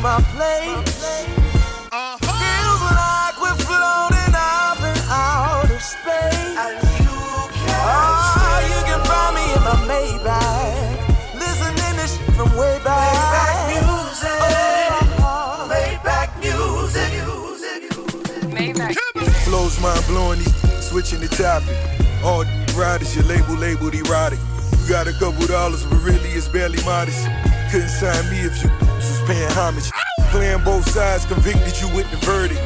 [0.00, 0.85] my place.
[19.76, 21.76] Flows mind blowing, these switching the topic.
[22.24, 22.44] All
[22.78, 24.38] riders, your label labeled erotic.
[24.80, 27.26] You got a couple dollars, but really it's barely modest.
[27.70, 29.90] Couldn't sign me if you was paying homage.
[30.30, 32.60] Playing both sides, convicted you with the verdict.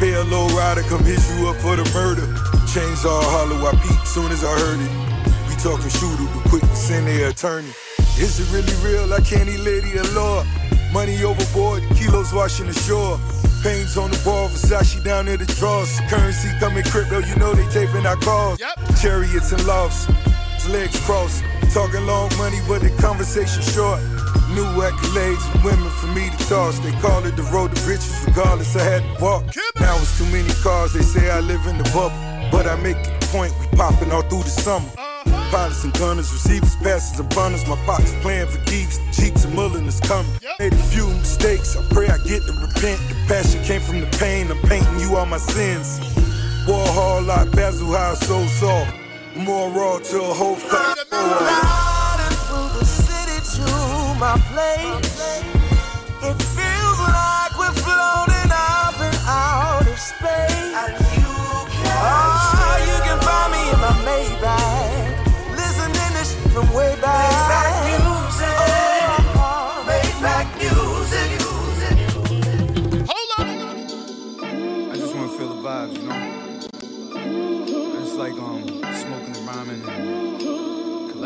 [0.00, 2.26] Pay a low rider, come hit you up for the murder.
[2.66, 4.92] Chains all hollow, I peeped soon as I heard it.
[5.48, 7.70] We talking shooter, but quick to send their attorney.
[8.18, 9.12] Is it really real?
[9.12, 10.44] I can't eat lady a law.
[10.92, 13.20] Money overboard, kilos washing the shore.
[13.66, 15.98] Pains on the ball, Versace down in the drawers.
[16.08, 18.60] Currency coming crypto, you know they taping our calls.
[18.60, 18.94] Yep.
[19.02, 20.06] Chariots and lofts,
[20.68, 21.42] legs crossed.
[21.74, 23.98] Talking long money, but the conversation short.
[24.54, 26.78] New accolades from women for me to toss.
[26.78, 29.42] They call it the road to riches, regardless I had to walk.
[29.80, 32.14] Now it's too many cars, they say I live in the bubble.
[32.52, 34.88] But I make it a point, we popping all through the summer.
[34.96, 35.15] Uh.
[35.50, 37.66] Pilots and gunners, receivers, passers and runners.
[37.66, 38.98] My pockets playing for geeks.
[39.12, 40.30] Jeeps and Mullen is coming.
[40.58, 41.76] Made a few mistakes.
[41.76, 43.00] I pray I get to repent.
[43.08, 44.50] The passion came from the pain.
[44.50, 46.00] I'm painting you all my sins.
[46.66, 48.92] Warhol, hard like Basil House, so soft.
[49.36, 50.98] More raw to a whole cut.
[51.12, 51.66] Riding
[54.18, 55.15] my place.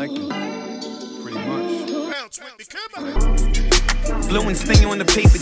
[0.07, 0.29] Collecting,
[1.21, 1.71] pretty much.
[4.27, 5.37] Blowing stain on the paper.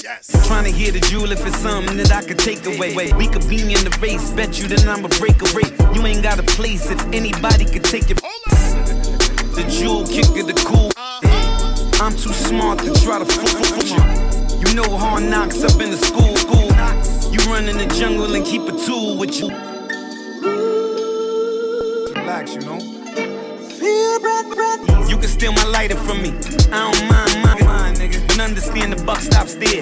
[0.47, 3.13] Trying to hear the jewel if it's something that I could take away.
[3.13, 4.31] We could be in the race.
[4.31, 5.69] Bet you that I'm a breakaway.
[5.93, 10.91] You ain't got a place if anybody could take your The jewel kicker, the cool.
[10.97, 12.03] Uh-huh.
[12.03, 14.67] I'm too smart to try to fool fool you.
[14.67, 16.35] You know hard knocks up in the school.
[16.35, 16.67] school.
[17.31, 19.49] You run in the jungle and keep a tool with you.
[22.15, 22.98] Relax, you know?
[25.09, 26.29] You can steal my lighter from me.
[26.71, 28.27] I don't mind, mind, mind, nigga.
[28.27, 29.81] But understand the buck stops there.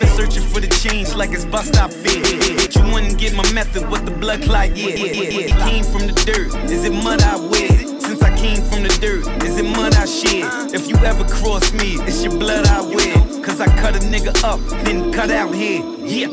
[0.00, 2.14] Been searching for the change like it's bus stop fare.
[2.16, 4.88] You wouldn't get my method with the blood clot, yeah.
[4.88, 5.46] yeah, yeah.
[5.46, 6.54] It came from the dirt.
[6.70, 8.00] Is it mud I wear?
[8.00, 10.74] Since I came from the dirt, is it mud I shed?
[10.74, 13.42] If you ever cross me, it's your blood I wear.
[13.44, 15.82] Cause I cut a nigga up, then cut out here.
[15.98, 16.28] Yeah.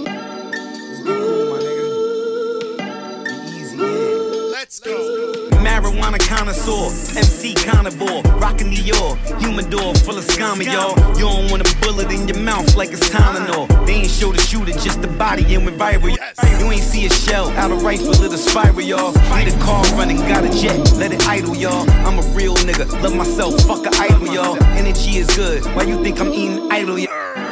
[4.51, 5.34] Let's go.
[5.65, 10.95] Marijuana connoisseur, MC carnivore, rockin' Dior, humidor full of scammer, y'all.
[11.17, 13.67] You don't want a bullet in your mouth like it's Tylenol.
[13.87, 16.15] They ain't show the shooter, just the body and went viral.
[16.59, 19.13] You ain't see a shell out of rifle of the spiral, y'all.
[19.35, 21.89] Need a car running, got a jet, let it idle, y'all.
[22.05, 24.63] I'm a real nigga, love myself, fuck a idol, y'all.
[24.77, 27.44] Energy is good, why you think I'm eating idle, y'all?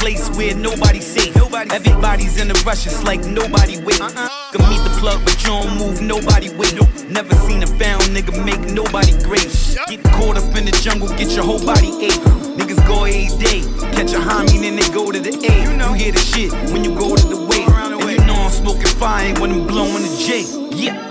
[0.00, 1.36] Place where nobody's safe.
[1.36, 4.00] Nobody Everybody's in a rush, it's like nobody wait.
[4.00, 6.74] Can meet the plug, but you don't move, nobody wait.
[7.10, 9.52] Never seen a found nigga make nobody great.
[9.88, 12.24] Get caught up in the jungle, get your whole body ache.
[12.58, 13.60] Niggas go a day,
[13.92, 15.52] catch a homie, then they go to the A.
[15.64, 17.62] You know hear the shit when you go to the way.
[17.68, 20.44] And you know I'm smoking fire when I'm blowing the J.
[20.74, 21.10] Yeah.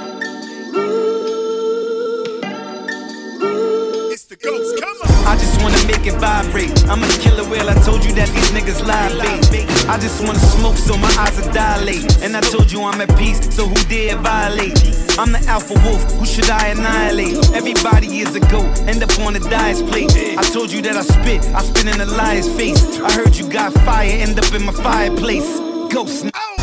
[5.04, 5.09] I
[5.60, 6.72] just wanna make it vibrate.
[6.90, 7.70] I'm a killer whale.
[7.70, 9.10] I told you that these niggas lie,
[9.52, 9.68] babe.
[9.90, 12.22] I just wanna smoke so my eyes are dilate.
[12.22, 14.78] And I told you I'm at peace, so who dare violate?
[15.18, 16.04] I'm the alpha wolf.
[16.14, 17.52] Who should I annihilate?
[17.54, 18.80] Everybody is a goat.
[18.88, 20.12] End up on the dice plate.
[20.38, 21.44] I told you that I spit.
[21.54, 23.00] I spit in a liar's face.
[23.00, 24.10] I heard you got fire.
[24.10, 25.60] End up in my fireplace.
[25.90, 26.26] Ghost.
[26.32, 26.59] Boy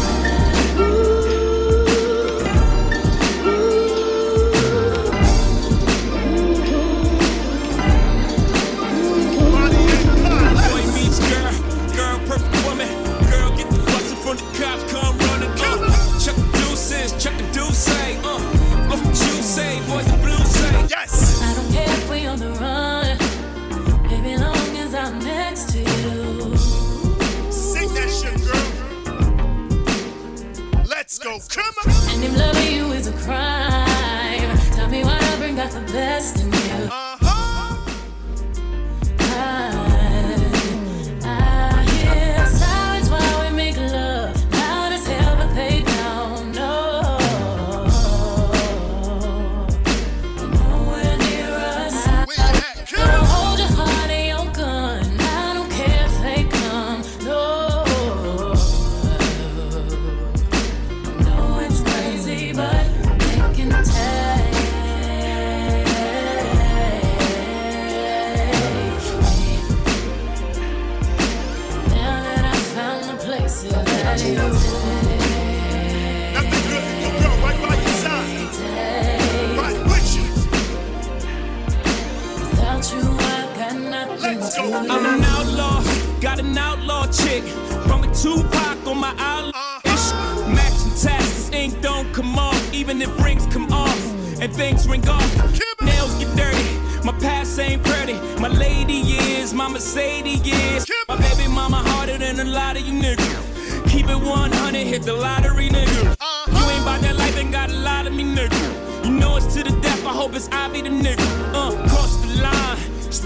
[31.26, 31.38] go.
[31.48, 32.14] Come on.
[32.14, 36.40] And if loving you is a crime, tell me why I bring out the best
[36.40, 36.55] in
[86.86, 87.42] outlaw chick.
[87.86, 89.80] From a Tupac on my outlaw.
[89.84, 90.12] Ish.
[90.54, 94.00] Matching tats, ink don't come off, even if rings come off
[94.40, 95.30] and things ring off.
[95.82, 98.14] Nails get dirty, my past ain't pretty.
[98.40, 100.86] My lady is, my Mercedes is.
[101.08, 103.90] My baby mama harder than a lot of you niggas.
[103.90, 106.02] Keep it 100, hit the lottery, nigga.
[106.46, 109.04] You ain't about that life, ain't got a lot of me, nigga.
[109.04, 111.26] You know it's to the death, I hope it's I be the nigga.
[111.52, 111.95] Uh, cross the line.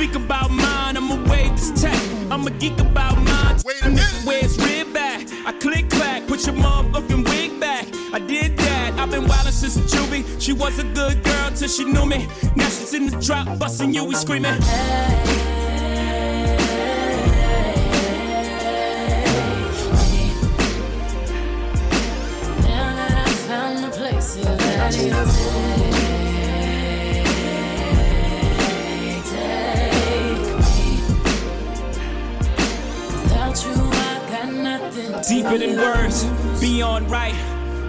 [0.01, 2.01] Speak about mine, I'ma wave this tech.
[2.31, 3.59] I'm a geek about mine.
[3.67, 4.25] Wait a minute.
[4.25, 5.29] Where it's rib back.
[5.45, 7.87] I click clack, put your motherfucking wig back.
[8.11, 8.95] I did that.
[8.99, 10.25] I've been wildin' since a juvie.
[10.41, 12.27] She was a good girl till she knew me.
[12.57, 14.59] Now she's in the drop, busting you, we screaming.
[22.63, 24.37] Now that I found the place
[35.29, 36.25] that than words,
[36.61, 37.35] be on right,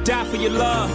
[0.04, 0.92] die for your love,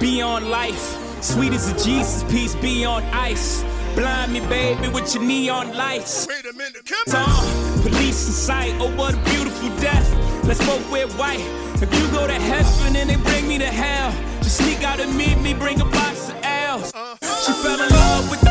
[0.00, 0.96] be on life.
[1.22, 3.64] Sweet as a Jesus piece, be on ice.
[3.94, 6.28] Blind me, baby, with your neon lights.
[6.28, 7.82] Wait a minute, come on.
[7.82, 10.08] Police in sight, oh what a beautiful death.
[10.44, 11.40] Let's both wear white.
[11.82, 14.12] If you go to heaven and they bring me to hell,
[14.42, 16.92] just sneak out and meet me, bring a box of L's.
[16.94, 17.16] Uh-huh.
[17.44, 18.47] She fell in love with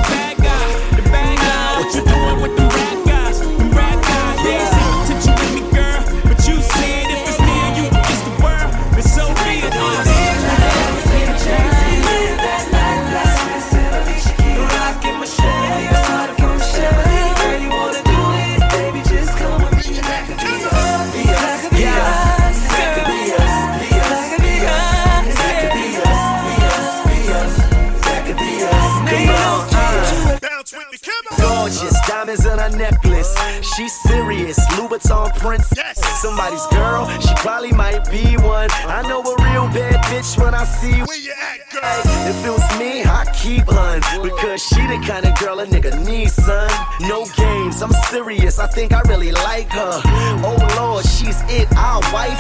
[32.38, 33.35] diamonds in her necklace.
[33.76, 35.99] She's serious, Louboutin princess.
[36.22, 38.69] Somebody's girl, she probably might be one.
[38.72, 42.02] I know a real bad bitch when I see Where you at, girl?
[42.30, 44.02] If it was me, I keep hun.
[44.22, 46.70] Because she the kind of girl a nigga needs, son.
[47.02, 48.60] No games, I'm serious.
[48.60, 50.02] I think I really like her.
[50.44, 52.40] Oh lord, she's it, I'll wife.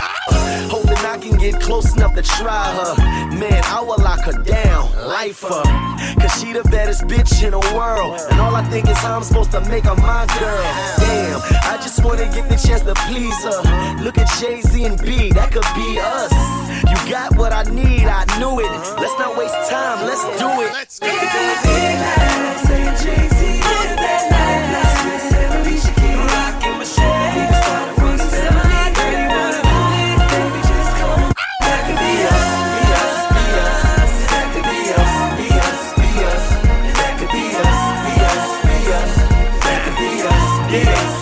[0.69, 2.93] Hoping I can get close enough to try her.
[3.33, 5.63] Man, I will lock her down, life her.
[6.19, 8.19] Cause she the baddest bitch in the world.
[8.29, 10.67] And all I think is how I'm supposed to make her my girl.
[10.99, 11.41] Damn,
[11.71, 14.03] I just wanna get the chance to please her.
[14.03, 16.33] Look at Jay Z and B, that could be us.
[16.85, 18.71] You got what I need, I knew it.
[18.99, 20.71] Let's not waste time, let's do it.
[20.73, 21.07] Let's go.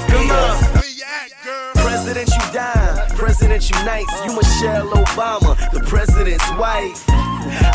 [0.10, 0.58] Come on.
[1.76, 4.14] Presidential dime, presidential nights.
[4.26, 4.36] You
[4.66, 7.04] Michelle Obama, the president's wife.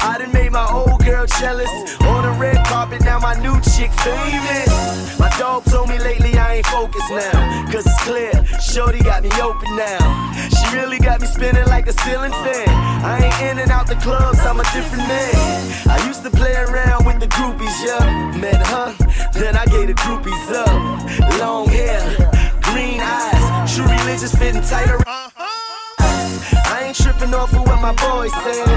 [0.03, 1.71] I done made my old girl jealous.
[2.03, 5.17] On the red carpet, now my new chick famous.
[5.17, 7.71] My dog told me lately I ain't focused now.
[7.71, 10.03] Cause it's clear, Shorty got me open now.
[10.51, 12.69] She really got me spinning like a ceiling fan.
[13.07, 15.87] I ain't in and out the clubs, I'm a different man.
[15.87, 18.35] I used to play around with the groupies, yeah.
[18.37, 18.97] Met her,
[19.39, 21.39] then I gave the groupies up.
[21.39, 22.03] Long hair,
[22.63, 24.99] green eyes, true religious fitting tighter.
[25.07, 25.70] I
[26.91, 28.69] ain't tripping off of what my boy said.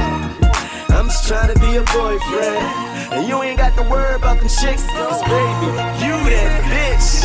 [0.92, 2.62] I'm just trying to be a boyfriend.
[3.12, 5.68] And you ain't got to worry about them chicks, cause baby,
[6.06, 7.24] you that bitch.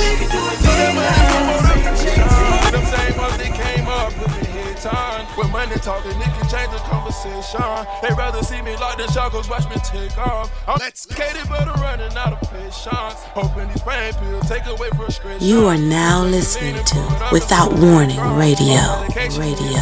[2.73, 4.48] Them same ones that came up with me
[4.81, 5.27] time.
[5.37, 7.61] When money talking, it can change the conversation.
[8.03, 10.51] They rather see me like the sharks, watch me take off.
[10.67, 13.21] I'm Katie, but I'm running out of patience.
[13.35, 15.47] Hoping these pain pills take away frustration.
[15.47, 18.79] You are now listening to Without Warning Radio.
[19.15, 19.79] Radio.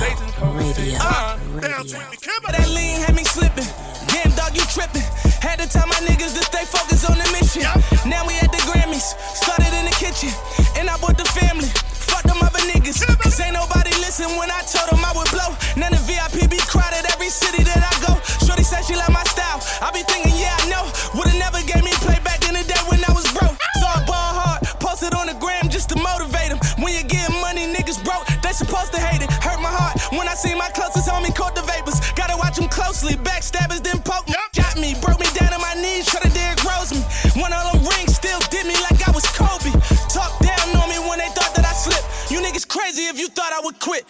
[0.54, 0.98] Radio.
[2.56, 3.68] That lean had me slipping.
[4.08, 5.04] Damn dog, you tripping.
[5.44, 7.68] Had to tell my niggas to stay focused on the mission.
[8.08, 9.12] Now we at the Grammys.
[9.34, 10.32] Started in the kitchen.
[10.78, 11.68] And I brought the family.
[12.26, 12.98] Them other niggas.
[13.22, 15.50] Cause ain't nobody listen when I told them I would blow.
[15.76, 18.18] None of VIP be crowded every city that I go.
[18.44, 19.62] Shorty said she like my style.
[19.82, 20.84] I be thinking, yeah, I know.
[21.14, 23.56] Would've never gave me play back in the day when I was broke.
[23.80, 24.62] So I ball hard.
[24.80, 26.60] Posted on the gram just to motivate them.
[26.82, 28.26] When you getting money, niggas broke.
[28.42, 29.30] They supposed to hate it.
[29.42, 32.00] Hurt my heart when I see my closest homie caught the vapors.
[32.12, 33.14] Gotta watch them closely.
[33.14, 34.34] Backstabbers didn't poke me.
[34.54, 37.00] Got me, broke me down on my knees, try to Derrick Rose me.
[37.40, 37.85] One of them
[42.56, 42.56] slipped.
[42.56, 44.04] You niggas crazy if you thought I would quit.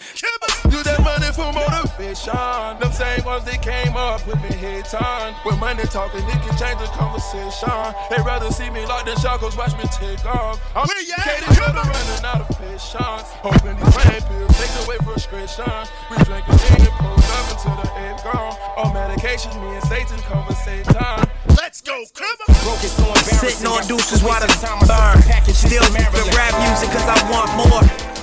[0.69, 2.79] Do that money for motivation.
[2.79, 5.33] Them same ones that came up with me hit time.
[5.43, 7.93] When money talking, it can change the conversation.
[8.09, 10.59] They rather see me like the sharks, watch me take off.
[10.75, 13.27] I'm Katie, but I'm running out of patience.
[13.43, 15.71] Hoping these pain pills take away frustration.
[16.11, 18.55] We drinking lean and pulled up until the end gone.
[18.77, 21.27] On medication, me and Satan conversate time.
[21.57, 22.55] Let's go, come on.
[22.77, 24.47] Sitting on deuces while the
[24.87, 25.17] burn.
[25.53, 28.16] Still the rap music cause I want more.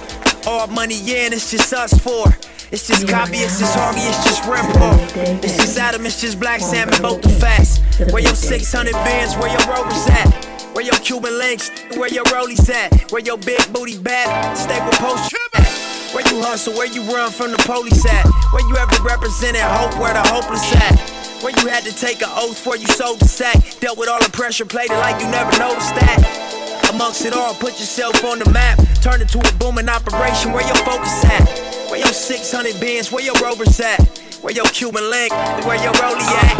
[0.47, 2.27] All money in, it's just us four.
[2.71, 5.43] It's just copy, it's just Harvey, it's just Rempo.
[5.43, 7.79] It's just Adam, it's just Black Salmon, both the facts.
[8.13, 10.29] Where your 600 bands, where your rovers at?
[10.75, 13.11] Where your Cuban links, where your rollies at?
[13.11, 15.67] Where your big booty bat, staple post at?
[16.13, 18.27] Where you hustle, where you run from the police at?
[18.53, 20.99] Where you ever represented hope, where the hopeless at?
[21.43, 23.81] Where you had to take an oath before you sold the sack?
[23.81, 26.64] Dealt with all the pressure, played it like you never noticed that.
[26.95, 28.79] Amongst it all, put yourself on the map.
[29.03, 30.53] Turn it to a booming operation.
[30.53, 31.43] Where your focus at?
[31.91, 33.11] Where your 600 bins?
[33.11, 33.99] Where your rovers at?
[34.43, 35.33] Where your Cuban link?
[35.67, 36.55] Where your rollie at?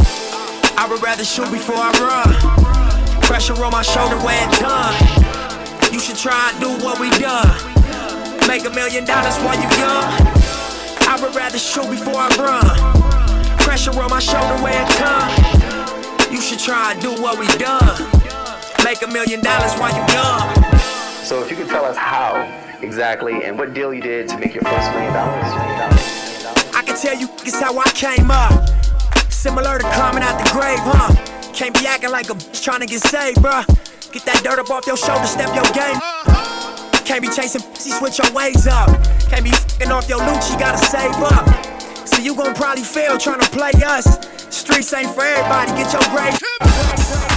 [0.77, 3.23] I would rather shoot before I run.
[3.23, 5.95] Pressure on my shoulder when it's done.
[5.95, 7.55] You should try and do what we done.
[8.49, 10.03] Make a million dollars while you young.
[11.07, 13.59] I would rather shoot before I run.
[13.59, 16.33] Pressure on my shoulder weigh a ton.
[16.33, 18.24] You should try and do what we done.
[18.85, 20.55] Make a million dollars while you young.
[21.25, 22.37] So if you could tell us how
[22.83, 25.43] exactly and what deal you did to make your first million dollars.
[26.77, 28.53] I can tell you it's how I came up.
[29.33, 31.15] Similar to climbing out the grave, huh?
[31.55, 33.65] Can't be acting like a bitch trying to get saved, bruh.
[34.13, 35.97] Get that dirt up off your shoulder, step your game.
[37.07, 38.91] Can't be chasing pussy, switch your ways up.
[39.31, 41.49] Can't be fing off your loot, you gotta save up.
[42.07, 44.05] So you gon' probably fail trying to play us.
[44.55, 47.34] Streets ain't for everybody, get your grade.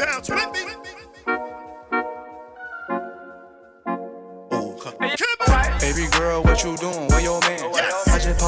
[0.00, 0.59] Bounce with me.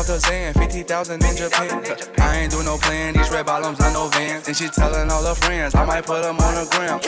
[0.02, 1.80] Popped Xan, 50,000 in Japan.
[2.18, 4.48] I ain't do no plan, these red bottoms, I know vans.
[4.48, 6.98] And she telling all her friends, I might put them on the gram.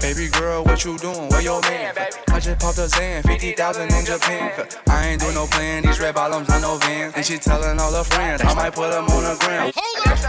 [0.00, 1.28] Baby girl, what you doing?
[1.28, 1.94] Where your man?
[2.30, 4.66] I just popped a Xan, 50,000 in Japan.
[4.88, 7.14] I ain't do no plan, these red bottoms, I know vans.
[7.14, 9.70] And she telling all her friends, I might put them on the gram.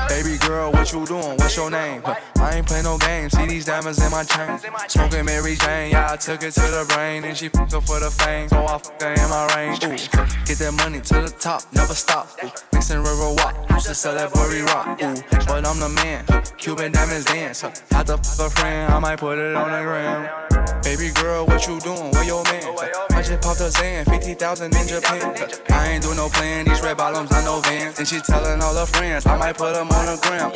[0.08, 1.38] Baby girl, what you doing?
[1.38, 2.04] What's your name?
[2.06, 4.60] I ain't play no games, see these diamonds in my chain.
[4.88, 7.24] Smoking Mary Jane, yeah, I took it to the brain.
[7.24, 9.84] And she fucked up for the fame, so I fuck her in my range.
[9.84, 9.98] Ooh,
[10.46, 12.28] get that money to the top, never stop.
[12.44, 15.00] Ooh, mixing river walk, used to sell that Burry rock.
[15.02, 15.16] Ooh,
[15.48, 16.26] but I'm the man,
[16.58, 17.62] Cuban diamonds dance.
[17.62, 20.82] Had to fuck a friend, I might put it on the gram.
[20.84, 22.12] Baby girl, what you doing?
[22.12, 22.64] Where your man?
[23.12, 25.36] I just popped a Xan, 50,000 in Japan.
[25.70, 27.98] I ain't do no plan, these red bottoms, I know vans.
[27.98, 30.52] And she telling all her friends, I might put them on the gram.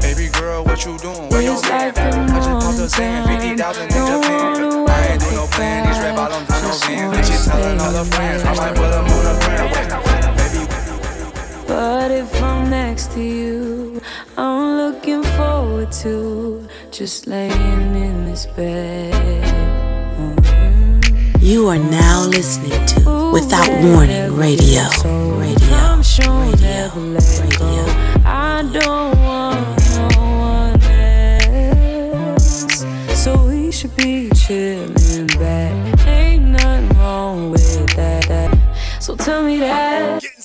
[0.00, 1.28] Baby girl, what you doing?
[1.30, 1.94] Where your man?
[2.30, 4.88] I just popped a Xan, 50,000 in Japan.
[4.88, 7.16] I ain't do no plan, these red bottoms, I know vans.
[7.16, 10.25] And she telling all her friends, I might put them on the gram.
[11.66, 14.00] But if I'm next to you,
[14.36, 19.12] I'm looking forward to just laying in this bed.
[21.40, 24.82] You are now listening to Without Warning Radio.
[25.38, 25.76] Radio.
[25.76, 26.92] I'm sure let
[27.58, 27.84] go.
[28.24, 30.82] I don't want no one
[32.32, 32.84] else.
[33.14, 36.06] So we should be chilling back.
[36.06, 38.58] Ain't nothing wrong with that.
[39.00, 39.85] So tell me that.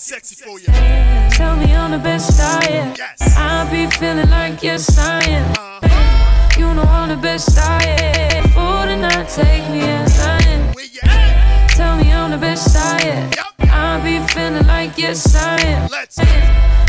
[0.02, 0.66] Sexy for you.
[1.30, 2.96] Tell me I'm the best I am.
[3.38, 5.54] I be feeling like yes I am.
[6.58, 8.44] You know I'm the best I am.
[8.50, 10.74] For tonight, take me as I am.
[11.78, 13.32] Tell me I'm the best I am.
[13.60, 15.88] I be feeling like yes I am.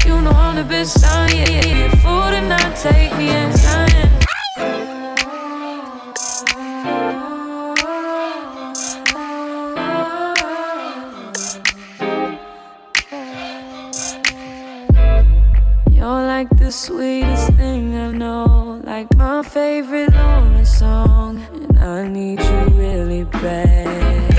[0.07, 1.91] You know I'm the best I am.
[1.99, 4.22] For tonight, take me as I am.
[16.73, 24.33] Sweetest thing I know, like my favorite Lauren song, and I need you really bad.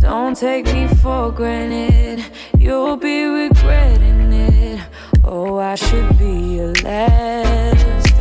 [0.00, 2.24] Don't take me for granted,
[2.56, 4.80] you'll be regretting it.
[5.22, 8.14] Oh, I should be your last.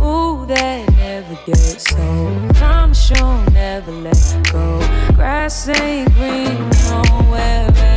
[0.00, 2.54] Ooh, that never gets old.
[2.56, 4.78] Promise you'll never let go.
[5.14, 7.80] Grass ain't green nowhere else.
[7.80, 7.89] So we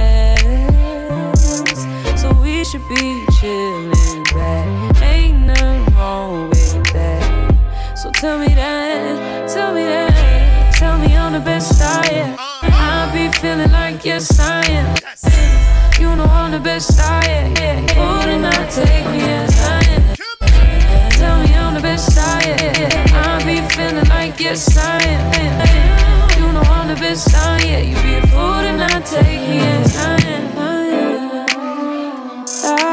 [2.74, 5.04] should be chilling back.
[5.04, 7.96] Ain't nothing wrong with that.
[7.96, 10.74] So tell me that, tell me that.
[10.74, 12.36] Tell me I'm the best I am.
[12.64, 14.90] I be feeling like yes I am.
[16.00, 17.88] You know I'm the best I am.
[17.90, 21.10] For tonight, take me as I am.
[21.12, 23.06] Tell me I'm the best I am.
[23.14, 26.40] I be feeling like yes I am.
[26.40, 27.88] You know I'm the best I am.
[27.88, 30.83] You be a fool tonight, take me as I am.
[32.64, 32.93] Staying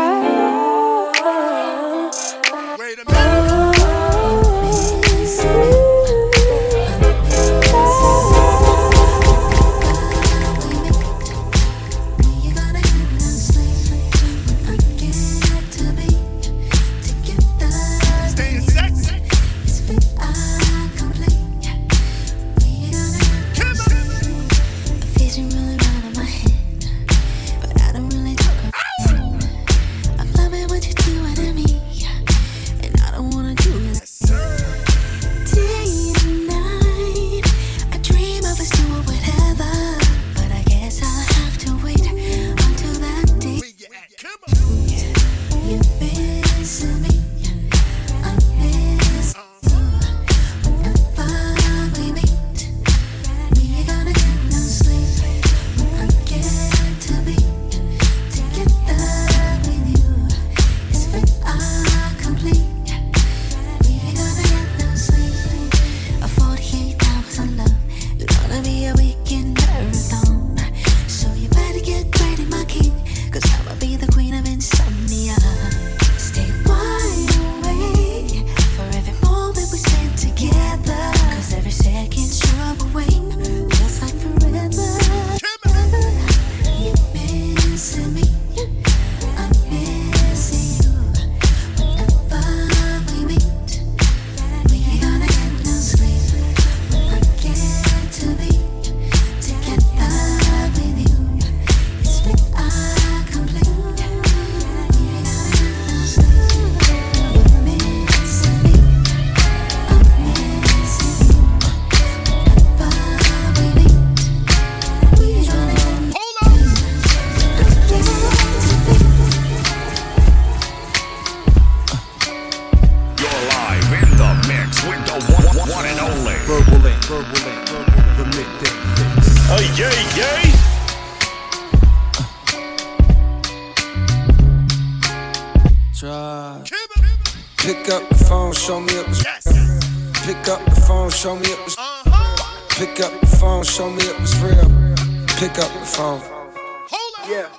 [146.01, 146.41] The phone.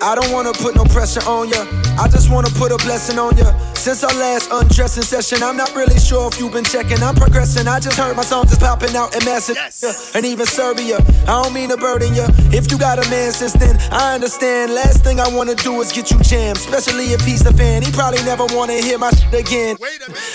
[0.02, 1.91] I don't wanna put no pressure on ya.
[2.02, 3.54] I just wanna put a blessing on ya.
[3.76, 6.98] Since our last undressing session, I'm not really sure if you've been checking.
[7.04, 7.68] I'm progressing.
[7.68, 9.70] I just heard my songs is popping out in Macedonia
[10.16, 10.98] and even Serbia.
[11.30, 12.26] I don't mean to burden ya.
[12.50, 14.74] If you got a man since then, I understand.
[14.74, 17.84] Last thing I wanna do is get you jammed, especially if he's a fan.
[17.84, 19.78] He probably never wanna hear my shit again.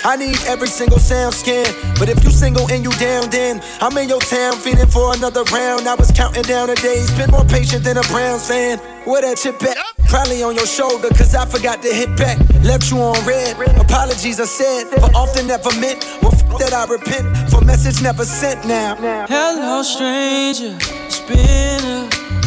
[0.05, 1.67] I need every single sound scan.
[1.99, 5.43] But if you single and you down, then I'm in your town feeling for another
[5.51, 5.89] round.
[5.89, 8.79] I was counting down the days, been more patient than a Browns fan.
[9.05, 9.79] Where that chip at?
[10.09, 12.39] Probably on your shoulder, cause I forgot to hit back.
[12.63, 13.57] Left you on red.
[13.81, 16.05] Apologies I said, but often never meant.
[16.21, 18.95] Well, f- that I repent for message never sent now.
[19.27, 20.77] Hello, stranger.
[21.07, 22.03] It's been a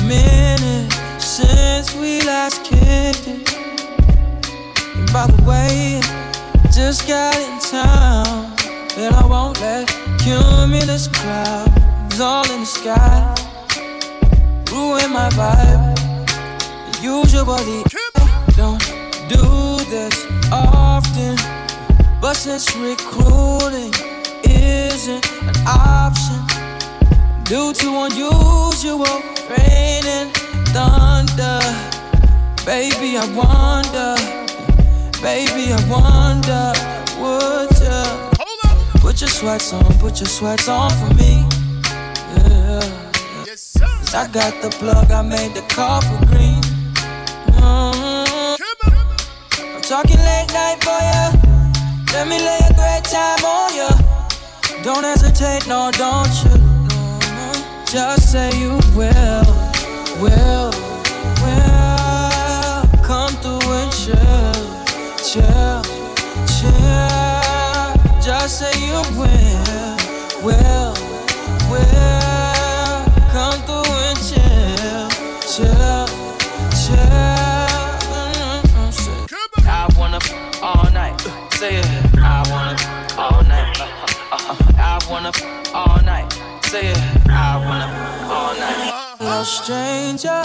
[0.06, 3.50] minute since we last kicked it.
[4.96, 6.02] And by the way,
[6.72, 8.54] just got in town.
[8.96, 9.88] And I won't let
[10.20, 13.36] cumulus clouds all in the sky
[14.72, 15.98] ruin my vibe.
[17.02, 17.84] Usually,
[19.30, 21.36] do this often,
[22.20, 23.94] but since recruiting
[24.44, 26.42] isn't an option
[27.44, 30.30] due to unusual rain and
[30.74, 31.62] thunder,
[32.66, 34.16] baby, I wonder,
[35.22, 36.74] baby, I wonder,
[37.22, 41.46] would you put your sweats on, put your sweats on for me?
[42.36, 42.82] Yeah.
[43.46, 46.49] Cause I got the plug, I made the call for green.
[49.90, 51.32] Talking late night for ya.
[52.14, 53.90] Let me lay a great time on ya.
[54.84, 56.54] Don't hesitate, no, don't you?
[57.88, 59.50] Just say you will,
[60.22, 60.70] will,
[61.42, 62.84] will.
[63.02, 64.62] Come through and chill,
[65.26, 65.82] chill,
[66.54, 68.22] chill.
[68.22, 69.98] Just say you will,
[70.46, 70.94] will,
[71.72, 72.19] will.
[81.60, 81.86] Say it.
[82.16, 82.78] I wanna
[83.20, 83.76] all night.
[83.82, 83.84] Uh,
[84.32, 85.30] uh, uh, I wanna
[85.74, 86.32] all night.
[86.64, 86.98] Say it.
[87.28, 87.92] I wanna
[88.32, 89.18] all night.
[89.20, 90.42] Hello, stranger.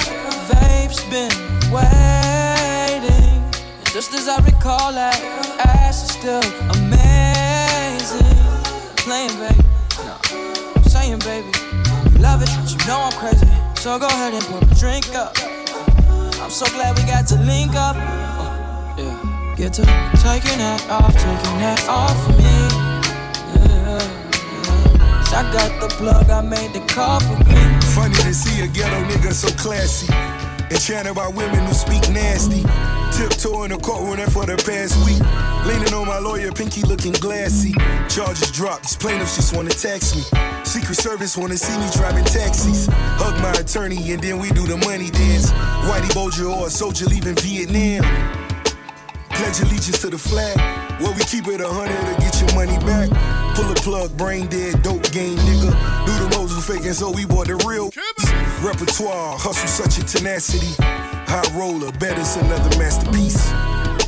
[0.50, 1.30] Vape's been
[1.70, 3.38] waiting.
[3.92, 5.14] Just as I recall, that
[5.64, 6.42] ass is still
[6.82, 8.34] amazing.
[9.06, 9.62] Playing, baby.
[10.02, 10.18] No,
[10.74, 11.46] I'm saying, baby.
[12.10, 13.46] You love it, but you know I'm crazy.
[13.76, 15.38] So go ahead and pour a drink up.
[16.42, 17.94] I'm so glad we got to link up.
[17.96, 19.33] Uh, yeah.
[19.56, 19.82] Get to
[20.18, 22.42] taking that off, taking that off for me.
[23.54, 24.02] Yeah,
[25.38, 27.80] I got the plug, I made the call for green.
[27.94, 30.12] Funny to see a ghetto nigga so classy.
[30.72, 32.62] Enchanted by women who speak nasty.
[33.16, 35.22] Tiptoe in the courtroom there for the past week.
[35.64, 37.72] Leaning on my lawyer, pinky looking glassy.
[38.08, 40.22] Charges dropped, these plaintiffs just wanna tax me.
[40.64, 42.88] Secret Service wanna see me driving taxis.
[42.90, 45.52] Hug my attorney and then we do the money dance.
[45.86, 48.43] Whitey Bulger or a soldier leaving Vietnam.
[49.36, 50.56] Pledge allegiance to the flag.
[51.00, 53.10] Where we keep it a hundred to get your money back.
[53.56, 55.70] Pull a plug, brain dead, dope game, nigga.
[56.06, 57.90] Do the moles who faking, so we bought the real.
[58.62, 60.74] Repertoire, hustle such a tenacity.
[61.26, 63.50] High roller, bet it's another masterpiece.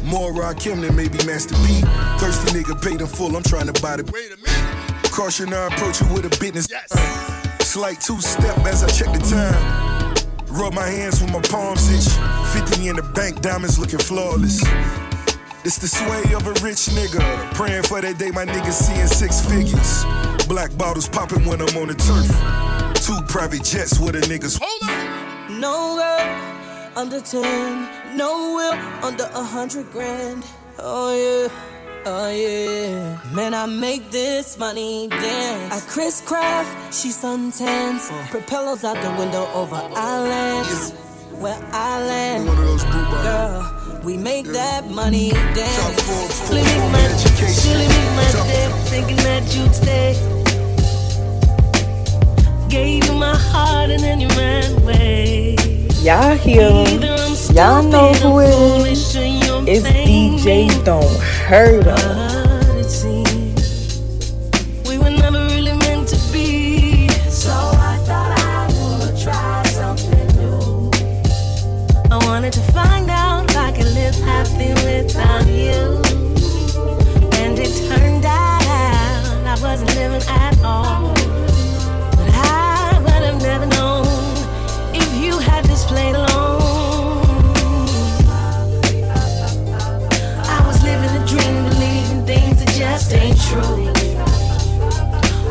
[0.06, 1.82] More Rakim than maybe Master P.
[2.18, 4.04] Thirsty nigga paid in full, I'm trying to buy the.
[4.12, 5.10] Wait a minute.
[5.10, 6.68] Caution, I approach you with a business.
[6.72, 10.14] Uh, slight two step as I check the time.
[10.46, 12.12] Rub my hands with my palms itch.
[12.54, 14.62] 50 in the bank, diamonds looking flawless.
[15.66, 17.52] It's the sway of a rich nigga.
[17.54, 20.04] Praying for that day my niggas seeing six figures.
[20.46, 22.30] Black bottles popping when I'm on the turf.
[23.04, 24.60] Two private jets with a niggas.
[24.62, 25.50] Hold up.
[25.58, 30.44] No girl under 10, no will under a hundred grand.
[30.78, 33.34] Oh yeah, oh yeah.
[33.34, 35.74] Man, I make this money dance.
[35.74, 38.08] I Chris Craft, she suntans.
[38.08, 38.26] Uh.
[38.30, 40.92] Propellers out the window over islands.
[41.40, 43.76] Where I land, girl,
[44.06, 46.48] we make that money dance.
[46.48, 47.02] Really make my,
[47.66, 50.14] really make my day thinking that you'd stay.
[52.68, 55.56] Gave you my heart and then you ran away.
[56.02, 57.02] Y'all hear him.
[57.52, 59.16] Y'all know who it is.
[59.66, 62.35] It's DJ Don't Hurt 'Em.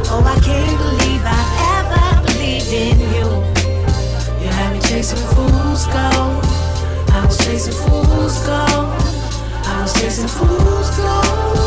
[0.08, 1.42] Oh, I can't believe I
[1.80, 3.28] ever believed in you.
[4.44, 6.44] You had me chasing fool's gold.
[7.14, 8.96] I was chasing fool's gold.
[9.66, 11.58] I was chasing fool's gold.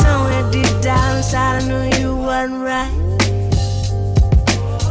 [0.00, 2.90] Somewhere deep down inside, I knew you wasn't right.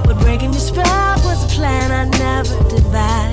[0.06, 3.29] But breaking the spell was a plan I never devised.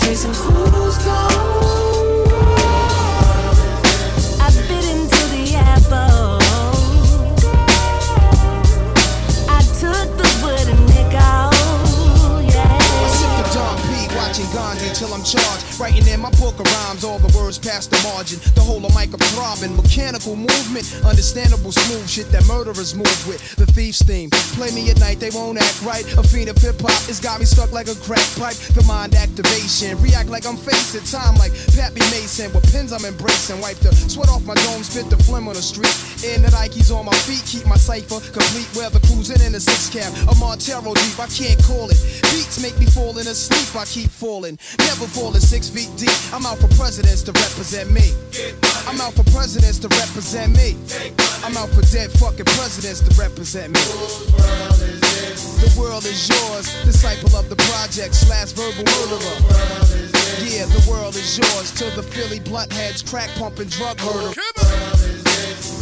[0.00, 0.96] Chasing fool's.
[4.40, 6.38] I bit into the apple.
[9.48, 10.78] I took the wooden.
[12.98, 13.48] I sip the
[14.16, 15.67] watching Gandhi till I'm charged.
[15.78, 18.42] Writing in my book of rhymes, all the words past the margin.
[18.58, 23.38] The whole of mic a throbbing, mechanical movement, understandable smooth shit that murderers move with.
[23.54, 24.30] The thief's theme.
[24.58, 26.02] Play me at night, they won't act right.
[26.18, 28.58] A fiend of hip hop, it's got me stuck like a crack pipe.
[28.74, 32.50] The mind activation, react like I'm facing time like Pappy Mason.
[32.50, 35.62] With pins I'm embracing, wipe the sweat off my dome, spit the phlegm on the
[35.62, 35.94] street.
[36.26, 38.66] In the Nikes on my feet, keep my cipher complete.
[38.74, 42.02] Weather cruising in a six cab, a Montero deep, I can't call it.
[42.34, 44.58] Beats make me falling asleep, I keep falling.
[44.82, 46.14] Never falling six feet deep.
[46.32, 48.12] I'm out for presidents to represent me.
[48.86, 50.76] I'm out for presidents to represent me.
[51.44, 53.80] I'm out for dead fucking presidents to represent me.
[55.60, 59.36] The world is yours, disciple of the project slash verbal murderer.
[60.40, 64.32] Yeah, the world is yours till the Philly blunt heads crack pumping drug murder.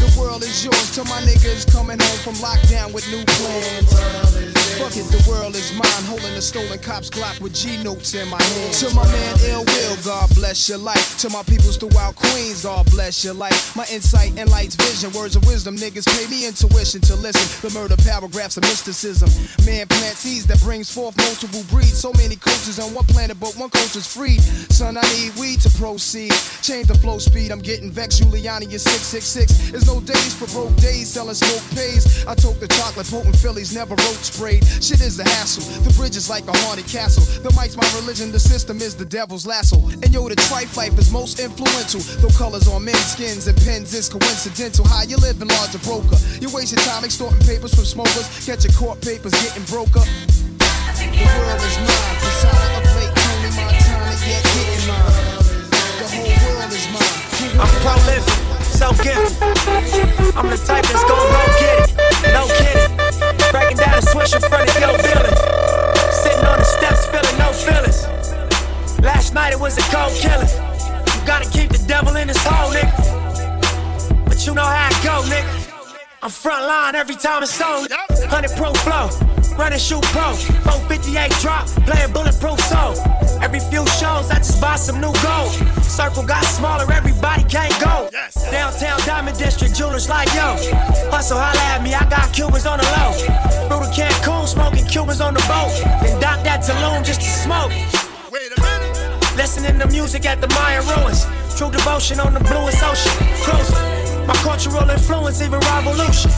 [0.02, 4.55] The world is yours till my niggas coming home from lockdown with new plans.
[4.76, 8.28] Fuck it, the world is mine, holding a stolen cop's Glock with G notes in
[8.28, 8.74] my hand.
[8.74, 11.16] To my man Ill Will, God bless your life.
[11.20, 13.74] To my peoples throughout Queens, God bless your life.
[13.74, 17.48] My insight and lights vision, words of wisdom, niggas pay me intuition to listen.
[17.64, 19.32] The murder paragraphs of mysticism.
[19.64, 21.96] Man plant seeds that brings forth multiple breeds.
[21.96, 24.36] So many cultures on one planet, but one culture's free.
[24.68, 26.36] Son, I need weed to proceed.
[26.60, 28.20] Change the flow speed, I'm getting vexed.
[28.20, 29.72] Giuliani is 666.
[29.72, 32.26] There's no days for broke days, selling smoke pays.
[32.26, 34.65] I took the chocolate, potent Phillies, never road sprayed.
[34.80, 35.64] Shit is a hassle.
[35.82, 37.24] The bridge is like a haunted castle.
[37.42, 39.78] The mic's my religion, the system is the devil's lasso.
[40.02, 42.00] And yo, the trife life is most influential.
[42.20, 44.86] Though colors on men's skins and pens is coincidental.
[44.86, 46.16] How you living, larger broker?
[46.40, 50.08] You wasting time extorting papers from smokers, catching court papers, getting broke up.
[50.96, 52.16] The world is mine.
[52.20, 55.36] Persona of late Tony Montana, yet getting mine.
[56.00, 57.26] The whole world is mine.
[57.60, 59.32] I'm prolific, so gifted.
[60.36, 62.32] I'm the type that's gon' go get it.
[62.32, 62.85] No kidding.
[63.56, 65.36] Breaking down a switch in front of your building.
[66.12, 68.04] Sitting on the steps, feeling no feelings.
[69.00, 70.46] Last night it was a cold killing.
[70.46, 74.26] You gotta keep the devil in his hole, nigga.
[74.26, 75.65] But you know how it go, nigga.
[76.22, 77.86] I'm front line every time it's on.
[77.88, 79.10] 100 pro flow,
[79.56, 80.32] running shoot pro.
[80.64, 82.96] 458 drop, playing bulletproof soul.
[83.42, 85.52] Every few shows, I just buy some new gold.
[85.84, 88.08] Circle got smaller, everybody can't go.
[88.50, 90.56] Downtown Diamond District, jewelers like yo.
[91.12, 93.12] Hustle, holla at me, I got Cubans on the low.
[93.68, 95.72] Through the Cancun, smoking Cubans on the boat.
[96.02, 97.70] Then dock that Tulum just to smoke.
[98.32, 99.36] Wait a minute.
[99.36, 101.26] Listening to music at the Mayan ruins.
[101.56, 103.12] True devotion on the bluest ocean.
[103.42, 104.05] Cruising.
[104.26, 106.30] My cultural influence, even revolution.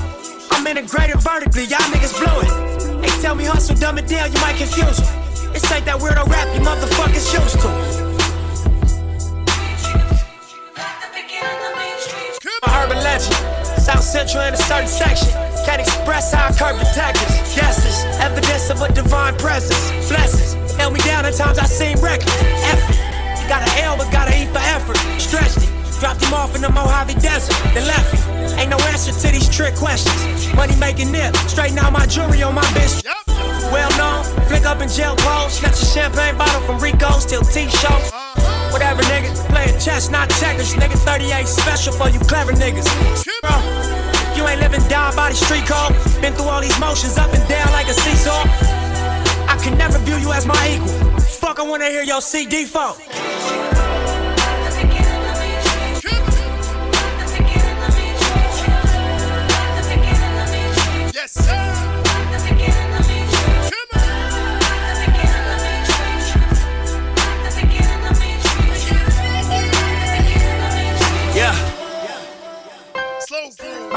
[0.51, 3.01] I'm integrated vertically, y'all niggas blew it.
[3.01, 5.09] They tell me hustle, dumb it down, you might confuse them.
[5.55, 7.69] It's ain't that weirdo rap you motherfuckers used to.
[12.65, 13.35] A urban legend,
[13.81, 15.33] South Central in a certain section.
[15.65, 17.55] Can't express how I curb detectives.
[17.55, 20.09] Guesses, evidence of a divine presence.
[20.09, 22.37] Blessings, held me down at times I seem reckless.
[22.69, 22.97] Effort,
[23.49, 24.97] got an L but got an E for effort.
[25.21, 28.59] Stretched it, dropped him off in the Mojave Desert, then left him.
[28.59, 30.53] Ain't no answer to these trick questions.
[30.55, 33.05] Money making nip, straighten out my jewelry on my bitch.
[33.73, 37.89] Well known, flick up in jail clothes, snatch a champagne bottle from Rico's till T-show.
[37.89, 38.73] Uh-huh.
[38.73, 40.75] Whatever, nigga, playing chess, not checkers.
[40.75, 42.87] Nigga, 38 special for you clever niggas.
[43.43, 43.57] Bro,
[44.37, 45.93] you ain't living down by the street code.
[46.21, 48.43] Been through all these motions up and down like a seesaw.
[49.49, 51.21] I can never view you as my equal.
[51.21, 53.01] Fuck, I wanna hear your CD fault.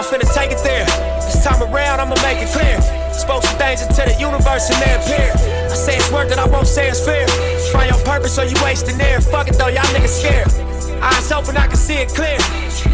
[0.01, 0.85] I'm finna take it there.
[1.21, 2.81] This time around, I'ma make it clear.
[3.13, 5.31] Spoke some things into the universe and they appear.
[5.69, 7.27] I say it's worth it, I won't say it's fair.
[7.71, 9.21] find your purpose or you wasting air.
[9.21, 10.70] Fuck it though, y'all niggas scared.
[11.01, 12.37] Eyes open, I can see it clear.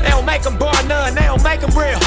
[0.02, 2.00] They don't make them bar none, they don't make them real.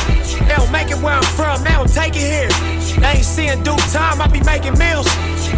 [0.49, 2.53] They don't make it where I'm from, they don't take it here.
[3.01, 5.05] They ain't seeing due time, I be making meals.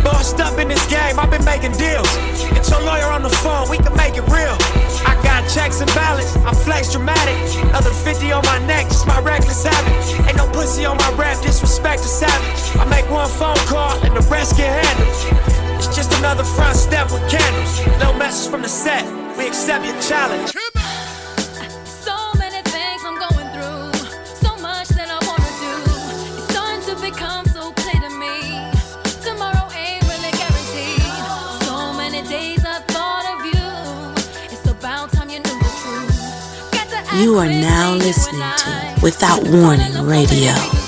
[0.03, 2.11] Bossed up in this game, i been making deals.
[2.51, 4.59] Get your lawyer on the phone, we can make it real.
[5.07, 7.39] I got checks and balance, I flex dramatic.
[7.73, 9.95] Other 50 on my neck, just my reckless habit.
[10.27, 12.77] Ain't no pussy on my rap, disrespect the savage.
[12.83, 15.79] I make one phone call and the rest get handled.
[15.79, 17.87] It's just another front step with candles.
[18.03, 19.07] No message from the set,
[19.37, 20.51] we accept your challenge.
[22.07, 23.93] So many things I'm going through,
[24.45, 25.75] so much that I wanna do.
[26.39, 28.37] It's starting to become so clear to me.
[29.23, 31.03] Tomorrow ain't really guaranteed.
[31.67, 34.55] So many days I thought of you.
[34.55, 36.73] It's about time you knew the truth.
[36.73, 40.53] Got to act You are now listening to Without Warning Radio.
[40.53, 40.82] Radio.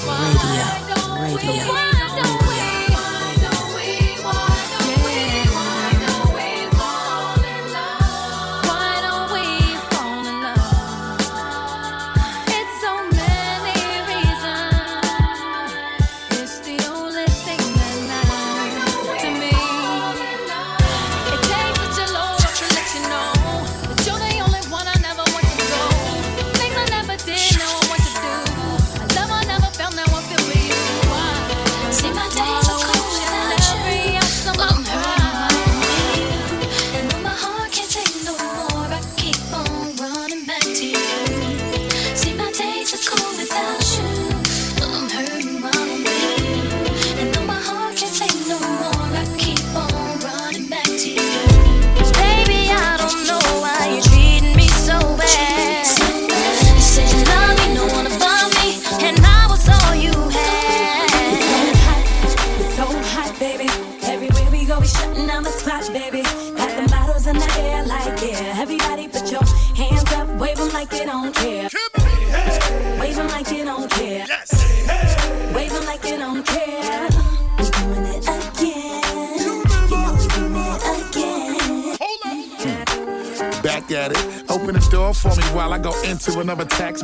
[83.95, 84.51] At it.
[84.51, 87.03] Open the door for me while I go into another tax.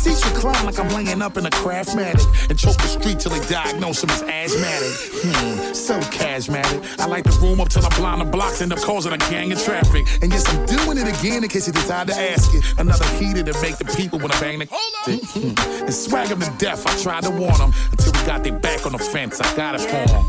[0.00, 3.46] Seats recline like I'm laying up in a craftmatic and choke the street till they
[3.52, 4.92] diagnose him as asthmatic.
[5.22, 6.98] Hmm, so charismatic.
[6.98, 9.52] I like the room up till I blind the blocks, end up causing a gang
[9.52, 10.06] of traffic.
[10.22, 12.64] And yes, I'm doing it again in case you decide to ask it.
[12.78, 15.52] Another heater to make the people wanna bang the Hmm.
[15.84, 16.86] And swag them to death.
[16.86, 19.38] I tried to warn them until we got their back on the fence.
[19.40, 20.24] I got it for them.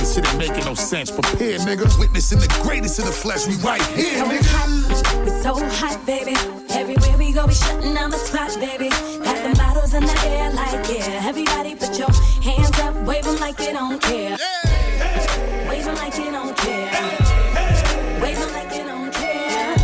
[0.00, 1.10] This shit ain't making no sense.
[1.10, 1.88] Prepare, nigga.
[1.98, 3.46] Witnessing the greatest in the flesh.
[3.46, 4.44] We right here, So nigga.
[4.52, 6.34] hot, it's so hot, baby.
[6.70, 8.88] Everywhere we go, we shutting down the spot, baby.
[9.18, 11.28] Got the bottles in the air, like yeah.
[11.28, 14.36] Everybody put your hands up, wave 'em like you don't care.
[15.68, 16.88] Wave 'em like you don't care.
[18.22, 19.74] Wave 'em like you don't care.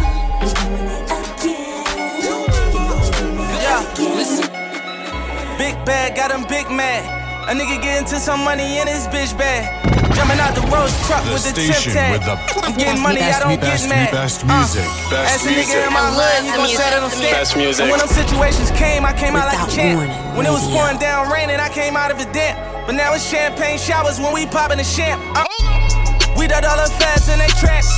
[0.40, 2.22] We doing it again.
[2.22, 4.47] You know we doing it Yeah, listen.
[5.58, 7.02] Big bag, got him big mad.
[7.50, 10.00] A nigga get into some money in his bitch bag.
[10.20, 12.12] Jumping out the rose truck The with the chip station tag.
[12.20, 14.10] with the I'm getting money, I best, don't best, get mad.
[14.12, 14.84] best Uh, music.
[15.08, 15.81] Best As a nigga music.
[15.89, 17.32] in my hood, you gon' set it on stand.
[17.40, 17.81] Best music.
[17.81, 19.97] And when them situations came, I came out like a champ.
[19.97, 22.60] warning, When it was pouring down raining, I came out of a dent.
[22.84, 25.16] But now it's champagne showers when we poppin' the champ.
[25.32, 25.49] Uh,
[26.36, 27.89] we done all the dollar feds in they tracks.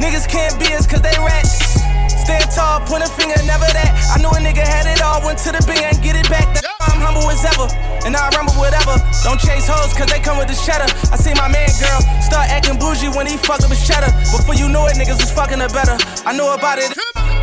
[0.00, 1.76] Niggas can't be us cause they rats.
[2.24, 3.92] Stand tall, point a finger, never that.
[4.14, 6.48] I knew a nigga had it all, went to the bank and get it back.
[6.56, 7.70] That's why I'm humble as ever,
[8.02, 8.98] and I remember whatever.
[9.22, 10.90] Don't chase hoes cause they come with the cheddar.
[11.14, 14.10] I see my man girl start acting bougie when he fuck up his cheddar.
[14.34, 15.94] Before you know it, niggas was fucking her better.
[16.26, 16.90] I knew about it.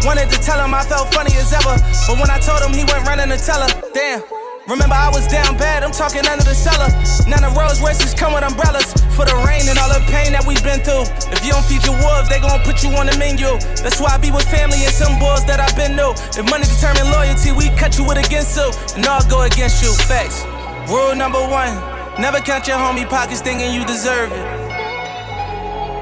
[0.03, 1.79] Wanted to tell him I felt funny as ever.
[2.03, 3.71] But when I told him, he went running to tell her.
[3.95, 4.44] Damn.
[4.67, 6.89] Remember, I was down bad, I'm talking under the cellar.
[7.29, 10.41] None of Rolls Royces come with umbrellas for the rain and all the pain that
[10.41, 11.05] we've been through.
[11.29, 13.45] If you don't feed your wolves, they gon' put you on the menu.
[13.85, 16.17] That's why I be with family and some boys that I've been new.
[16.33, 18.65] If money determine loyalty, we cut you with against you,
[18.97, 19.93] and I'll go against you.
[20.09, 20.41] Facts.
[20.89, 21.73] Rule number one
[22.17, 24.45] never count your homie pockets thinking you deserve it.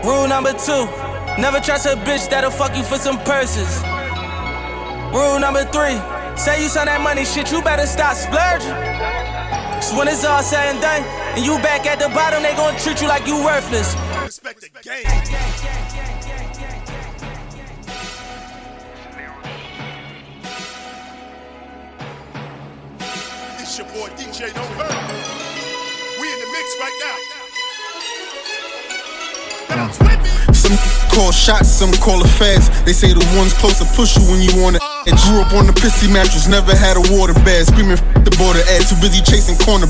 [0.08, 0.88] Rule number two
[1.35, 3.83] never trust a bitch that'll fuck you for some purses.
[5.11, 6.00] Rule number three
[6.37, 8.73] say you send that money shit, you better stop splurging.
[9.81, 11.03] So when it's all said and done,
[11.35, 13.95] and you back at the bottom, they gon' treat you like you worthless.
[14.23, 15.03] Respect the game.
[23.59, 24.93] It's your boy DJ Don't Hurt.
[26.19, 27.17] We in the mix right now.
[29.75, 30.21] Bounce with
[30.99, 31.02] me.
[31.14, 32.74] Some call shots, some call it fast.
[32.90, 34.82] They say the ones closer push you when you want it.
[35.06, 37.69] And grew up on the pissy mattress, never had a water bed.
[37.69, 39.85] Screaming f the border ad, too busy chasing corner.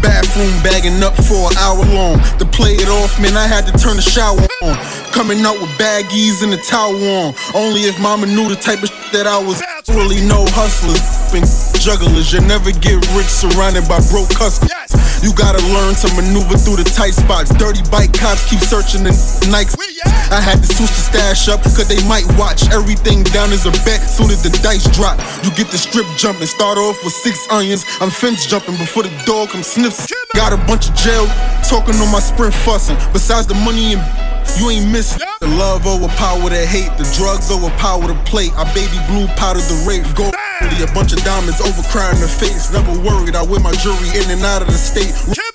[0.00, 2.16] Bathroom bagging up for an hour long.
[2.40, 4.72] To play it off, man, I had to turn the shower on.
[5.12, 7.36] Coming out with baggies and a towel on.
[7.52, 9.60] Only if mama knew the type of that I was.
[9.92, 11.04] Really no hustlers
[11.36, 11.44] and
[11.76, 12.32] jugglers.
[12.32, 14.96] You never get rich surrounded by broke customers.
[15.20, 17.52] You gotta learn to maneuver through the tight spots.
[17.60, 19.12] Dirty bike cops keep searching the
[19.52, 19.76] Nikes.
[20.30, 23.72] I had to switch the stash up, cause they might watch everything down as a
[23.84, 25.18] bet soon as the dice drop.
[25.44, 27.84] You get the strip jumping, start off with six onions.
[28.00, 30.12] I'm fence jumping before the dog come sniffs.
[30.34, 31.26] Got a bunch of jail
[31.64, 32.96] talking on my sprint fussing.
[33.12, 34.02] Besides the money and
[34.56, 35.20] you ain't missing.
[35.40, 38.52] The love overpower the hate, the drugs overpower the plate.
[38.56, 40.06] I baby blue powder the rape.
[40.16, 40.30] Go
[40.82, 42.72] a bunch of diamonds over crying the face.
[42.72, 45.10] Never worried, I wear my jewelry in and out of the state.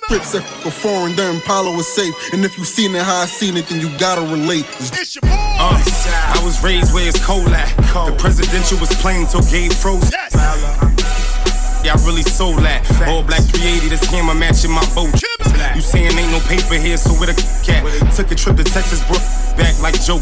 [0.08, 2.14] Trips at a foreign, the Impala was safe.
[2.32, 4.66] And if you seen it how I seen it, then you gotta relate.
[4.78, 5.80] It's your Uh,
[6.34, 7.68] I was raised where it's cold at.
[7.76, 10.10] The presidential was plain till Gabe froze.
[11.84, 12.80] Yeah, I really sold that.
[13.06, 15.12] All black 380, the scammer matching my boat.
[15.76, 17.84] You saying ain't no paper here, so where the cat?
[18.16, 19.20] Took a trip to Texas, broke
[19.60, 20.20] back like Joe.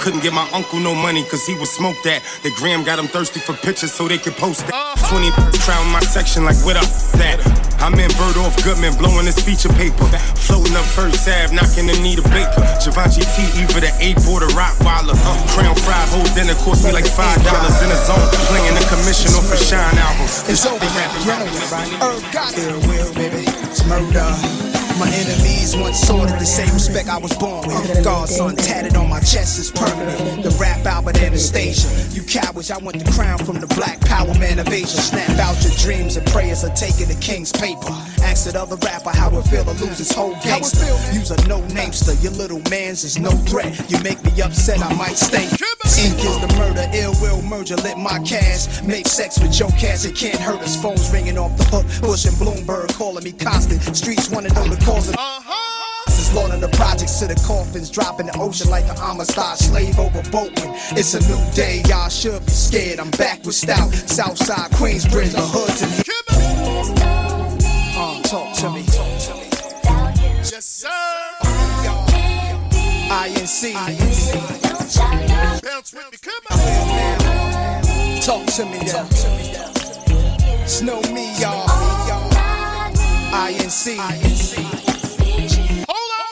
[0.00, 2.24] Couldn't get my uncle no money, cause he was smoked that.
[2.42, 4.72] The gram got him thirsty for pictures so they could post that.
[5.12, 6.88] 20 crown my section like what up
[7.20, 7.40] that?
[7.84, 10.08] I'm in Bergdorf Goodman, blowing this feature paper.
[10.40, 12.64] Floating up First Ave, knocking the Nita Baker.
[12.80, 15.12] Givenchy T, either the eight or the Rottweiler.
[15.12, 18.24] Uh, crown fried whole dinner cost me like five dollars in a zone.
[18.48, 20.28] Playing the commission off a Shine album.
[20.48, 21.34] It's over, yo.
[22.00, 22.86] Herb got it.
[22.86, 23.44] Will, baby.
[23.46, 24.73] It's murder.
[24.98, 28.04] My enemies once sorted the same respect I was born with.
[28.04, 30.44] Godson tatted on my chest is permanent.
[30.44, 31.88] The rap Albert Anastasia.
[32.14, 34.86] You cowards, I want the crown from the black power man of Asia.
[34.86, 37.90] Snap out your dreams and prayers are taking the king's paper.
[38.22, 40.86] Ask that other rapper how it feel to lose his whole gangster.
[41.12, 43.74] Use a no namester, your little man's is no threat.
[43.90, 45.50] You make me upset, I might stink.
[45.98, 48.82] Ink is the murder, ill will merger, let my cash.
[48.82, 50.80] Make sex with your cats, it can't hurt us.
[50.80, 53.82] Phones ringing off the hook, Bush and Bloomberg calling me constant.
[53.96, 55.08] Streets wanna know the of
[56.08, 60.22] is loading the projects to the coffins, dropping the ocean like an Amistad slave over
[60.30, 60.74] boatman.
[60.96, 63.00] It's a new day, y'all should be scared.
[63.00, 65.92] I'm back with stout, Southside Queensbridge, the hoods and
[67.96, 68.84] uh, talk to me.
[70.50, 70.90] Yes, sir.
[73.10, 73.74] INC.
[75.62, 76.58] Bounce with me, come on.
[78.20, 80.66] Talk to me, talk to me.
[80.66, 81.83] Snow me, y'all.
[83.34, 83.98] INC.
[85.90, 86.30] Hold on.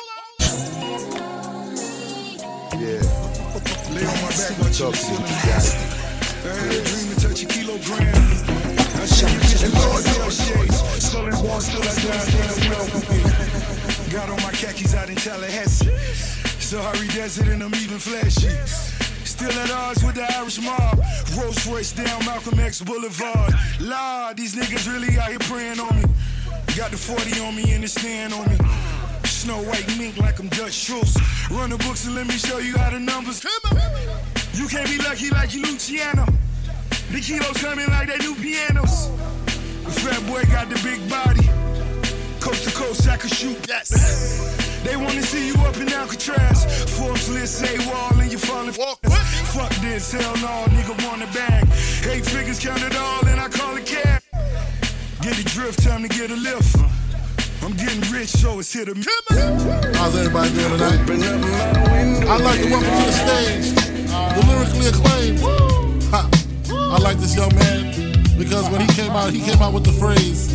[2.78, 3.02] Yeah.
[3.90, 5.74] Lay on my back, watch you ceiling fast.
[6.42, 8.06] Dream to touch a kilogram.
[8.06, 10.78] I see you just and Lord knows shades.
[11.05, 12.86] Stolen born, still I die, damn well.
[14.12, 15.90] Got on my khakis out in Tallahassee.
[16.60, 18.55] Sahara Desert and I'm even flashy.
[19.24, 21.02] Still at odds with the Irish mob.
[21.36, 23.52] Rolls Royce down Malcolm X Boulevard.
[23.81, 26.05] Lord, these niggas really out here praying on me.
[26.76, 28.57] Got the 40 on me and the stand on me.
[29.24, 31.16] Snow white mink like I'm Dutch Schultz.
[31.50, 33.44] Run the books and let me show you how the numbers.
[34.55, 36.26] You can't be lucky like you Luciano.
[37.10, 39.08] The kilos coming like they new pianos.
[39.84, 41.47] The fat boy got the big body.
[42.41, 43.58] Coast to coast, I could shoot.
[43.68, 44.60] Yes.
[44.82, 46.65] They wanna see you up in Alcatraz.
[46.99, 48.74] Forbes list say wall and you falling.
[48.76, 48.99] Walk.
[49.55, 51.68] Fuck this, hell no, nigga want a bag.
[52.10, 54.11] Eight figures count it all and I call it cash.
[55.23, 56.75] Get the drift, time to get a lift.
[57.62, 59.07] I'm getting rich, so it's hit or miss.
[59.97, 60.99] How's everybody doing tonight?
[62.26, 63.83] I'd like to welcome to the stage
[64.34, 65.39] the lyrically acclaimed.
[66.10, 66.28] Ha.
[66.75, 67.94] I like this young man
[68.36, 70.51] because when he came out, he came out with the phrase,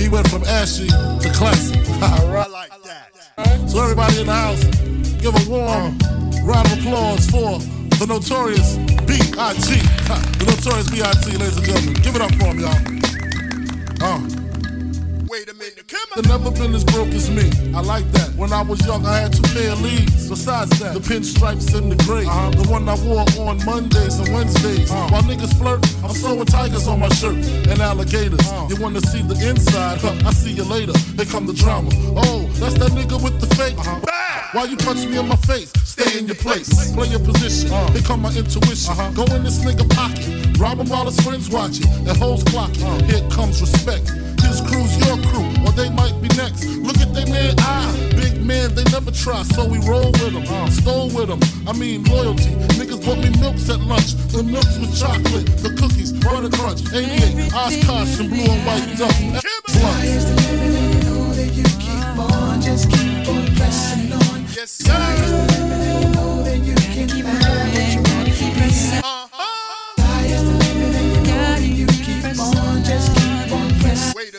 [0.00, 1.78] he went from ashy to classic.
[2.02, 3.70] I like that.
[3.70, 4.64] So everybody in the house,
[5.22, 5.96] give a warm
[6.42, 7.60] round of applause for
[8.02, 8.74] the notorious
[9.06, 9.78] B.I.G.
[10.42, 11.38] The notorious B.I.G.
[11.38, 11.94] ladies and gentlemen.
[12.02, 13.11] Give it up for him, y'all.
[14.02, 14.18] Uh.
[15.28, 17.48] Wait a minute, come I've never been as broke as me.
[17.72, 18.34] I like that.
[18.34, 20.28] When I was young, I had two pair leads.
[20.28, 22.26] Besides that, the pinstripes and the gray.
[22.26, 22.50] Uh-huh.
[22.50, 24.90] The one I wore on Mondays and Wednesdays.
[24.90, 25.08] Uh-huh.
[25.08, 27.36] While niggas flirt, I'm sewing tigers on my shirt
[27.70, 28.40] and alligators.
[28.40, 28.66] Uh-huh.
[28.68, 30.00] You wanna see the inside?
[30.00, 30.98] Huh, I see you later.
[31.16, 31.88] Here come the drama.
[32.16, 33.78] Oh, that's that nigga with the fake.
[34.52, 35.72] Why you punch me in my face?
[35.84, 36.92] Stay in your place.
[36.92, 37.70] Play your position.
[37.94, 39.14] Here come my intuition.
[39.14, 40.51] Go in this nigga pocket.
[40.62, 41.90] Rob him while his friends watching.
[42.06, 42.86] And hoes clocking.
[43.10, 44.08] Here comes respect.
[44.46, 46.64] His crew's your crew, or they might be next.
[46.78, 48.10] Look at they man eye.
[48.14, 50.70] Big man, they never try, so we roll with them.
[50.70, 51.40] Stole with them.
[51.66, 52.54] I mean, loyalty.
[52.78, 54.14] Niggas bought me milks at lunch.
[54.30, 56.86] The milks with chocolate, the cookies, butter crunch.
[56.94, 59.42] 88, Oshkosh, and blue and white duck.
[59.66, 64.46] Sky's the limit and you know that you keep on, just keep on pressing on.
[64.54, 65.91] Yes, Sky's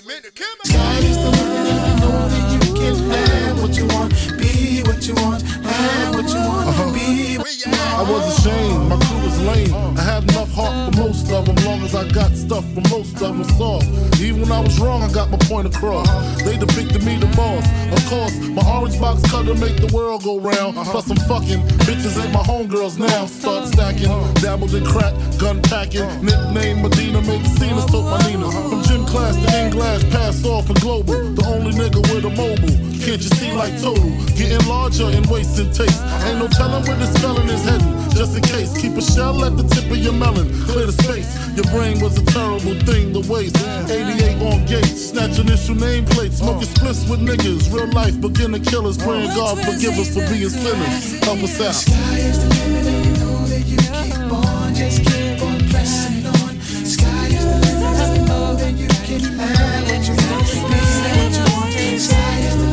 [0.05, 0.39] minute.
[0.39, 5.13] Is the one I know that you can have what you want, be what you
[5.15, 6.93] want, have what you want, uh-huh.
[6.93, 7.37] be.
[7.37, 7.99] what you want.
[7.99, 8.89] I was ashamed.
[8.89, 9.02] My
[9.43, 9.73] lame.
[9.97, 13.21] I have enough heart for most of them, long as I got stuff for most
[13.21, 13.87] of them soft.
[14.19, 16.07] Even when I was wrong, I got my point across.
[16.43, 17.65] They depicted me the boss.
[17.91, 20.75] Of course, my orange box cutter make the world go round.
[20.75, 23.25] Plus, I'm fucking bitches ain't my homegirls now.
[23.25, 24.09] Start stacking,
[24.41, 26.07] dabbled in crack, gun packing.
[26.23, 28.49] Nickname Medina, make scene took my Nina.
[28.51, 31.13] From gym class to in glass, pass off and global.
[31.37, 32.75] The only nigga with a mobile.
[33.03, 34.09] Can't you see like total?
[34.37, 36.01] Getting larger and wasting taste.
[36.25, 37.93] Ain't no telling where this spelling is heading.
[38.11, 40.47] Just in case, keep a shell at the tip of your melon.
[40.67, 41.29] Clear the space.
[41.55, 43.57] Your brain was a terrible thing to waste.
[43.57, 46.37] 88 on gates, snatch initial nameplates.
[46.43, 47.71] Smoking splits with niggas.
[47.73, 48.97] Real life beginner killers.
[48.97, 51.23] Praying God forgive us for being sinners.
[51.23, 51.73] Help us out.
[51.73, 56.25] Sky is the limit and you know that you keep on, just keep on pressing
[56.27, 56.59] on.
[56.61, 60.79] Sky is the limit and you know that you can have what you want, be
[61.17, 61.99] what you want.
[61.99, 62.72] Sky is the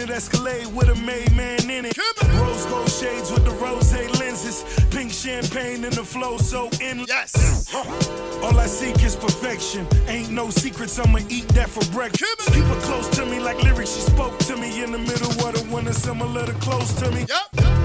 [0.00, 1.98] Tinted Escalade with a made man in it.
[2.40, 4.64] Rose gold shades with the rose lenses.
[4.90, 7.10] Pink champagne and the flow so endless.
[7.10, 7.74] Yes.
[7.74, 9.86] All I seek is perfection.
[10.08, 12.50] Ain't no secrets, I'ma eat that for breakfast.
[12.50, 15.54] Keep her close to me like lyrics she spoke to me in the middle of
[15.54, 17.26] the winter, similar to close to me.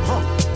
[0.07, 0.54] All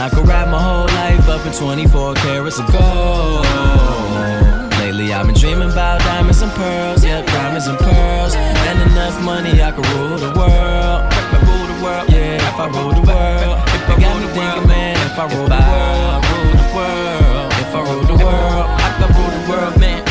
[0.00, 3.44] I could wrap my whole life up in 24 carats of gold.
[4.80, 8.34] Lately I've been dreaming about diamonds and pearls, yep, diamonds and pearls.
[8.34, 11.04] And enough money I could rule the world.
[11.12, 13.60] If I rule the world, yeah, if I rule the world.
[13.92, 17.52] It got me thinking, man, if I rule the world, rule the world.
[17.60, 18.49] If I rule the world,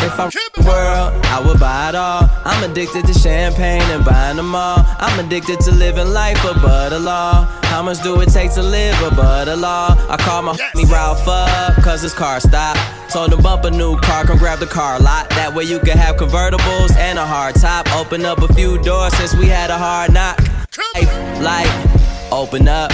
[0.10, 2.28] If I the world, I would buy it all.
[2.44, 4.84] I'm addicted to champagne and buying them all.
[4.98, 7.46] I'm addicted to living life above the law.
[7.70, 9.96] How much do it take to live above the law?
[10.10, 12.80] I call my homie Ralph up, cause his car stopped.
[13.12, 15.30] Told him bump a new car, come grab the car lot.
[15.30, 17.86] That way you can have convertibles and a hard top.
[17.96, 20.40] Open up a few doors since we had a hard knock.
[21.40, 21.70] Like,
[22.32, 22.92] open up.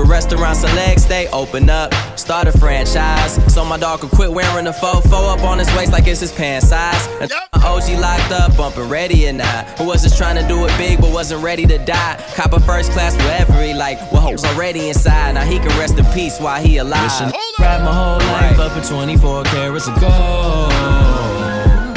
[0.00, 1.92] With restaurants and legs, they open up.
[2.16, 3.34] Start a franchise.
[3.52, 6.32] So my dog could quit wearing the fofo up on his waist like it's his
[6.32, 7.06] pants size.
[7.20, 9.68] And my OG locked up, bumping ready or not.
[9.78, 12.16] Who was just trying to do it big but wasn't ready to die.
[12.34, 13.98] Cop a first class wherever he like.
[14.10, 15.34] Well, hope's already inside.
[15.34, 17.30] Now he can rest in peace while he alive.
[17.58, 20.72] Wrap my whole life up in 24 carats of gold.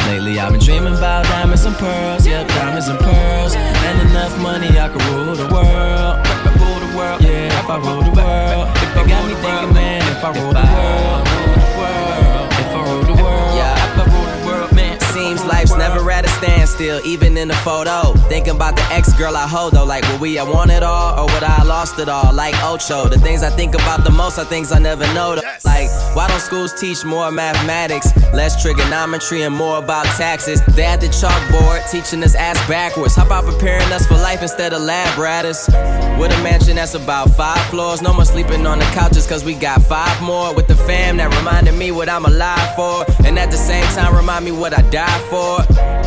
[0.07, 3.56] Lately I've been dreaming about diamonds and pearls, yep, diamonds and pearls.
[3.56, 6.33] And enough money I could rule the world.
[6.95, 8.69] World, yeah, if I rule the world.
[8.75, 11.23] if It got me thinking, man, if I rule the world,
[16.43, 18.13] standstill, even in the photo.
[18.27, 21.17] Thinking about the ex girl I hold though, like, would we have won it all,
[21.17, 22.33] or would I lost it all?
[22.33, 25.35] Like Ocho, the things I think about the most are things I never know.
[25.35, 25.41] Though.
[25.63, 30.61] Like, why don't schools teach more mathematics, less trigonometry, and more about taxes?
[30.75, 33.15] They at the chalkboard teaching us ass backwards.
[33.15, 35.69] How about preparing us for life instead of lab ratters?
[36.19, 39.53] With a mansion that's about five floors, no more sleeping on the couches, cause we
[39.55, 40.53] got five more.
[40.53, 44.13] With the fam that reminded me what I'm alive for, and at the same time
[44.13, 46.02] remind me what I died for.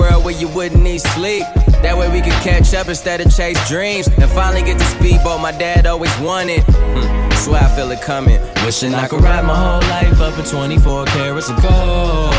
[0.00, 1.44] World where you wouldn't need sleep.
[1.84, 4.08] That way we could catch up instead of chase dreams.
[4.08, 6.64] And finally get the speedboat my dad always wanted.
[6.64, 8.40] Hmm, swear I feel it coming.
[8.64, 12.32] Wishing I could ride my whole life up in 24 carats of gold.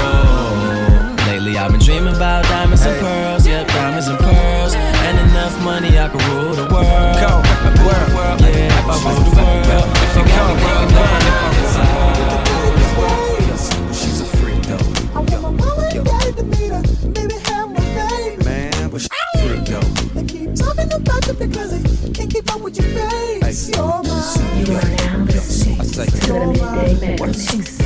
[1.29, 3.45] Lately I've been dreaming about diamonds and pearls.
[3.45, 4.73] Yep, diamonds and pearls.
[4.73, 7.15] And enough money I could rule the world.
[7.21, 7.45] Go,
[7.85, 9.85] world, world, yeah, if I rule the world.
[10.01, 11.60] If you got me thinking, man, if I rule the world.
[19.51, 19.79] A though.
[20.15, 23.69] They keep talking about you because they can't keep up with your face.
[23.69, 24.65] You're mine.
[24.65, 27.79] You are now listening I to the midday madness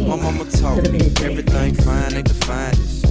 [0.00, 3.04] My mama talk, everything fine ain't the finest.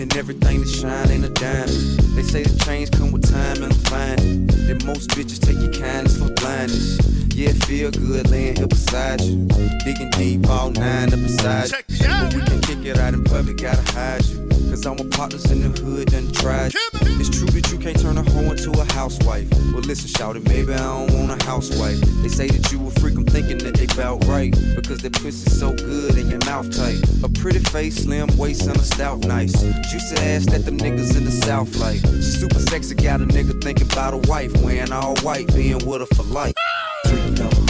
[0.00, 1.98] And everything that shine ain't a diamond.
[2.16, 5.72] They say the change come with time and I'm finding that most bitches take your
[5.72, 6.98] kindness for blindness.
[7.34, 9.46] Yeah, it feel good laying here beside you.
[9.84, 12.06] Digging deep, all nine up beside you.
[12.08, 14.41] But we can kick it out in public, gotta hide you.
[14.72, 16.72] Cause all my partners in the hood done tried.
[17.20, 19.46] It's true that you can't turn a hoe into a housewife.
[19.70, 22.00] Well, listen, shout it, maybe I don't want a housewife.
[22.22, 24.50] They say that you a freak, I'm thinking that they felt right.
[24.74, 26.96] Because that pussy's so good and your mouth tight.
[27.22, 29.52] A pretty face, slim waist, and a stout nice.
[29.90, 32.00] Juicy ass that them niggas in the south like.
[32.00, 34.56] She super sexy, got a nigga thinking about a wife.
[34.62, 36.54] Wearing all white, being with her for life.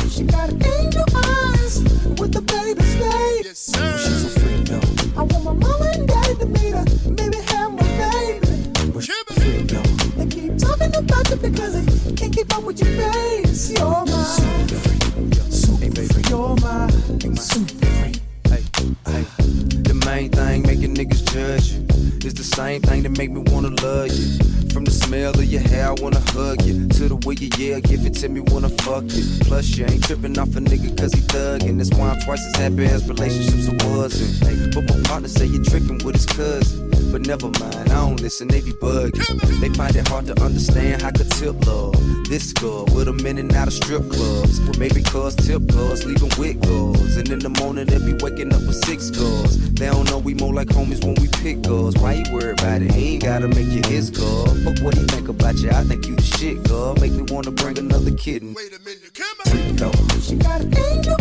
[0.08, 1.82] She got angel eyes
[2.20, 3.44] with the baby's face.
[3.44, 3.98] Yes, sir.
[3.98, 5.20] She's a freak though.
[5.20, 5.91] I want my mama
[12.96, 13.70] face.
[16.30, 16.90] You're my.
[17.20, 17.86] You're my super.
[19.88, 21.86] The main thing making niggas judge you
[22.26, 24.38] is the same thing that make me wanna love you.
[24.72, 26.88] From the smell of your hair, I wanna hug you.
[26.88, 29.24] To the way you yell, give it to me, wanna fuck you.
[29.44, 31.78] Plus, you ain't tripping off a nigga cause he thuggin'.
[31.78, 34.32] That's why I'm twice as happy as relationships I wasn't.
[34.44, 36.91] Hey, but my partner say you're tricking with his cousin.
[37.12, 39.60] But never mind, I don't listen, they be bugging.
[39.60, 41.94] They find it hard to understand how could tip love.
[42.26, 44.58] This girl with a in and out of strip clubs.
[44.78, 47.16] Maybe cause tip girls leaving with girls.
[47.16, 49.58] And in the morning they be waking up with six girls.
[49.74, 51.98] They don't know we more like homies when we pick girls.
[51.98, 52.90] Why you worry about it?
[52.92, 54.46] He ain't gotta make you his girl.
[54.64, 56.94] Fuck what he think about you, I think you the shit, girl.
[56.96, 58.54] Make me wanna bring another kitten.
[58.54, 60.20] Wait a minute, come on.
[60.22, 61.16] She got angel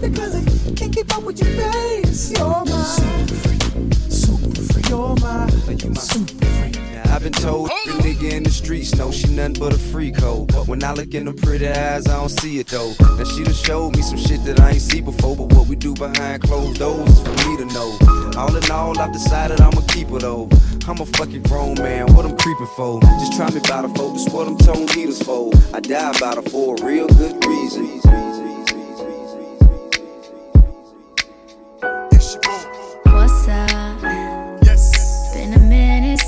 [0.00, 2.32] because they can't keep up with your face.
[2.32, 4.88] You're my super freak, super freak.
[4.88, 6.76] You're my, you my super freak.
[6.92, 10.16] Now, I've been told the nigga in the streets know she nothing but a freak
[10.16, 10.46] hoe.
[10.46, 12.94] But When I look in them pretty eyes, I don't see it though.
[13.00, 15.76] Now she done showed me some shit that I ain't see before, but what we
[15.76, 17.98] do behind closed doors is for me to know.
[18.36, 20.48] All in all, I've decided I'ma keep her though.
[20.88, 23.00] I'm a fucking grown man, what I'm creeping for?
[23.02, 25.52] Just try me about her, folks, what I'm told heaters for.
[25.74, 28.00] I die about her for a real good reason.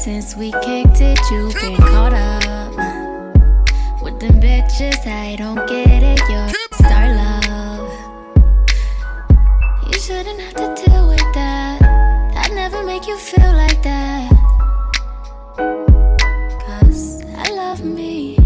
[0.03, 1.21] Since we kicked it.
[1.31, 2.75] You've been caught up
[4.03, 5.07] with them bitches.
[5.07, 6.19] I don't get it.
[6.29, 7.89] You're star love.
[9.87, 11.79] You shouldn't have to deal with that.
[12.35, 14.29] That never make you feel like that.
[16.67, 18.37] Cause I love me.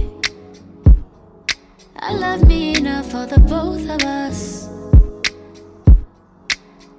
[2.00, 4.68] I love me enough for the both of us.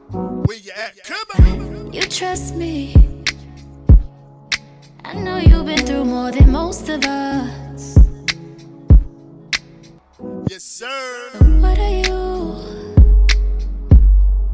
[0.10, 1.04] Where you at?
[1.04, 1.94] Come on.
[1.94, 3.17] You trust me.
[5.08, 7.98] I know you've been through more than most of us.
[10.50, 11.30] Yes, sir.
[11.62, 12.60] What are you?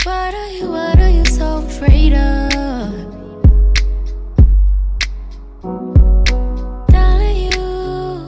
[0.04, 0.70] What are you?
[0.70, 2.52] What are you so afraid of?
[6.94, 8.28] Darling, you.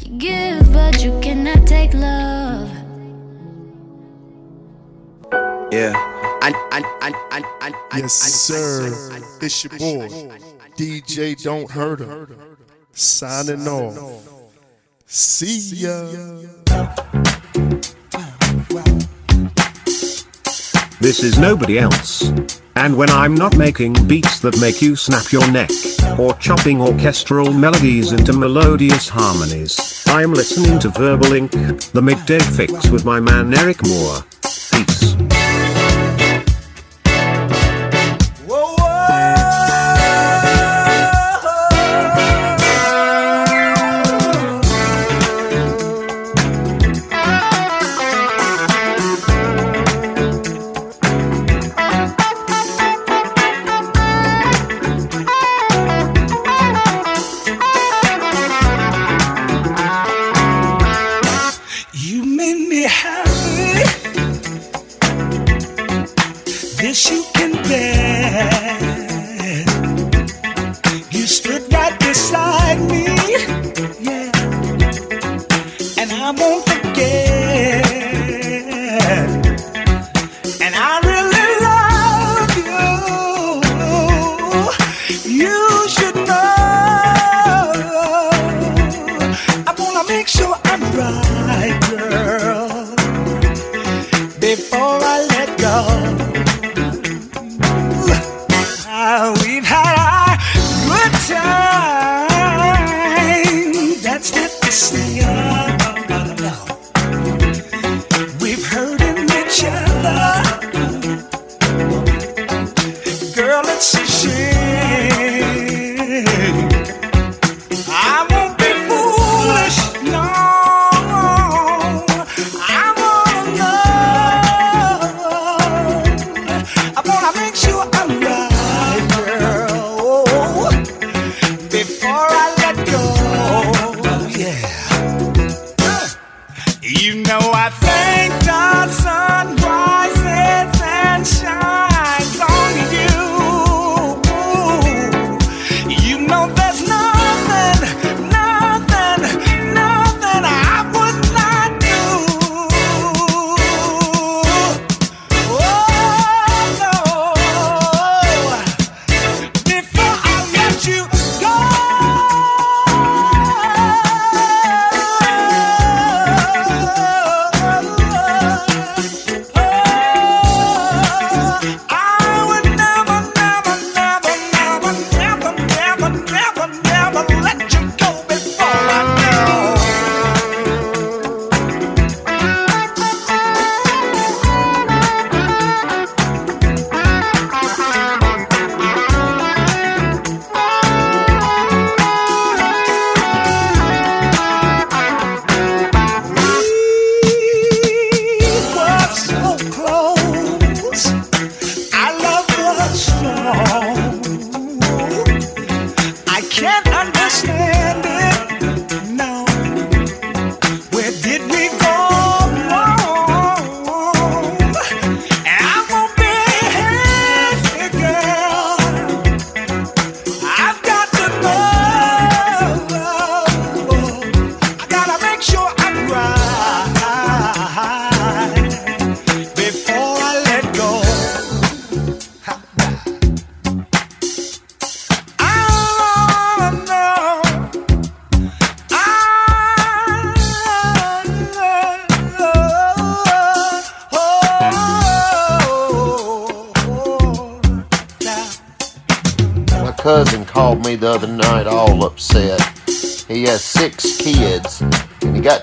[0.00, 2.68] You give, but you cannot take love.
[5.70, 6.17] Yeah.
[7.94, 9.20] Yes, sir.
[9.40, 10.08] It's your boy,
[10.76, 12.28] DJ Don't Hurt 'Em.
[12.92, 13.96] Signing off.
[15.06, 16.04] See ya.
[21.00, 22.32] This is nobody else.
[22.76, 25.70] And when I'm not making beats that make you snap your neck,
[26.18, 31.50] or chopping orchestral melodies into melodious harmonies, I'm listening to Verbal Ink,
[31.92, 34.24] the midday fixx with my man Eryk Moore.
[34.72, 35.17] Peace.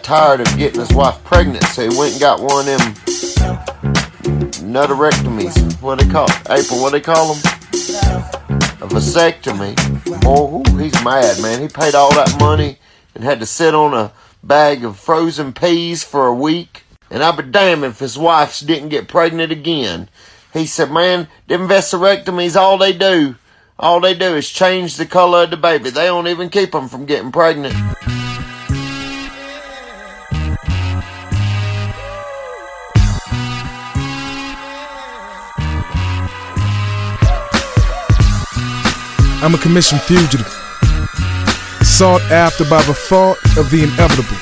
[0.05, 2.93] Tired of getting his wife pregnant, so he went and got one of them
[4.71, 5.81] nuttarectomies.
[5.81, 6.79] What they call April?
[6.79, 7.43] What they call them?
[7.73, 9.73] A vasectomy.
[10.23, 11.59] Oh, he's mad, man.
[11.59, 12.77] He paid all that money
[13.15, 14.11] and had to sit on a
[14.43, 16.83] bag of frozen peas for a week.
[17.09, 20.07] And I'd be damned if his wife didn't get pregnant again.
[20.53, 23.37] He said, man, them vasectomies, all they do,
[23.79, 25.89] all they do is change the color of the baby.
[25.89, 27.75] They don't even keep them from getting pregnant.
[39.45, 40.47] I'm a commissioned fugitive,
[41.85, 44.41] sought after by the thought of the inevitable.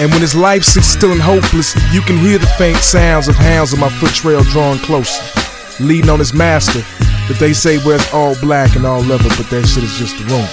[0.00, 3.34] And when his life sits still and hopeless, you can hear the faint sounds of
[3.36, 5.22] hounds on my foot trail drawing closer,
[5.84, 6.80] leading on his master
[7.28, 10.24] that they say wears all black and all leather, but that shit is just a
[10.32, 10.48] room.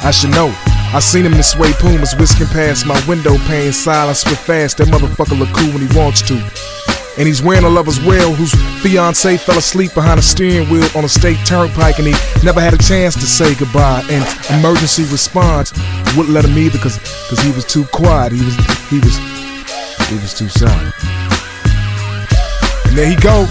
[0.00, 0.48] I should know.
[0.96, 4.78] I seen him in sway pumas whisking past my window pane, silence with fast.
[4.78, 6.75] That motherfucker look cool when he wants to.
[7.18, 11.04] And he's wearing a lover's well whose fiance fell asleep behind a steering wheel on
[11.04, 12.14] a state turnpike and he
[12.44, 14.04] never had a chance to say goodbye.
[14.10, 14.22] And
[14.58, 15.72] emergency response
[16.16, 18.32] wouldn't let him either because cause he was too quiet.
[18.32, 18.56] He was
[18.90, 19.16] he was
[20.08, 20.94] he was too silent.
[22.86, 23.48] And there he go.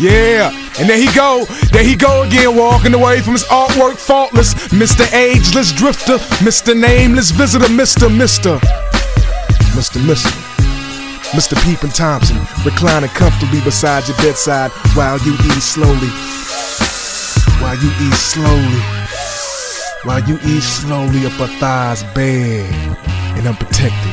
[0.00, 0.50] Yeah.
[0.78, 4.54] And there he go, there he go again, walking away from his artwork faultless.
[4.68, 5.12] Mr.
[5.12, 6.78] Ageless Drifter, Mr.
[6.78, 8.08] Nameless Visitor, Mr.
[8.08, 8.60] Mr.
[9.74, 10.00] Mr.
[10.02, 10.57] Mr.
[11.32, 11.56] Mr.
[11.60, 16.08] Peepin Thompson, reclining comfortably beside your bedside while you eat slowly.
[17.60, 18.80] While you eat slowly.
[20.04, 22.64] While you eat slowly up a thighs bare
[23.36, 24.12] and unprotected.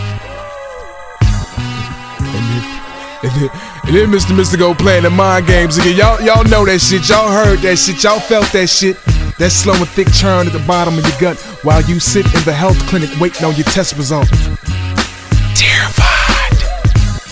[2.36, 3.50] And then,
[3.86, 4.36] and then, Mr.
[4.36, 4.60] Mr.
[4.60, 5.96] go playing the mind games again.
[5.96, 7.08] Y'all, y'all know that shit.
[7.08, 8.04] Y'all heard that shit.
[8.04, 8.98] Y'all felt that shit.
[9.40, 12.44] That slow and thick churn at the bottom of your gut while you sit in
[12.44, 14.75] the health clinic waiting on your test results.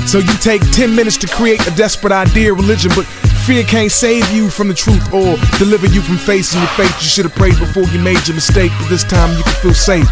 [0.06, 3.06] So you take 10 minutes to create a desperate idea religion, but
[3.46, 6.94] fear can't save you from the truth or deliver you from facing your fate.
[7.02, 9.74] You should have prayed before you made your mistake, but this time you can feel
[9.74, 10.08] safe.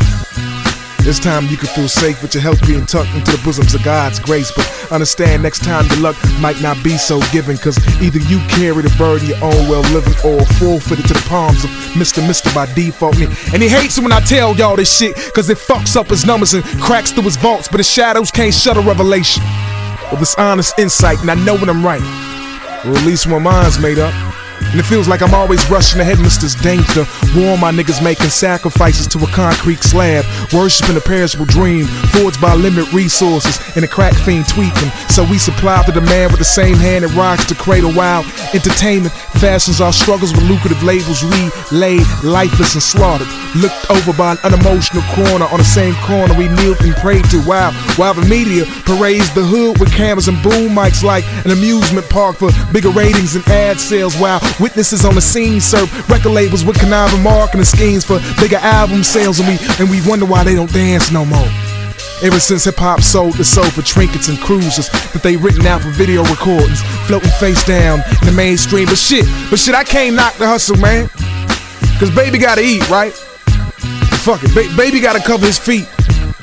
[1.03, 3.83] This time you can feel safe with your health being tucked into the bosoms of
[3.83, 4.51] God's grace.
[4.55, 7.57] But understand next time your luck might not be so given.
[7.57, 11.25] Cause either you carry the burden your own well living or forfeit it to the
[11.27, 12.25] palms of Mr.
[12.25, 13.17] Mister by default.
[13.17, 13.25] Me.
[13.51, 15.15] And he hates it when I tell y'all this shit.
[15.33, 17.67] Cause it fucks up his numbers and cracks through his vaults.
[17.67, 19.41] But his shadows can't shut a revelation.
[20.11, 22.01] With this honest insight, and I know when I'm right.
[22.85, 24.30] Or at least when mine's made up.
[24.71, 26.47] And it feels like I'm always rushing ahead, Mr.
[26.63, 27.03] Danger.
[27.35, 30.23] War my niggas making sacrifices to a concrete slab.
[30.53, 31.85] Worshipping a perishable dream,
[32.15, 34.89] forged by limited resources, and a crack fiend tweaking.
[35.09, 39.13] So we supply the demand with the same hand that rocks the cradle while entertainment
[39.41, 43.27] fashions our struggles with lucrative labels We relayed, lifeless and slaughtered.
[43.55, 47.41] Looked over by an unemotional corner on the same corner we kneeled and prayed to.
[47.43, 52.07] Wow, while the media parades the hood with cameras and boom mics like an amusement
[52.09, 54.15] park for bigger ratings and ad sales.
[54.15, 59.03] While witnesses on the scene serve record labels with conniving marketing schemes for bigger album
[59.03, 61.49] sales, and we and we wonder why they don't dance no more.
[62.21, 65.81] Ever since hip hop sold the soul for trinkets and cruisers that they written out
[65.81, 68.85] for video recordings, floating face down in the mainstream.
[68.85, 71.09] But shit, but shit, I can't knock the hustle, man.
[71.97, 73.13] Cause baby gotta eat, right?
[74.21, 75.87] Fuck it, ba- baby gotta cover his feet.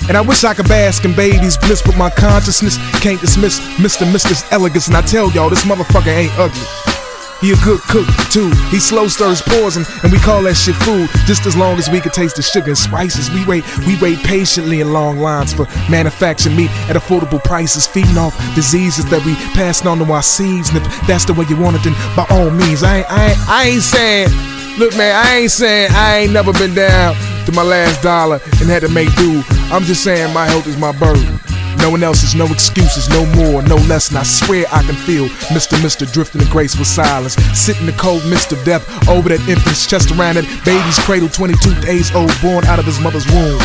[0.08, 4.10] And I wish I could bask in baby's bliss, but my consciousness can't dismiss Mr.
[4.10, 4.88] Mister's elegance.
[4.88, 6.97] And I tell y'all, this motherfucker ain't ugly.
[7.40, 8.50] He a good cook too.
[8.70, 11.08] He slow stirs poison, and we call that shit food.
[11.26, 13.64] Just as long as we can taste the sugar and spices, we wait.
[13.86, 19.04] We wait patiently in long lines for manufactured meat at affordable prices, feeding off diseases
[19.06, 20.70] that we passing on to our seeds.
[20.70, 23.28] And if that's the way you want it, then by all means, I ain't, I
[23.28, 24.28] ain't, I ain't saying.
[24.78, 28.68] Look, man, I ain't saying I ain't never been down to my last dollar and
[28.68, 29.42] had to make do.
[29.72, 31.38] I'm just saying my health is my burden.
[31.78, 34.08] No one else is no excuses, no more, no less.
[34.08, 35.80] And I swear I can feel Mr.
[35.82, 37.34] Mister drifting in graceful silence.
[37.54, 41.28] Sitting in the cold mist of death over that infant's chest around that baby's cradle,
[41.28, 43.58] 22 days old, born out of his mother's womb.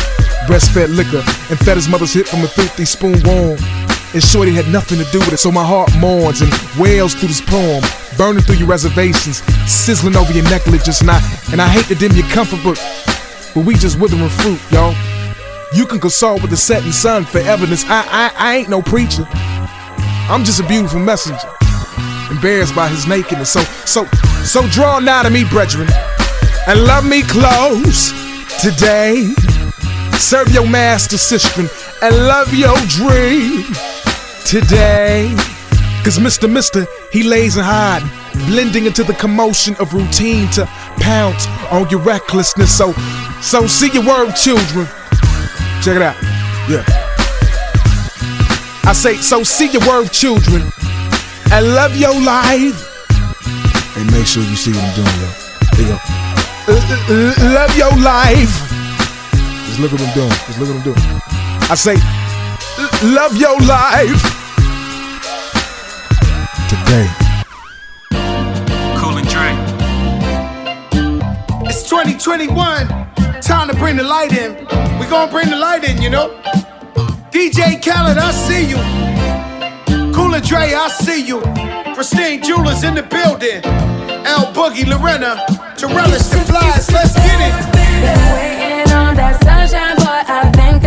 [0.46, 3.58] Breastfed liquor and fed his mother's hip from a filthy spoon warm.
[4.14, 7.28] And Shorty had nothing to do with it, so my heart mourns and wails through
[7.28, 7.82] this poem.
[8.16, 11.18] Burning through your reservations, sizzling over your necklaces, and I,
[11.50, 12.78] and I hate to dim your comfort, but,
[13.54, 14.94] but we just withering fruit, y'all.
[15.74, 17.84] You can consult with the setting sun for evidence.
[17.86, 19.26] I, I, I ain't no preacher.
[20.30, 21.48] I'm just a beautiful messenger,
[22.30, 23.52] embarrassed by his nakedness.
[23.52, 24.06] So, so,
[24.44, 25.88] so draw nigh to me, brethren,
[26.68, 28.12] and love me close
[28.62, 29.34] today.
[30.16, 31.62] Serve your master, sister,
[32.02, 33.64] and love your dream
[34.46, 35.34] today.
[36.04, 36.50] Cause Mr.
[36.50, 38.02] Mister, he lays and hide
[38.46, 40.66] blending into the commotion of routine to
[40.98, 42.76] pounce on your recklessness.
[42.76, 42.92] So,
[43.40, 44.86] so see your word, children.
[45.84, 46.16] Check it out.
[46.66, 46.82] Yeah.
[48.88, 50.62] I say, so see your word, children,
[51.52, 52.80] and love your life.
[53.94, 55.28] And make sure you see what I'm doing, yo.
[55.76, 55.98] There you go.
[56.66, 58.48] Uh, uh, uh, love your life.
[59.66, 60.30] Just look what I'm doing.
[60.30, 60.96] Just look what I'm doing.
[61.68, 61.96] I say,
[63.12, 64.24] love your life.
[66.72, 67.12] Today.
[68.96, 69.52] Cool and Dre.
[71.68, 72.88] It's 2021.
[73.42, 74.93] Time to bring the light in.
[75.14, 76.28] Gonna bring the light in, you know.
[77.30, 80.12] DJ Khaled, I see you.
[80.12, 81.40] Cooler Dre, I see you.
[81.94, 83.62] Pristine Jewelers in the building.
[84.26, 85.36] L Boogie, Lorena,
[85.78, 86.90] Torellis, the flies.
[86.90, 87.54] Let's get it.
[87.72, 88.02] Been
[88.34, 90.83] Waiting on that sunshine, boy, I think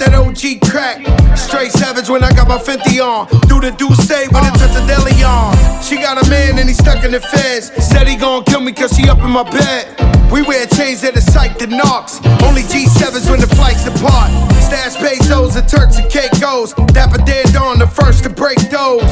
[0.00, 1.04] that OG crack.
[1.36, 3.28] Straight savage when I got my Fenty on.
[3.46, 5.52] Do the do say when it touch a deli on.
[5.84, 7.70] She got a man and he stuck in the feds.
[7.84, 9.92] Said he gon' kill me cause she up in my bed.
[10.32, 12.18] We wear chains that are psyched to knocks.
[12.42, 14.32] Only G7s when the flights depart.
[14.64, 16.72] Stash pesos and Turks and Caicos.
[16.96, 19.04] Dapper dead on the first to break those.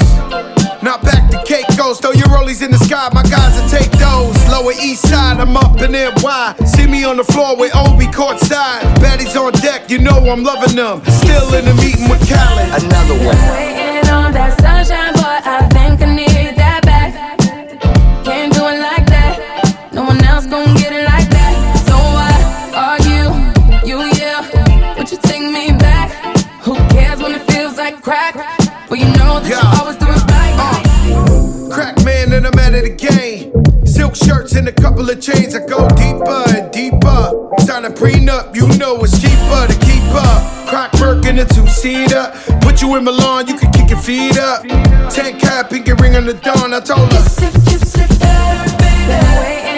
[0.83, 1.39] Not back to
[1.89, 4.37] Caicos, throw your rollies in the sky, my guys will take those.
[4.49, 6.55] Lower east side, I'm up in NY.
[6.67, 8.83] See me on the floor with Obi courtside.
[9.01, 11.03] Baddies on deck, you know I'm loving them.
[11.07, 12.85] Still in the meeting with Khaled.
[12.85, 13.37] Another one.
[13.57, 17.15] Waiting on that sunshine, boy, I think I need that back.
[18.25, 19.91] Can't do it like that.
[19.93, 21.55] No one else gon' get it like that.
[21.89, 22.37] So why
[22.77, 23.33] are you,
[23.89, 24.95] you, yeah?
[24.99, 26.13] Would you take me back?
[26.65, 28.35] Who cares when it feels like crack?
[28.91, 29.88] Well, you know that you always
[32.39, 33.53] and I'm out of the game.
[33.85, 35.57] Silk shirts and a couple of chains.
[35.57, 37.51] I go deeper and deeper.
[37.67, 40.69] Sign a prenup, you know it's cheaper to keep up.
[40.69, 42.33] Crack work in a two seater.
[42.63, 44.63] Put you in Milan, you can kick your feet up.
[45.11, 46.73] Ten cap, pinky ring on the dawn.
[46.73, 47.19] I told her.
[47.19, 47.25] On
[49.09, 49.78] that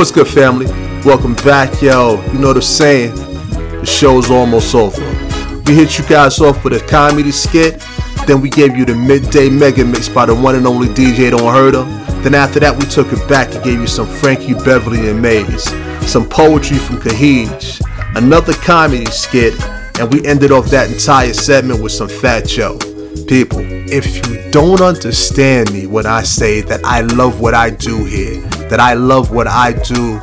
[0.00, 0.64] What's good, family?
[1.04, 2.24] Welcome back, yo.
[2.32, 3.14] You know the saying?
[3.14, 4.98] The show's almost over.
[5.66, 7.84] We hit you guys off with a comedy skit.
[8.26, 11.52] Then we gave you the midday mega mix by the one and only DJ Don't
[11.52, 12.22] Hurt 'Em.
[12.22, 15.70] Then after that, we took it back and gave you some Frankie Beverly and Maze,
[16.06, 17.82] some poetry from Kahij,
[18.16, 19.52] another comedy skit,
[20.00, 22.78] and we ended off that entire segment with some Fat Joe.
[23.26, 23.60] People,
[23.92, 28.42] if you don't understand me when I say that I love what I do here,
[28.70, 30.20] that I love what I do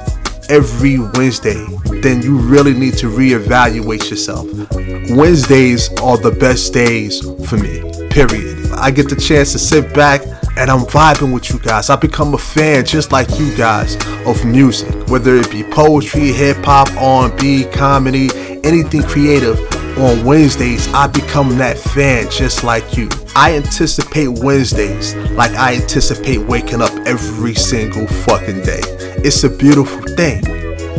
[0.50, 1.66] every Wednesday,
[2.01, 4.48] then you really need to reevaluate yourself.
[5.11, 8.72] Wednesdays are the best days for me, period.
[8.72, 10.22] I get the chance to sit back
[10.58, 11.90] and I'm vibing with you guys.
[11.90, 13.95] I become a fan just like you guys
[14.26, 18.30] of music, whether it be poetry, hip hop, R&B, comedy,
[18.64, 19.59] anything creative.
[19.98, 23.09] On Wednesdays, I become that fan just like you.
[23.40, 28.82] I anticipate Wednesdays like I anticipate waking up every single fucking day.
[29.24, 30.43] It's a beautiful thing.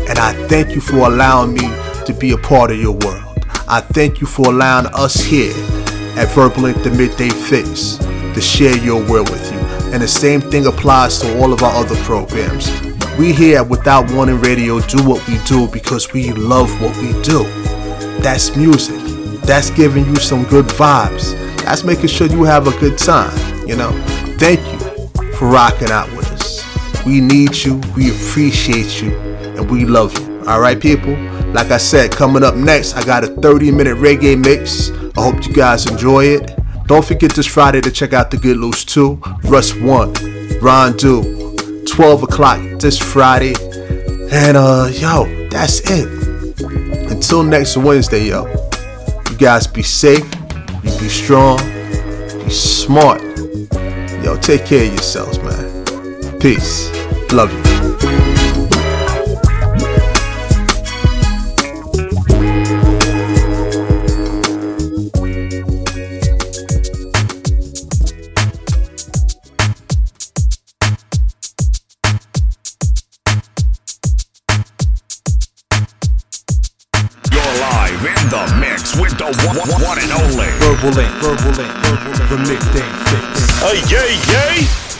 [0.08, 1.62] And I thank you for allowing me
[2.06, 3.44] to be a part of your world.
[3.66, 5.52] I thank you for allowing us here
[6.16, 7.98] at Verbal the Midday Fixx
[8.34, 9.58] to share your world with you.
[9.92, 12.70] And the same thing applies to all of our other programs.
[13.18, 17.20] We here at Without Warning Radio do what we do because we love what we
[17.22, 17.42] do.
[18.22, 18.94] That's music.
[19.42, 21.34] That's giving you some good vibes.
[21.68, 23.36] That's making sure you have a good time,
[23.68, 23.90] you know.
[24.38, 26.64] Thank you for rocking out with us.
[27.04, 30.42] We need you, we appreciate you, and we love you.
[30.46, 31.12] All right, people?
[31.52, 34.90] Like I said, coming up next, I got a 30 minute reggae mix.
[35.18, 36.58] I hope you guys enjoy it.
[36.86, 41.84] Don't forget this Friday to check out the Good Loose 2, Russ 1, Ron Do,
[41.84, 43.52] 12 o'clock this Friday.
[44.32, 46.08] And uh, yo, that's it.
[47.10, 48.46] Until next Wednesday, yo.
[49.30, 50.24] You guys be safe,
[50.98, 51.58] be strong,
[52.44, 53.22] be smart.
[54.22, 56.40] Yo, take care of yourselves, man.
[56.40, 56.90] Peace.
[57.32, 57.67] Love you.
[80.80, 82.28] Verbal Ink, verbal ink, verbal ink.
[82.30, 83.50] The mixtape fix.
[83.58, 84.97] Hey, yay, yay.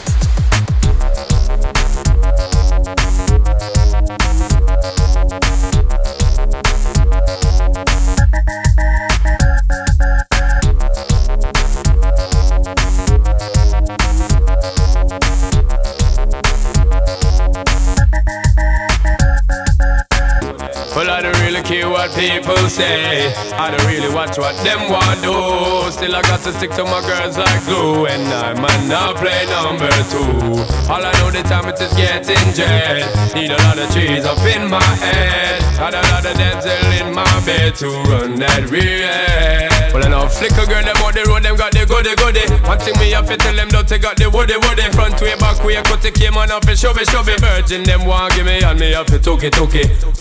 [22.69, 23.33] Say.
[23.53, 25.91] I don't really watch what them want do.
[25.91, 28.05] Still, I got to stick to my girls like glue.
[28.05, 30.61] And I might not play number two.
[30.91, 33.03] All I know the time it is getting jet.
[33.33, 35.61] Need a lot of trees up in my head.
[35.77, 39.78] Got a lot of dental in my bed to run that real.
[39.89, 42.45] Well, I know flicker girl, them on the road, them got the goody goody.
[42.67, 44.85] One thing me have to tell them, don't take got the woody woody.
[44.93, 47.41] Front way, back way, cut the came on up and shove it, shove it.
[47.41, 49.55] Virgin, them want give me, and me have to took it.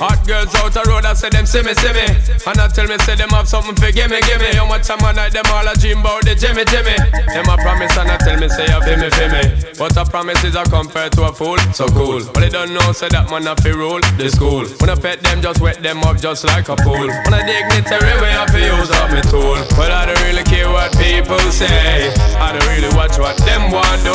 [0.01, 2.07] Hot girls out the road, I say them see me, see me.
[2.49, 4.57] And I tell me, say them have something for gimme, gimme.
[4.57, 6.97] How much time I night, them all a dream about the Jimmy, Jimmy.
[7.29, 9.45] Them a promise, and I tell me, say you feel me, feel me.
[9.77, 12.25] But a promise is a compare to a fool, so cool.
[12.33, 14.65] But they don't know, say that man a fi rule the school.
[14.81, 17.07] When I pet them, just wet them up just like a pool.
[17.07, 19.58] When I dignitary way, I fi use up me tool.
[19.77, 22.13] But I don't really care what people say.
[22.39, 24.15] I don't really watch what them want do.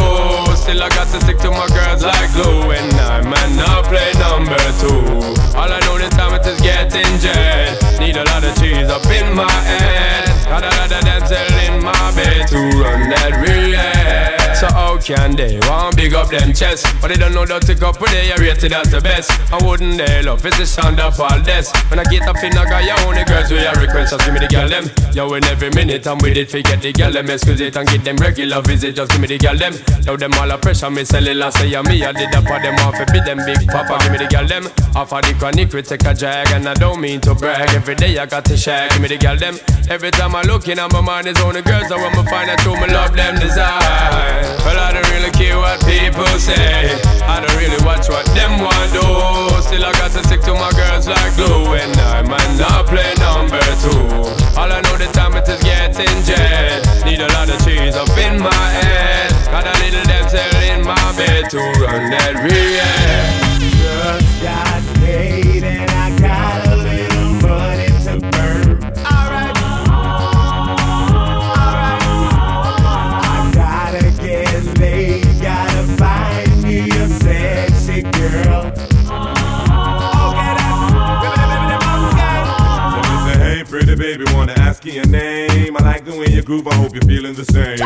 [0.56, 2.72] Still I got to stick to my girls like glue.
[2.72, 5.04] And I might not play number two.
[5.58, 7.80] All I know this time it is getting jet.
[8.00, 10.28] Need a lot of cheese up in my head.
[10.46, 14.43] Got a lot of dental in my bed to run that relay.
[14.64, 16.88] So how can they want big up them chest?
[17.02, 19.28] But they don't know that to couple they are rated as the best.
[19.52, 21.68] I wouldn't they love it's a sound up all this.
[21.92, 24.32] When I get up in I got your only girls with your request, just give
[24.32, 24.88] me the girl them.
[25.12, 27.30] Yo, in every minute I'm with it, forget the girl them.
[27.30, 29.76] Excuse it and get them regular visit, just give me the girl them.
[30.08, 32.00] Now them all a pressure, me cellular say yeah, me.
[32.00, 34.64] I did that for them off, be them big papa, give me the girl them.
[34.96, 37.68] Off of the chronic, we take a drag, and I don't mean to brag.
[37.76, 39.60] Every day I got to share, give me the girl them.
[39.92, 42.50] Every time I look in, my mind is on the girls, I want me find
[42.50, 44.53] out who me love them design.
[44.62, 46.94] Well, I don't really care what people say.
[47.26, 49.02] I don't really watch what them want do.
[49.66, 51.74] Still, I got to stick to my girls like glue.
[51.74, 54.06] And I might not play number two.
[54.54, 56.86] All I know the time it is getting jet.
[57.06, 59.32] Need a lot of cheese up in my head.
[59.50, 63.54] Got a little dental in my bed to run that real.
[63.60, 65.43] Just got paid
[84.84, 85.78] wanna ask you your name?
[85.78, 87.78] I like the way you groove, I hope you're feeling the same.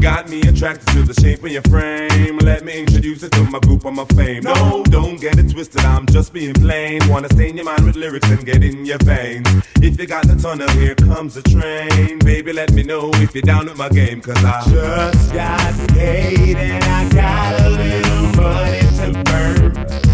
[0.00, 2.38] Got me attracted to the shape of your frame.
[2.38, 4.42] Let me introduce it to my group of my fame.
[4.42, 7.00] No, don't get it twisted, I'm just being plain.
[7.08, 9.46] Wanna stain your mind with lyrics and get in your veins.
[9.76, 12.18] If you got the tunnel, here comes the train.
[12.20, 16.56] Baby, let me know if you're down with my game, cause I Just got paid
[16.56, 20.13] and I got a little money to burn.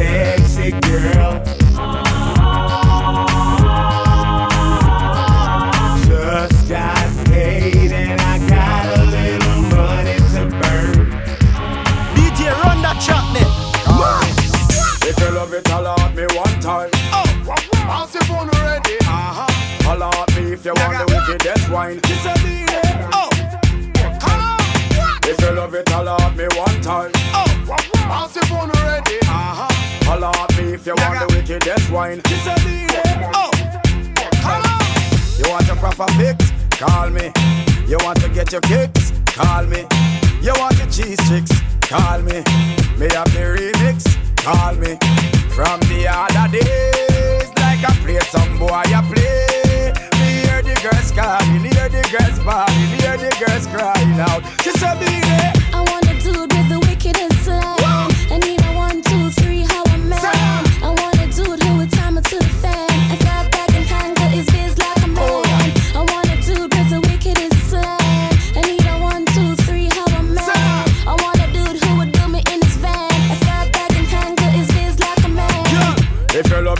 [0.00, 1.42] Sexy girl.
[6.06, 11.10] Just got paid and I got a little money to burn.
[12.16, 13.52] DJ, run that track there.
[15.08, 16.90] If you love it, holla at me one time.
[17.12, 17.24] Oh,
[17.86, 18.96] bounce your phone already.
[19.02, 19.46] Uh-huh.
[19.84, 22.00] Holla at me if you want the wickedest wine.
[23.12, 23.28] Oh,
[24.24, 24.60] come on.
[25.24, 27.12] If you love it, holla at me one time.
[27.34, 27.46] Oh,
[28.08, 29.18] bounce your phone already.
[29.22, 29.89] Uh-huh.
[30.10, 32.20] Holla at me if you want the wickedest wine.
[33.32, 33.50] Oh,
[34.42, 34.82] come on.
[35.38, 36.50] You want a proper fix?
[36.70, 37.30] Call me.
[37.86, 39.12] You want to get your kicks?
[39.26, 39.86] Call me.
[40.42, 41.52] You want your cheese chicks?
[41.82, 42.42] Call me.
[42.98, 44.02] Me have the remix?
[44.34, 44.98] Call me.
[45.54, 49.94] From the other days, like I play some boy, I play.
[50.18, 54.42] Me hear the girls calling, hear the girls bawling, hear the girls crying out.
[54.64, 55.59] She said, "Be there."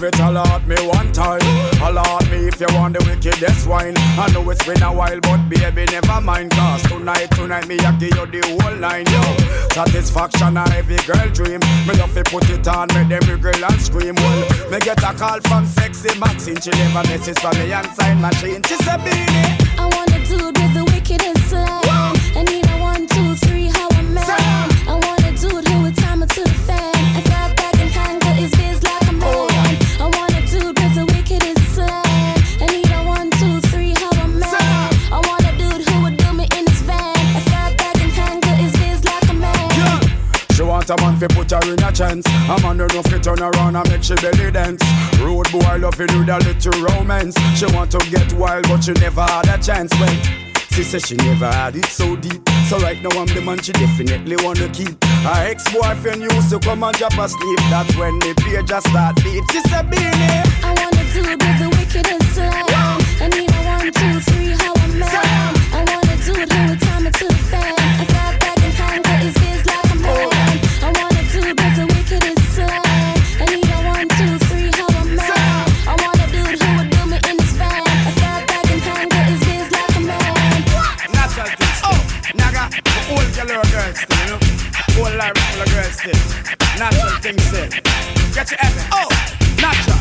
[0.00, 1.44] Love it, holla me one time.
[1.76, 3.92] Holla at me if you want the wickedest wine.
[4.16, 6.52] I know It's been a while, but baby, never mind.
[6.52, 9.20] Cause tonight, tonight, me I give you the whole line, yo.
[9.76, 11.60] Satisfaction a every girl dream.
[11.84, 14.14] Me love to put it on, make them girl and scream.
[14.14, 16.58] Well, me get a call from sexy Maxine.
[16.62, 18.62] She never messes from me and sign machine.
[18.62, 19.52] She said, Beenie.
[19.76, 20.79] I want a dude with
[40.90, 42.26] a man fi put her in a chance.
[42.26, 44.82] A man who know fi turn around and make she belly dance.
[45.20, 47.36] Road boy love to do that little romance.
[47.56, 49.90] She want to get wild but she never had a chance.
[50.00, 50.14] Well,
[50.72, 52.42] she said she never had it so deep.
[52.68, 55.02] So right now I'm the man she definitely wanna keep.
[55.22, 57.58] Her ex-boyfriend used to come and drop asleep.
[57.70, 59.44] That's when the page just start beat.
[59.52, 60.42] She said, Beenie.
[60.62, 62.66] I want a dude with the wickedest slang.
[63.20, 65.54] I need a one, two, three, how a man.
[65.70, 66.99] I want a dude who would time
[85.00, 86.12] Old life of girls still.
[86.78, 87.68] Natural things still.
[88.34, 88.88] Get your head.
[88.92, 89.08] Oh,
[89.62, 89.99] natural.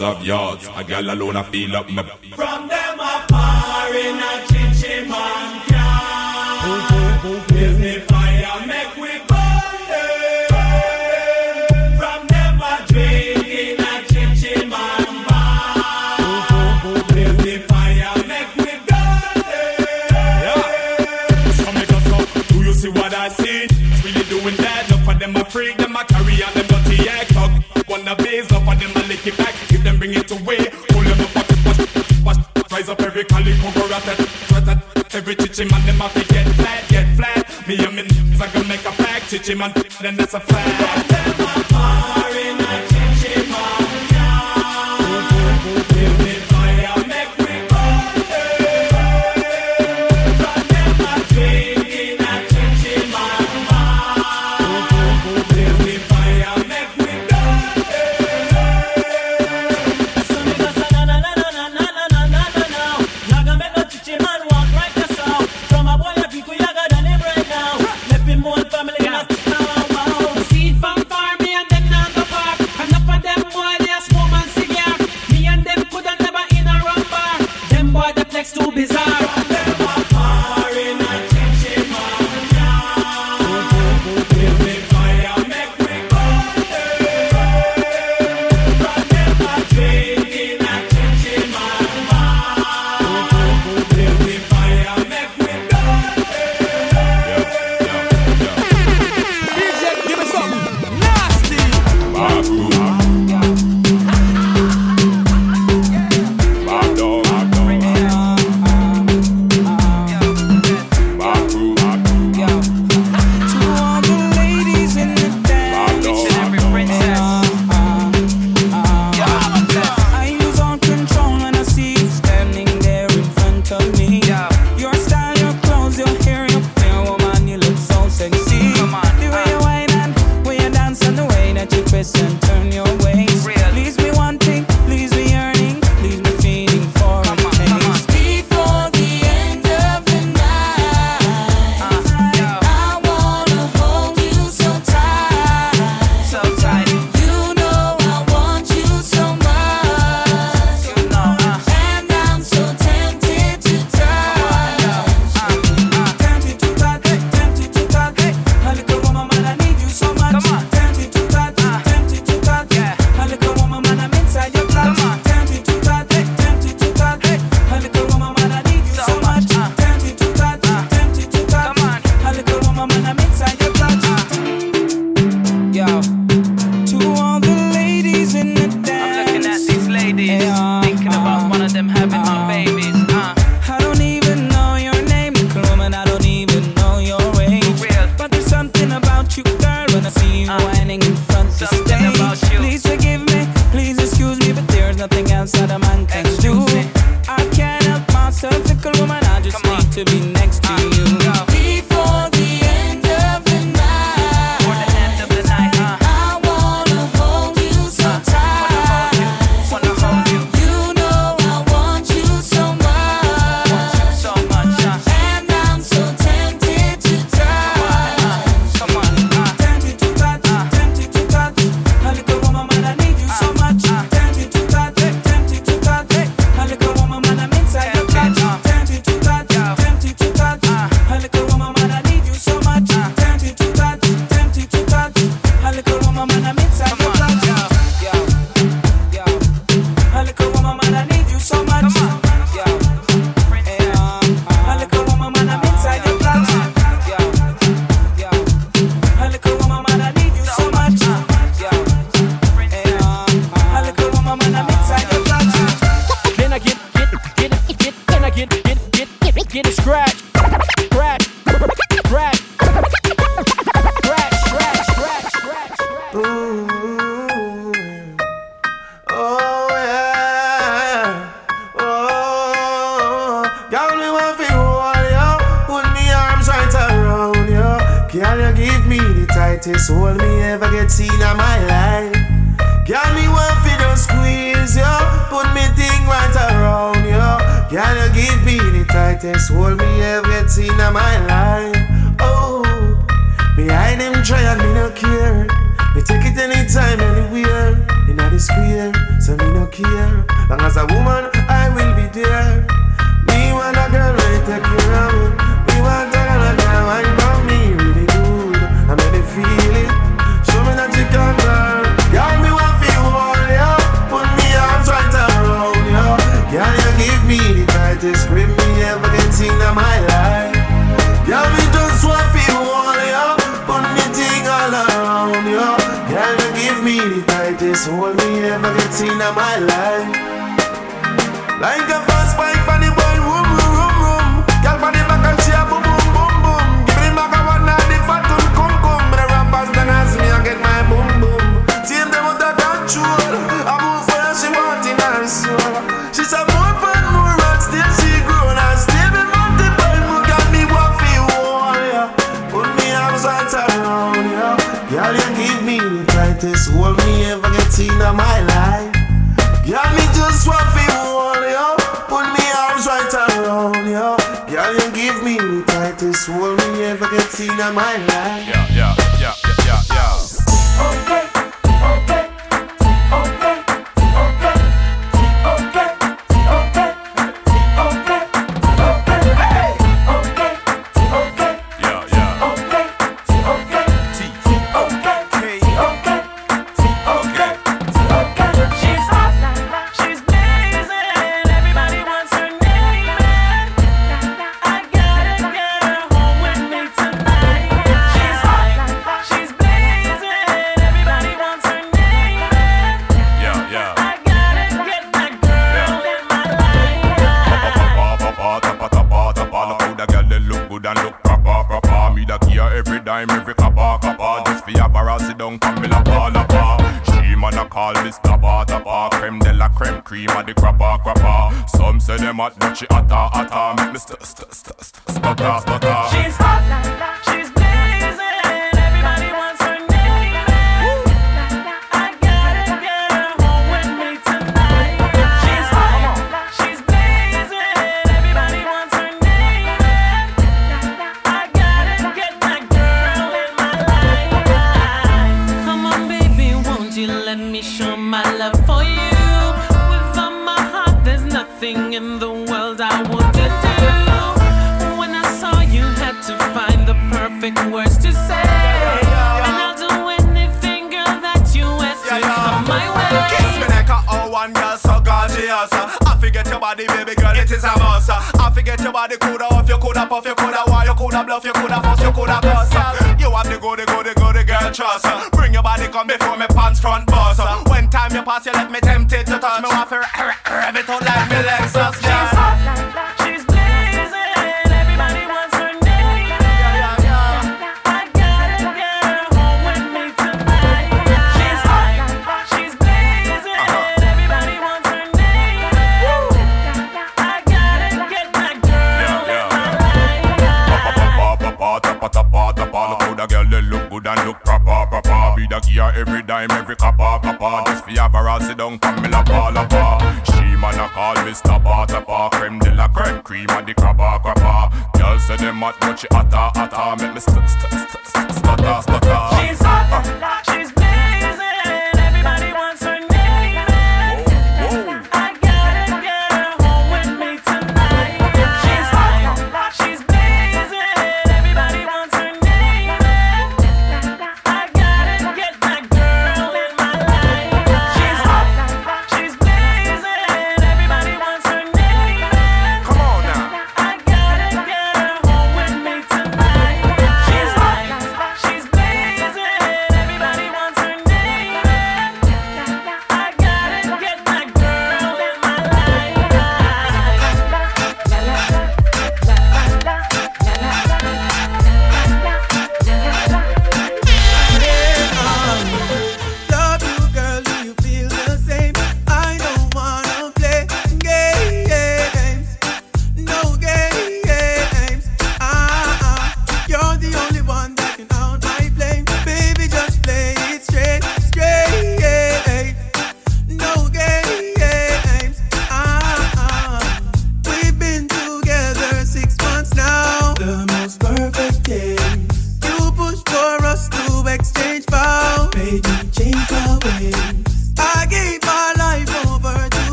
[0.00, 0.68] of yards.
[0.76, 2.07] A gal alone I feel up my
[39.48, 40.77] chichi man, then that's a fact.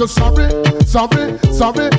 [0.00, 0.48] just sorry,
[0.86, 1.89] sorry, sorry.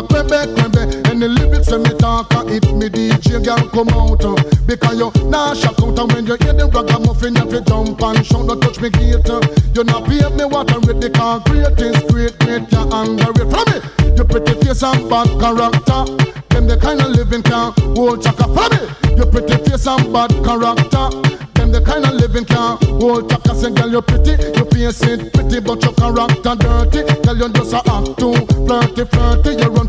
[0.00, 0.88] a Quebec, Quebec.
[1.10, 4.24] And the lyrics when me talk, uh, if me DJ girl come out.
[4.24, 8.02] Uh, because you nah shock out, and when you hear the ragamuffin, you fi jump
[8.02, 9.28] and shout, don't touch me gate.
[9.28, 9.40] Uh,
[9.74, 13.64] you not pay me water with the concrete, is great, mate, you under it From
[13.68, 13.78] me,
[14.16, 16.30] you pretty face and bad character
[16.60, 19.16] them the kind of living can hold chaka for me.
[19.16, 21.08] You pretty face and bad character.
[21.54, 23.54] Them the kind of living can hold chaka.
[23.54, 27.00] Say, girl, you're pretty, you face it pretty, but your character dirty.
[27.24, 28.36] Girl, you just a act too
[28.68, 29.56] flirty, flirty.
[29.56, 29.79] You're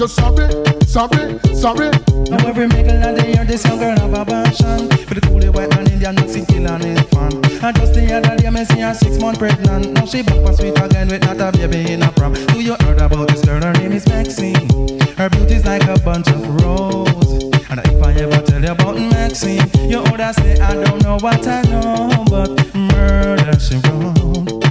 [0.00, 0.48] just sorry,
[0.86, 1.90] sorry, sorry.
[2.30, 5.52] Now every middle of the year, this young girl have a passion for the coolie
[5.52, 7.34] white man Indian Nazi killing his fan.
[7.62, 9.92] And just the other day, me see her six months pregnant.
[9.92, 12.32] Now she back for sweet again with not a baby in a prom.
[12.32, 13.60] Do you heard about this girl?
[13.60, 14.56] Her name is Maxine.
[15.18, 17.52] Her beauty's like a bunch of roses.
[17.68, 21.46] And if I ever tell you about Maxine, you would say I don't know what
[21.46, 24.64] I know, but murder she wrote,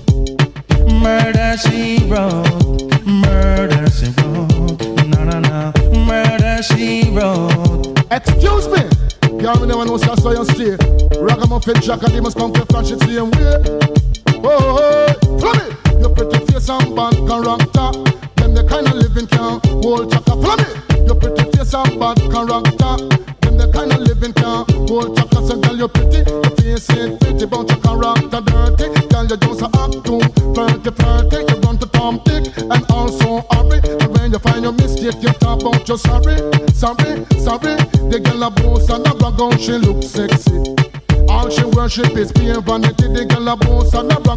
[0.89, 2.48] murder she wrote.
[11.59, 12.89] Buffett, Jack, and they must come flash.
[12.89, 14.39] It's the same way.
[14.41, 14.88] Oh, oh, oh.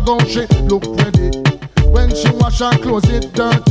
[0.04, 1.30] gargouche look ready.
[1.88, 3.61] When she wash and close it down,